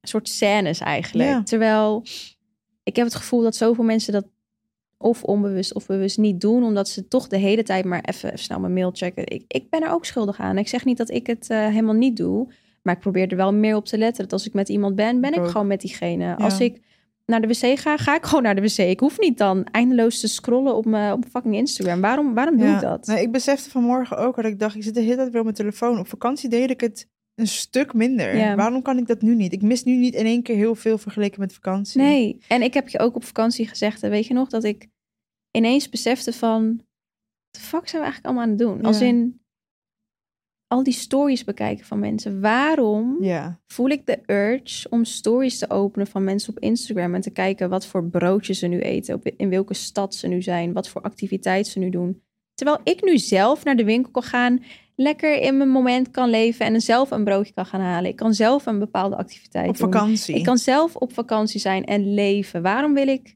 soort 0.09 0.29
scènes 0.29 0.79
eigenlijk. 0.79 1.29
Ja. 1.29 1.43
Terwijl 1.43 2.03
ik 2.83 2.95
heb 2.95 3.05
het 3.05 3.15
gevoel 3.15 3.41
dat 3.41 3.55
zoveel 3.55 3.83
mensen 3.83 4.13
dat 4.13 4.25
of 4.97 5.23
onbewust 5.23 5.73
of 5.73 5.85
bewust 5.85 6.17
niet 6.17 6.41
doen, 6.41 6.63
omdat 6.63 6.89
ze 6.89 7.07
toch 7.07 7.27
de 7.27 7.37
hele 7.37 7.63
tijd 7.63 7.85
maar 7.85 8.01
even, 8.01 8.27
even 8.27 8.39
snel 8.43 8.59
mijn 8.59 8.73
mail 8.73 8.91
checken. 8.93 9.27
Ik, 9.27 9.43
ik 9.47 9.69
ben 9.69 9.81
er 9.81 9.91
ook 9.91 10.05
schuldig 10.05 10.39
aan. 10.39 10.57
Ik 10.57 10.67
zeg 10.67 10.85
niet 10.85 10.97
dat 10.97 11.09
ik 11.09 11.27
het 11.27 11.49
eh, 11.49 11.57
helemaal 11.57 11.93
niet 11.93 12.17
doe, 12.17 12.53
maar 12.83 12.93
ik 12.93 12.99
probeer 12.99 13.27
er 13.27 13.37
wel 13.37 13.53
meer 13.53 13.75
op 13.75 13.85
te 13.85 13.97
letten. 13.97 14.23
Dat 14.23 14.33
als 14.33 14.45
ik 14.47 14.53
met 14.53 14.69
iemand 14.69 14.95
ben, 14.95 15.21
ben 15.21 15.33
Ik 15.33 15.45
gewoon 15.45 15.67
met 15.67 15.81
diegene. 15.81 16.35
Als 16.37 16.59
ik 16.59 16.81
naar 17.25 17.41
de 17.41 17.47
wc 17.47 17.79
ga, 17.79 17.97
ga 17.97 18.15
ik 18.15 18.25
gewoon 18.25 18.43
naar 18.43 18.55
de 18.55 18.61
wc. 18.61 18.77
Ik 18.77 18.99
hoef 18.99 19.19
niet 19.19 19.37
dan 19.37 19.63
eindeloos 19.63 20.19
te 20.19 20.27
scrollen 20.27 20.75
op 20.75 20.85
mijn, 20.85 21.13
op 21.13 21.25
fucking 21.31 21.55
Instagram. 21.55 22.01
Waarom, 22.01 22.33
waarom 22.33 22.57
doe 22.57 22.67
Ja. 22.67 22.75
ik 22.75 22.81
dat? 22.81 23.05
Nee, 23.07 23.21
ik 23.21 23.31
besefte 23.31 23.69
vanmorgen 23.69 24.17
ook 24.17 24.35
dat 24.35 24.45
ik 24.45 24.59
dacht, 24.59 24.75
ik 24.75 24.83
zit 24.83 24.93
de 24.93 25.01
hele 25.01 25.15
tijd 25.15 25.29
weer 25.29 25.37
op 25.37 25.43
mijn 25.43 25.55
telefoon. 25.55 25.99
Op 25.99 26.07
vakantie 26.07 26.49
deed 26.49 26.69
ik 26.69 26.81
het 26.81 27.07
een 27.35 27.47
stuk 27.47 27.93
minder. 27.93 28.37
Ja. 28.37 28.55
Waarom 28.55 28.81
kan 28.81 28.97
ik 28.97 29.07
dat 29.07 29.21
nu 29.21 29.35
niet? 29.35 29.53
Ik 29.53 29.61
mis 29.61 29.83
nu 29.83 29.95
niet 29.95 30.13
in 30.13 30.25
één 30.25 30.43
keer 30.43 30.55
heel 30.55 30.75
veel 30.75 30.97
vergeleken 30.97 31.39
met 31.39 31.53
vakantie. 31.53 32.01
Nee, 32.01 32.37
en 32.47 32.61
ik 32.61 32.73
heb 32.73 32.89
je 32.89 32.99
ook 32.99 33.15
op 33.15 33.23
vakantie 33.23 33.67
gezegd, 33.67 34.01
hè, 34.01 34.09
weet 34.09 34.25
je 34.25 34.33
nog, 34.33 34.49
dat 34.49 34.63
ik 34.63 34.87
ineens 35.51 35.89
besefte 35.89 36.33
van, 36.33 36.75
wat 36.75 37.51
de 37.51 37.59
fuck 37.59 37.87
zijn 37.87 38.01
we 38.01 38.07
eigenlijk 38.07 38.25
allemaal 38.25 38.43
aan 38.43 38.49
het 38.49 38.59
doen? 38.59 38.81
Als 38.81 39.01
in 39.01 39.39
al 40.67 40.83
die 40.83 40.93
stories 40.93 41.43
bekijken 41.43 41.85
van 41.85 41.99
mensen. 41.99 42.41
Waarom 42.41 43.23
Ja, 43.23 43.59
voel 43.67 43.89
ik 43.89 44.05
de 44.05 44.19
urge 44.25 44.89
om 44.89 45.03
stories 45.03 45.57
te 45.57 45.69
openen 45.69 46.07
van 46.07 46.23
mensen 46.23 46.49
op 46.49 46.59
Instagram 46.59 47.15
en 47.15 47.21
te 47.21 47.29
kijken 47.29 47.69
wat 47.69 47.85
voor 47.85 48.09
broodjes 48.09 48.59
ze 48.59 48.67
nu 48.67 48.79
eten, 48.79 49.15
op, 49.15 49.27
in 49.37 49.49
welke 49.49 49.73
stad 49.73 50.15
ze 50.15 50.27
nu 50.27 50.41
zijn, 50.41 50.73
wat 50.73 50.89
voor 50.89 51.01
activiteit 51.01 51.67
ze 51.67 51.79
nu 51.79 51.89
doen. 51.89 52.23
Terwijl 52.53 52.79
ik 52.83 53.03
nu 53.03 53.17
zelf 53.17 53.63
naar 53.63 53.75
de 53.75 53.83
winkel 53.83 54.11
kan 54.11 54.23
gaan, 54.23 54.63
lekker 54.95 55.41
in 55.41 55.57
mijn 55.57 55.69
moment 55.69 56.11
kan 56.11 56.29
leven 56.29 56.65
en 56.65 56.81
zelf 56.81 57.11
een 57.11 57.23
broodje 57.23 57.53
kan 57.53 57.65
gaan 57.65 57.81
halen. 57.81 58.09
Ik 58.09 58.15
kan 58.15 58.33
zelf 58.33 58.65
een 58.65 58.79
bepaalde 58.79 59.15
activiteit 59.15 59.69
op 59.69 59.77
doen. 59.77 59.91
vakantie. 59.91 60.35
Ik 60.35 60.43
kan 60.43 60.57
zelf 60.57 60.95
op 60.95 61.13
vakantie 61.13 61.59
zijn 61.59 61.85
en 61.85 62.13
leven. 62.13 62.61
Waarom 62.61 62.93
wil 62.93 63.07
ik. 63.07 63.35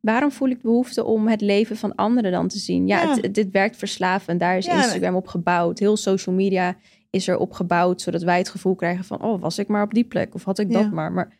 Waarom 0.00 0.32
voel 0.32 0.48
ik 0.48 0.62
behoefte 0.62 1.04
om 1.04 1.28
het 1.28 1.40
leven 1.40 1.76
van 1.76 1.94
anderen 1.94 2.32
dan 2.32 2.48
te 2.48 2.58
zien? 2.58 2.86
Ja, 2.86 3.02
Ja. 3.02 3.16
Het, 3.20 3.34
dit 3.34 3.50
werkt 3.50 3.76
verslavend. 3.76 4.40
Daar 4.40 4.56
is 4.56 4.66
Ja, 4.66 4.76
Instagram 4.76 5.14
op 5.14 5.26
gebouwd. 5.26 5.78
Heel 5.78 5.96
social 5.96 6.34
media 6.34 6.76
is 7.10 7.28
er 7.28 7.36
op 7.36 7.52
gebouwd, 7.52 8.00
zodat 8.00 8.22
wij 8.22 8.38
het 8.38 8.48
gevoel 8.48 8.74
krijgen 8.74 9.04
van, 9.04 9.22
oh, 9.22 9.40
was 9.40 9.58
ik 9.58 9.68
maar 9.68 9.82
op 9.82 9.94
die 9.94 10.04
plek 10.04 10.34
of 10.34 10.44
had 10.44 10.58
ik 10.58 10.70
Ja. 10.72 10.82
dat 10.82 10.90
maar. 10.90 11.12
Maar 11.12 11.38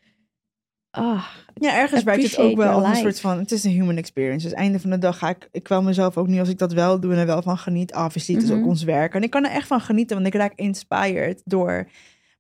ah, 0.90 1.24
Ja, 1.55 1.79
ergens 1.79 2.03
werkt 2.03 2.22
het 2.22 2.38
ook 2.38 2.57
wel 2.57 2.85
een 2.85 2.94
soort 2.96 3.20
van... 3.20 3.38
Het 3.38 3.53
is 3.53 3.64
een 3.64 3.70
human 3.70 3.96
experience. 3.96 4.48
Dus 4.48 4.57
einde 4.57 4.81
van 4.81 4.90
de 4.90 4.98
dag 4.98 5.18
ga 5.18 5.29
ik... 5.29 5.48
Ik 5.53 5.62
kwam 5.62 5.85
mezelf 5.85 6.16
ook 6.16 6.26
niet 6.26 6.38
als 6.38 6.48
ik 6.48 6.59
dat 6.59 6.72
wel 6.72 7.00
doe 7.00 7.12
en 7.12 7.18
er 7.18 7.26
wel 7.26 7.42
van 7.42 7.59
geniet. 7.59 7.94
Obviously, 7.94 8.35
het 8.35 8.44
is 8.44 8.50
ook 8.50 8.59
Mhm. 8.59 8.68
ons 8.68 8.83
werk. 8.83 9.14
En 9.14 9.22
ik 9.22 9.31
kan 9.31 9.44
er 9.44 9.50
echt 9.50 9.66
van 9.66 9.81
genieten, 9.81 10.16
want 10.16 10.29
ik 10.29 10.40
raak 10.40 10.53
inspired 10.55 11.42
door... 11.44 11.88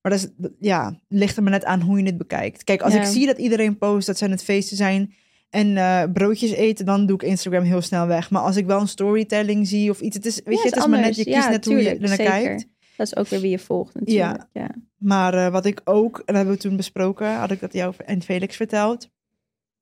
Maar 0.02 0.12
dat 0.12 0.20
is, 0.20 0.48
ja, 0.58 0.98
ligt 1.08 1.36
er 1.36 1.42
maar 1.42 1.52
net 1.52 1.64
aan 1.64 1.80
hoe 1.80 1.98
je 1.98 2.04
het 2.06 2.18
bekijkt. 2.18 2.64
Kijk, 2.64 2.82
als 2.82 2.92
Ja. 2.92 3.00
ik 3.00 3.06
zie 3.06 3.26
dat 3.26 3.38
iedereen 3.38 3.78
post 3.78 4.06
dat 4.06 4.18
ze 4.18 4.24
aan 4.24 4.30
het 4.30 4.44
feesten 4.44 4.76
zijn... 4.76 5.14
en 5.50 5.76
eh, 5.76 6.02
broodjes 6.12 6.50
eten, 6.50 6.86
dan 6.86 7.06
doe 7.06 7.16
ik 7.16 7.22
Instagram 7.22 7.62
heel 7.62 7.80
snel 7.82 8.06
weg. 8.06 8.30
Maar 8.30 8.42
als 8.42 8.56
ik 8.56 8.66
wel 8.66 8.80
een 8.80 8.88
storytelling 8.88 9.66
zie 9.68 9.90
of 9.90 10.00
iets... 10.00 10.16
Het 10.16 10.26
is, 10.26 10.34
weet 10.44 10.54
ja, 10.56 10.62
je, 10.62 10.68
het 10.68 10.76
is 10.78 10.86
maar 10.86 11.00
net, 11.00 11.16
je 11.16 11.24
kiest 11.24 11.36
Ja, 11.36 11.48
net 11.50 11.64
hoe 11.64 11.74
je 11.74 11.80
tuurlijk, 11.80 12.02
er 12.02 12.08
naar 12.08 12.16
zeker. 12.16 12.32
kijkt. 12.32 12.66
Dat 12.96 13.06
is 13.06 13.16
ook 13.16 13.26
weer 13.26 13.40
wie 13.40 13.50
je 13.50 13.58
volgt 13.58 13.94
natuurlijk. 13.94 14.46
Ja. 14.52 14.68
Maar 15.00 15.34
eh, 15.34 15.52
wat 15.52 15.64
ik 15.66 15.80
ook, 15.84 16.16
en 16.18 16.24
dat 16.26 16.36
hebben 16.36 16.54
we 16.54 16.60
toen 16.60 16.76
besproken, 16.76 17.34
had 17.34 17.50
ik 17.50 17.60
dat 17.60 17.72
jou 17.72 17.94
en 18.06 18.22
Felix 18.22 18.56
verteld. 18.56 19.10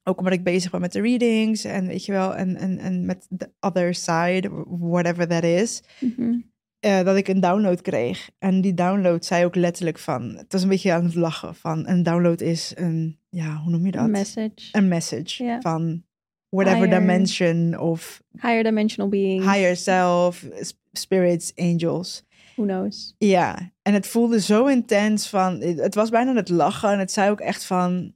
Ook 0.02 0.18
omdat 0.18 0.32
ik 0.32 0.44
bezig 0.44 0.70
ben 0.70 0.80
met 0.80 0.92
de 0.92 1.00
readings 1.00 1.64
en 1.64 1.86
weet 1.86 2.04
je 2.04 2.12
wel, 2.12 2.34
en, 2.36 2.56
en, 2.56 2.78
en 2.78 3.06
met 3.06 3.26
the 3.36 3.50
other 3.60 3.94
side, 3.94 4.50
whatever 4.66 5.28
that 5.28 5.42
is. 5.42 5.82
Mhm. 6.00 6.34
eh, 6.80 7.02
dat 7.04 7.16
ik 7.16 7.28
een 7.28 7.40
download 7.40 7.80
kreeg. 7.80 8.30
En 8.38 8.60
die 8.60 8.74
download 8.74 9.24
zei 9.24 9.44
ook 9.44 9.54
letterlijk 9.54 9.98
van, 9.98 10.34
het 10.36 10.52
was 10.52 10.62
een 10.62 10.68
beetje 10.68 10.92
aan 10.92 11.04
het 11.04 11.14
lachen 11.14 11.54
van, 11.54 11.88
een 11.88 12.02
download 12.02 12.40
is 12.40 12.72
een, 12.76 13.18
ja, 13.28 13.56
hoe 13.56 13.70
noem 13.70 13.84
je 13.86 13.90
dat? 13.92 14.04
Een 14.04 14.10
message. 14.10 14.68
Een 14.72 14.88
message 14.88 15.58
van 15.60 16.02
whatever 16.48 16.82
Higher. 16.84 17.00
dimension 17.00 17.78
of 17.78 18.22
Higher 18.32 18.62
dimensional 18.62 19.08
being. 19.10 19.40
higher 19.52 19.76
self, 19.76 20.46
spirits, 20.92 21.52
angels. 21.56 22.24
Who 22.58 22.66
knows? 22.66 23.14
Ja, 23.18 23.72
en 23.82 23.94
het 23.94 24.06
voelde 24.06 24.40
zo 24.40 24.66
intens 24.66 25.28
van, 25.28 25.60
het 25.60 25.94
was 25.94 26.10
bijna 26.10 26.34
het 26.34 26.48
lachen 26.48 26.90
en 26.90 26.98
het 26.98 27.12
zei 27.12 27.30
ook 27.30 27.40
echt 27.40 27.64
van, 27.64 28.14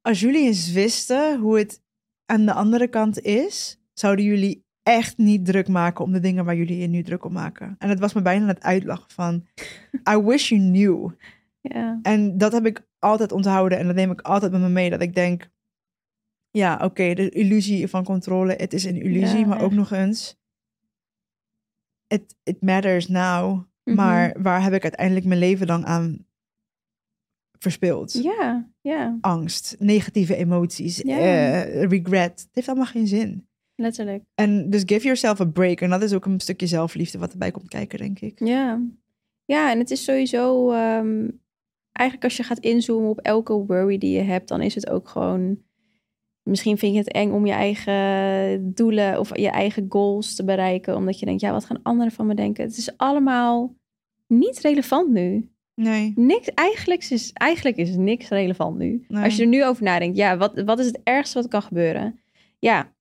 als 0.00 0.20
jullie 0.20 0.46
eens 0.46 0.72
wisten 0.72 1.38
hoe 1.38 1.58
het 1.58 1.82
aan 2.26 2.46
de 2.46 2.52
andere 2.52 2.88
kant 2.88 3.20
is, 3.20 3.80
zouden 3.92 4.24
jullie 4.24 4.64
echt 4.82 5.18
niet 5.18 5.44
druk 5.44 5.68
maken 5.68 6.04
om 6.04 6.12
de 6.12 6.20
dingen 6.20 6.44
waar 6.44 6.56
jullie 6.56 6.78
je 6.78 6.86
nu 6.86 7.02
druk 7.02 7.24
om 7.24 7.32
maken. 7.32 7.74
En 7.78 7.88
het 7.88 7.98
was 7.98 8.12
me 8.12 8.22
bijna 8.22 8.46
het 8.46 8.62
uitlachen 8.62 9.10
van, 9.10 9.46
I 10.12 10.16
wish 10.16 10.48
you 10.48 10.60
knew. 10.60 11.10
Ja. 11.60 11.98
En 12.02 12.38
dat 12.38 12.52
heb 12.52 12.66
ik 12.66 12.86
altijd 12.98 13.32
onthouden 13.32 13.78
en 13.78 13.86
dat 13.86 13.94
neem 13.94 14.10
ik 14.10 14.20
altijd 14.20 14.52
met 14.52 14.60
me 14.60 14.68
mee, 14.68 14.90
dat 14.90 15.02
ik 15.02 15.14
denk, 15.14 15.50
ja, 16.50 16.80
oké, 16.84 17.14
de 17.14 17.28
illusie 17.28 17.88
van 17.88 18.04
controle, 18.04 18.54
het 18.56 18.72
is 18.72 18.84
een 18.84 19.02
illusie, 19.02 19.38
Ja, 19.38 19.46
maar 19.46 19.62
ook 19.62 19.72
nog 19.72 19.92
eens, 19.92 20.39
it, 22.12 22.36
it 22.42 22.62
matters 22.62 23.08
now. 23.08 23.64
Mhm. 23.84 23.96
Maar 23.96 24.36
waar 24.42 24.62
heb 24.62 24.72
ik 24.72 24.82
uiteindelijk 24.82 25.26
mijn 25.26 25.40
leven 25.40 25.66
dan 25.66 25.86
aan 25.86 26.26
verspild? 27.58 28.12
Ja, 28.12 28.70
ja, 28.80 29.18
Angst, 29.20 29.76
negatieve 29.78 30.36
emoties, 30.36 31.02
eh, 31.02 31.82
regret. 31.82 32.40
Het 32.40 32.48
heeft 32.52 32.68
allemaal 32.68 32.86
geen 32.86 33.06
zin. 33.06 33.48
letterlijk. 33.74 34.24
En 34.34 34.70
dus 34.70 34.82
give 34.86 35.02
yourself 35.04 35.40
a 35.40 35.44
break. 35.44 35.80
En 35.80 35.90
dat 35.90 36.02
is 36.02 36.12
ook 36.12 36.24
een 36.24 36.40
stukje 36.40 36.66
zelfliefde 36.66 37.18
wat 37.18 37.32
erbij 37.32 37.50
komt 37.50 37.68
kijken, 37.68 37.98
denk 37.98 38.20
ik. 38.20 38.38
Ja. 38.44 38.80
Ja, 39.44 39.70
en 39.70 39.78
het 39.78 39.90
is 39.90 40.04
sowieso... 40.04 40.70
ehm, 40.72 41.28
eigenlijk 41.92 42.24
als 42.24 42.36
je 42.36 42.42
gaat 42.42 42.58
inzoomen 42.58 43.10
op 43.10 43.18
elke 43.18 43.52
worry 43.52 43.98
die 43.98 44.16
je 44.16 44.22
hebt... 44.22 44.48
dan 44.48 44.60
is 44.60 44.74
het 44.74 44.90
ook 44.90 45.08
gewoon... 45.08 45.58
Misschien 46.50 46.78
vind 46.78 46.92
je 46.92 46.98
het 46.98 47.12
eng 47.12 47.30
om 47.32 47.46
je 47.46 47.52
eigen 47.52 48.74
doelen... 48.74 49.18
of 49.18 49.36
je 49.38 49.48
eigen 49.50 49.86
goals 49.88 50.34
te 50.34 50.44
bereiken. 50.44 50.96
Omdat 50.96 51.18
je 51.18 51.26
denkt, 51.26 51.40
ja, 51.40 51.52
wat 51.52 51.64
gaan 51.64 51.82
anderen 51.82 52.12
van 52.12 52.26
me 52.26 52.34
denken? 52.34 52.64
Het 52.64 52.76
is 52.76 52.96
allemaal 52.96 53.74
niet 54.26 54.60
relevant 54.60 55.10
nu. 55.10 55.50
Nee. 55.74 56.12
Niks, 56.16 56.48
eigenlijk, 56.54 57.04
is, 57.04 57.30
eigenlijk 57.32 57.76
is 57.76 57.96
niks 57.96 58.28
relevant 58.28 58.78
nu. 58.78 59.04
Nee. 59.08 59.24
Als 59.24 59.36
je 59.36 59.42
er 59.42 59.48
nu 59.48 59.64
over 59.64 59.82
nadenkt, 59.82 60.16
ja, 60.16 60.36
wat, 60.36 60.62
wat 60.64 60.78
is 60.78 60.86
het 60.86 61.00
ergste 61.02 61.38
wat 61.40 61.48
kan 61.48 61.62
gebeuren? 61.62 62.20
Ja, 62.58 62.92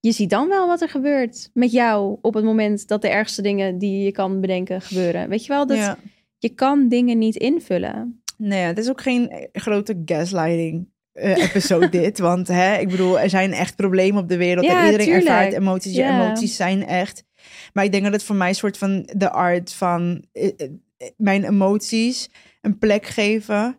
je 0.00 0.12
ziet 0.12 0.30
dan 0.30 0.48
wel 0.48 0.66
wat 0.66 0.80
er 0.80 0.88
gebeurt 0.88 1.50
met 1.52 1.72
jou 1.72 2.18
op 2.20 2.34
het 2.34 2.44
moment 2.44 2.88
dat 2.88 3.02
de 3.02 3.08
ergste 3.08 3.42
dingen 3.42 3.78
die 3.78 4.04
je 4.04 4.12
kan 4.12 4.40
bedenken 4.40 4.80
gebeuren. 4.80 5.28
Weet 5.28 5.44
je 5.44 5.52
wel, 5.52 5.66
dat 5.66 5.76
Ja. 5.76 5.98
je 6.38 6.48
kan 6.48 6.88
dingen 6.88 7.18
niet 7.18 7.36
invullen. 7.36 8.22
Nee, 8.38 8.62
het 8.62 8.78
is 8.78 8.88
ook 8.90 9.00
geen 9.00 9.28
eh, 9.28 9.46
grote 9.52 10.02
gaslighting 10.04 10.88
eh, 11.16 11.36
episode 11.44 11.88
dit. 12.00 12.18
Want 12.18 12.48
hè, 12.48 12.76
ik 12.78 12.88
bedoel, 12.88 13.20
er 13.20 13.30
zijn 13.30 13.52
echt 13.52 13.76
problemen 13.76 14.22
op 14.22 14.28
de 14.28 14.36
wereld. 14.36 14.66
Ja, 14.66 14.78
en 14.78 14.84
iedereen 14.84 15.06
tuurlijk. 15.06 15.26
ervaart 15.26 15.52
emoties. 15.52 15.94
Je 15.94 16.04
emoties 16.04 16.56
zijn 16.56 16.86
echt. 16.86 17.24
Maar 17.72 17.84
ik 17.84 17.90
denk 17.92 18.04
dat 18.04 18.12
het 18.12 18.22
voor 18.22 18.36
mij 18.36 18.48
een 18.48 18.54
soort 18.54 18.78
van 18.78 19.08
de 19.16 19.30
art 19.30 19.72
van 19.72 20.24
eh, 20.32 20.50
eh, 20.56 20.70
mijn 21.16 21.44
emoties 21.44 22.30
een 22.60 22.78
plek 22.78 23.06
geven. 23.06 23.78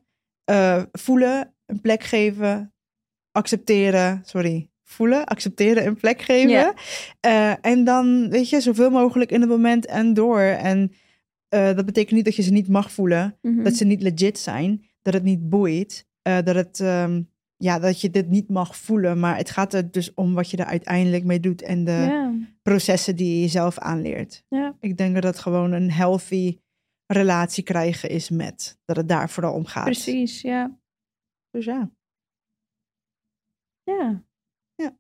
voelen, 0.92 1.54
een 1.66 1.82
plek 1.82 2.04
geven. 2.04 2.74
Accepteren, 3.32 4.22
sorry. 4.26 4.70
Voelen, 4.84 5.26
accepteren, 5.26 5.86
een 5.86 5.96
plek 5.98 6.22
geven. 6.22 6.74
En 7.62 7.84
dan, 7.84 8.30
weet 8.30 8.50
je, 8.50 8.62
zoveel 8.62 8.90
mogelijk 8.90 9.32
in 9.32 9.42
het 9.42 9.50
moment 9.50 9.86
en 9.86 10.14
door. 10.14 10.40
En 10.40 10.92
dat 11.50 11.86
betekent 11.86 12.16
niet 12.16 12.26
dat 12.26 12.36
je 12.36 12.42
ze 12.42 12.52
niet 12.52 12.68
mag 12.68 12.92
voelen 12.92 13.38
Mhm. 13.42 13.64
dat 13.64 13.74
ze 13.76 13.86
niet 13.86 14.02
legit 14.02 14.40
zijn, 14.40 14.86
dat 15.02 15.14
het 15.14 15.24
niet 15.24 15.50
boeit, 15.50 16.06
eh, 16.28 16.38
dat, 16.44 16.56
het, 16.56 16.80
ehm, 16.80 17.22
ja, 17.56 17.80
dat 17.80 18.02
je 18.02 18.10
dit 18.10 18.30
niet 18.30 18.50
mag 18.50 18.78
voelen. 18.78 19.20
Maar 19.20 19.38
het 19.38 19.50
gaat 19.50 19.74
er 19.74 19.92
dus 19.92 20.14
om 20.14 20.34
wat 20.34 20.50
je 20.50 20.58
er 20.58 20.66
uiteindelijk 20.66 21.24
mee 21.24 21.40
doet 21.40 21.62
en 21.62 21.84
de 21.84 22.32
processen 22.62 23.16
die 23.16 23.34
je 23.36 23.42
jezelf 23.42 23.78
aanleert. 23.78 24.44
Ik 24.80 24.98
denk 24.98 25.14
dat 25.14 25.24
het 25.24 25.40
gewoon 25.40 25.72
een 25.72 25.92
healthy 25.92 26.58
relatie 27.06 27.64
krijgen 27.64 28.10
is 28.10 28.30
met, 28.30 28.80
dat 28.86 28.96
het 28.96 29.10
daar 29.10 29.30
vooral 29.30 29.54
om 29.54 29.66
gaat. 29.66 29.84
precies, 29.84 30.42
ja. 30.42 30.80
Dus 31.50 31.66
ja. 31.66 31.92
Ja. 33.84 34.24
Ja. 34.76 34.98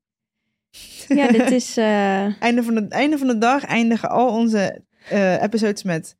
Ja, 1.07 1.27
dit 1.27 1.51
is... 1.61 1.77
eh, 1.77 2.41
Einde 2.41 2.63
van, 2.63 2.75
het 2.75 2.91
einde 2.91 3.17
van 3.17 3.27
de 3.27 3.37
dag 3.37 3.63
eindigen 3.65 4.09
al 4.09 4.29
onze 4.37 4.83
eh, 5.09 5.41
episodes 5.41 5.83
met, 5.83 6.17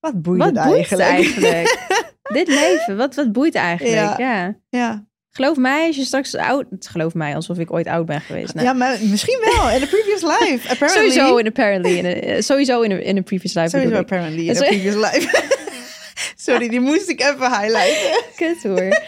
wat 0.00 0.22
boeit 0.22 0.38
wat 0.38 0.54
het 0.54 0.64
boeit 0.64 0.76
eigenlijk? 1.00 1.08
eigenlijk? 1.08 1.86
dit 2.32 2.48
leven, 2.48 2.96
wat, 2.96 3.14
wat 3.14 3.32
boeit 3.32 3.54
eigenlijk? 3.54 4.18
Ja. 4.18 4.56
ja. 4.68 5.06
Geloof 5.30 5.56
mij, 5.56 5.86
als 5.86 5.96
je 5.96 6.04
straks 6.04 6.34
oud... 6.34 6.66
Geloof 6.78 7.14
mij, 7.14 7.34
alsof 7.34 7.58
ik 7.58 7.72
ooit 7.72 7.86
oud 7.86 8.06
ben 8.06 8.20
geweest. 8.20 8.52
Ja, 8.60 8.72
maar 8.72 8.98
misschien 9.02 9.38
wel. 9.40 9.70
In 9.70 9.80
the 9.80 9.86
previous 9.86 10.22
life. 10.22 10.68
Apparently. 10.68 11.10
Sowieso 11.10 11.36
in 11.36 11.46
apparently. 11.46 11.98
In 11.98 12.04
a, 12.04 12.08
eh, 12.08 12.40
sowieso 12.40 12.80
in 12.80 12.90
een 12.90 13.02
in 13.02 13.18
a 13.18 13.22
previous 13.22 13.54
life. 13.54 13.68
Sowieso 13.68 13.96
apparently 13.96 14.48
in 14.48 14.54
Sorry. 14.54 14.68
previous 14.68 14.94
life. 14.94 15.54
Sorry, 16.46 16.68
die 16.68 16.80
moest 16.80 17.08
ik 17.08 17.20
even 17.20 17.60
highlighten. 17.60 18.22
Kut 18.36 18.62
hoor. 18.62 19.02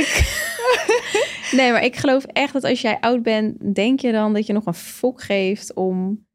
ik... 0.00 0.42
Nee, 1.50 1.72
maar 1.72 1.84
ik 1.84 1.96
geloof 1.96 2.24
echt 2.24 2.52
dat 2.52 2.64
als 2.64 2.80
jij 2.80 2.96
oud 3.00 3.22
bent, 3.22 3.74
denk 3.74 4.00
je 4.00 4.12
dan 4.12 4.32
dat 4.32 4.46
je 4.46 4.52
nog 4.52 4.66
een 4.66 4.74
fok 4.74 5.22
geeft 5.22 5.74
om... 5.74 6.26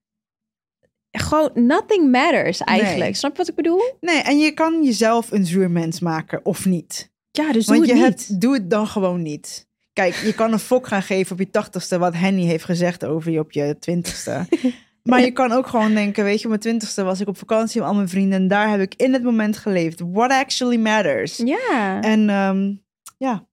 Gewoon, 1.11 1.51
nothing 1.53 2.11
matters 2.11 2.59
eigenlijk. 2.59 3.09
Nee. 3.09 3.13
Snap 3.13 3.31
je 3.31 3.37
wat 3.37 3.47
ik 3.47 3.55
bedoel? 3.55 3.81
Nee, 3.99 4.21
en 4.21 4.39
je 4.39 4.51
kan 4.51 4.83
jezelf 4.83 5.31
een 5.31 5.45
zuur 5.45 5.71
mens 5.71 5.99
maken 5.99 6.45
of 6.45 6.65
niet. 6.65 7.11
Ja, 7.31 7.51
dus 7.51 7.65
doe 7.65 7.75
Want 7.77 7.89
het 7.89 7.97
je 7.97 8.05
niet. 8.05 8.27
hebt, 8.27 8.41
doe 8.41 8.53
het 8.53 8.69
dan 8.69 8.87
gewoon 8.87 9.21
niet. 9.21 9.67
Kijk, 9.93 10.15
je 10.15 10.33
kan 10.33 10.51
een 10.53 10.59
fok 10.59 10.87
gaan 10.87 11.01
geven 11.01 11.31
op 11.31 11.39
je 11.39 11.49
tachtigste, 11.49 11.97
wat 11.97 12.13
Henny 12.13 12.45
heeft 12.45 12.63
gezegd 12.63 13.05
over 13.05 13.31
je 13.31 13.39
op 13.39 13.51
je 13.51 13.77
twintigste. 13.79 14.47
maar 15.03 15.21
je 15.21 15.31
kan 15.31 15.51
ook 15.51 15.67
gewoon 15.67 15.93
denken, 15.93 16.23
weet 16.23 16.37
je, 16.37 16.43
op 16.43 16.49
mijn 16.49 16.61
twintigste 16.61 17.03
was 17.03 17.19
ik 17.19 17.27
op 17.27 17.37
vakantie 17.37 17.79
met 17.79 17.89
al 17.89 17.95
mijn 17.95 18.09
vrienden 18.09 18.39
en 18.39 18.47
daar 18.47 18.69
heb 18.69 18.79
ik 18.79 18.93
in 18.95 19.13
het 19.13 19.23
moment 19.23 19.57
geleefd. 19.57 20.01
What 20.11 20.31
actually 20.31 20.77
matters. 20.77 21.37
Ja. 21.37 22.01
En 22.01 22.29
ehm, 22.29 22.73
ja, 23.17 23.47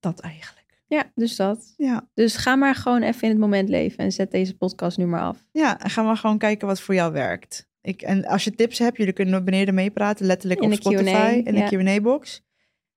dat 0.00 0.20
eigenlijk. 0.20 0.55
Ja, 0.86 1.12
dus 1.14 1.36
dat. 1.36 1.74
Ja. 1.76 2.08
Dus 2.14 2.36
ga 2.36 2.56
maar 2.56 2.74
gewoon 2.74 3.02
even 3.02 3.22
in 3.22 3.28
het 3.28 3.38
moment 3.38 3.68
leven 3.68 3.98
en 3.98 4.12
zet 4.12 4.30
deze 4.30 4.56
podcast 4.56 4.98
nu 4.98 5.06
maar 5.06 5.20
af. 5.20 5.44
Ja, 5.52 5.80
en 5.80 5.90
ga 5.90 6.02
maar 6.02 6.16
gewoon 6.16 6.38
kijken 6.38 6.66
wat 6.66 6.80
voor 6.80 6.94
jou 6.94 7.12
werkt. 7.12 7.68
Ik, 7.80 8.02
en 8.02 8.24
als 8.24 8.44
je 8.44 8.54
tips 8.54 8.78
hebt, 8.78 8.96
jullie 8.96 9.12
kunnen 9.12 9.44
beneden 9.44 9.74
meepraten, 9.74 10.26
letterlijk 10.26 10.60
In 10.60 10.72
op 10.72 10.74
Spotify, 10.74 11.42
in 11.44 11.54
de. 11.54 11.64
Q&A-box. 11.64 12.44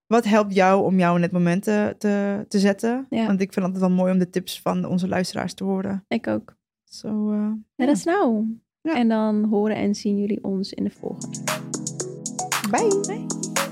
Wat 0.06 0.24
helpt 0.24 0.54
jou 0.54 0.84
om 0.84 0.98
jou 0.98 1.16
in 1.16 1.22
het 1.22 1.32
moment 1.32 1.62
te, 1.62 1.94
te, 1.98 2.44
te 2.48 2.58
zetten? 2.58 3.06
Ja. 3.10 3.26
Want 3.26 3.40
ik 3.40 3.52
vind 3.52 3.54
het 3.54 3.64
altijd 3.64 3.82
wel 3.82 3.90
mooi 3.90 4.12
om 4.12 4.18
de 4.18 4.30
tips 4.30 4.60
van 4.60 4.84
onze 4.84 5.08
luisteraars 5.08 5.54
te 5.54 5.64
horen. 5.64 6.04
Ik 6.08 6.26
ook. 6.26 6.56
Zo, 6.84 7.32
eh, 7.32 7.50
Let 7.76 7.88
us 7.88 8.02
know. 8.02 8.44
Ja. 8.80 8.94
En 8.94 9.08
dan 9.08 9.44
horen 9.44 9.76
en 9.76 9.94
zien 9.94 10.18
jullie 10.18 10.44
ons 10.44 10.72
in 10.72 10.84
de 10.84 10.90
volgende. 10.90 11.38
Bye! 12.70 13.00
Bye. 13.06 13.68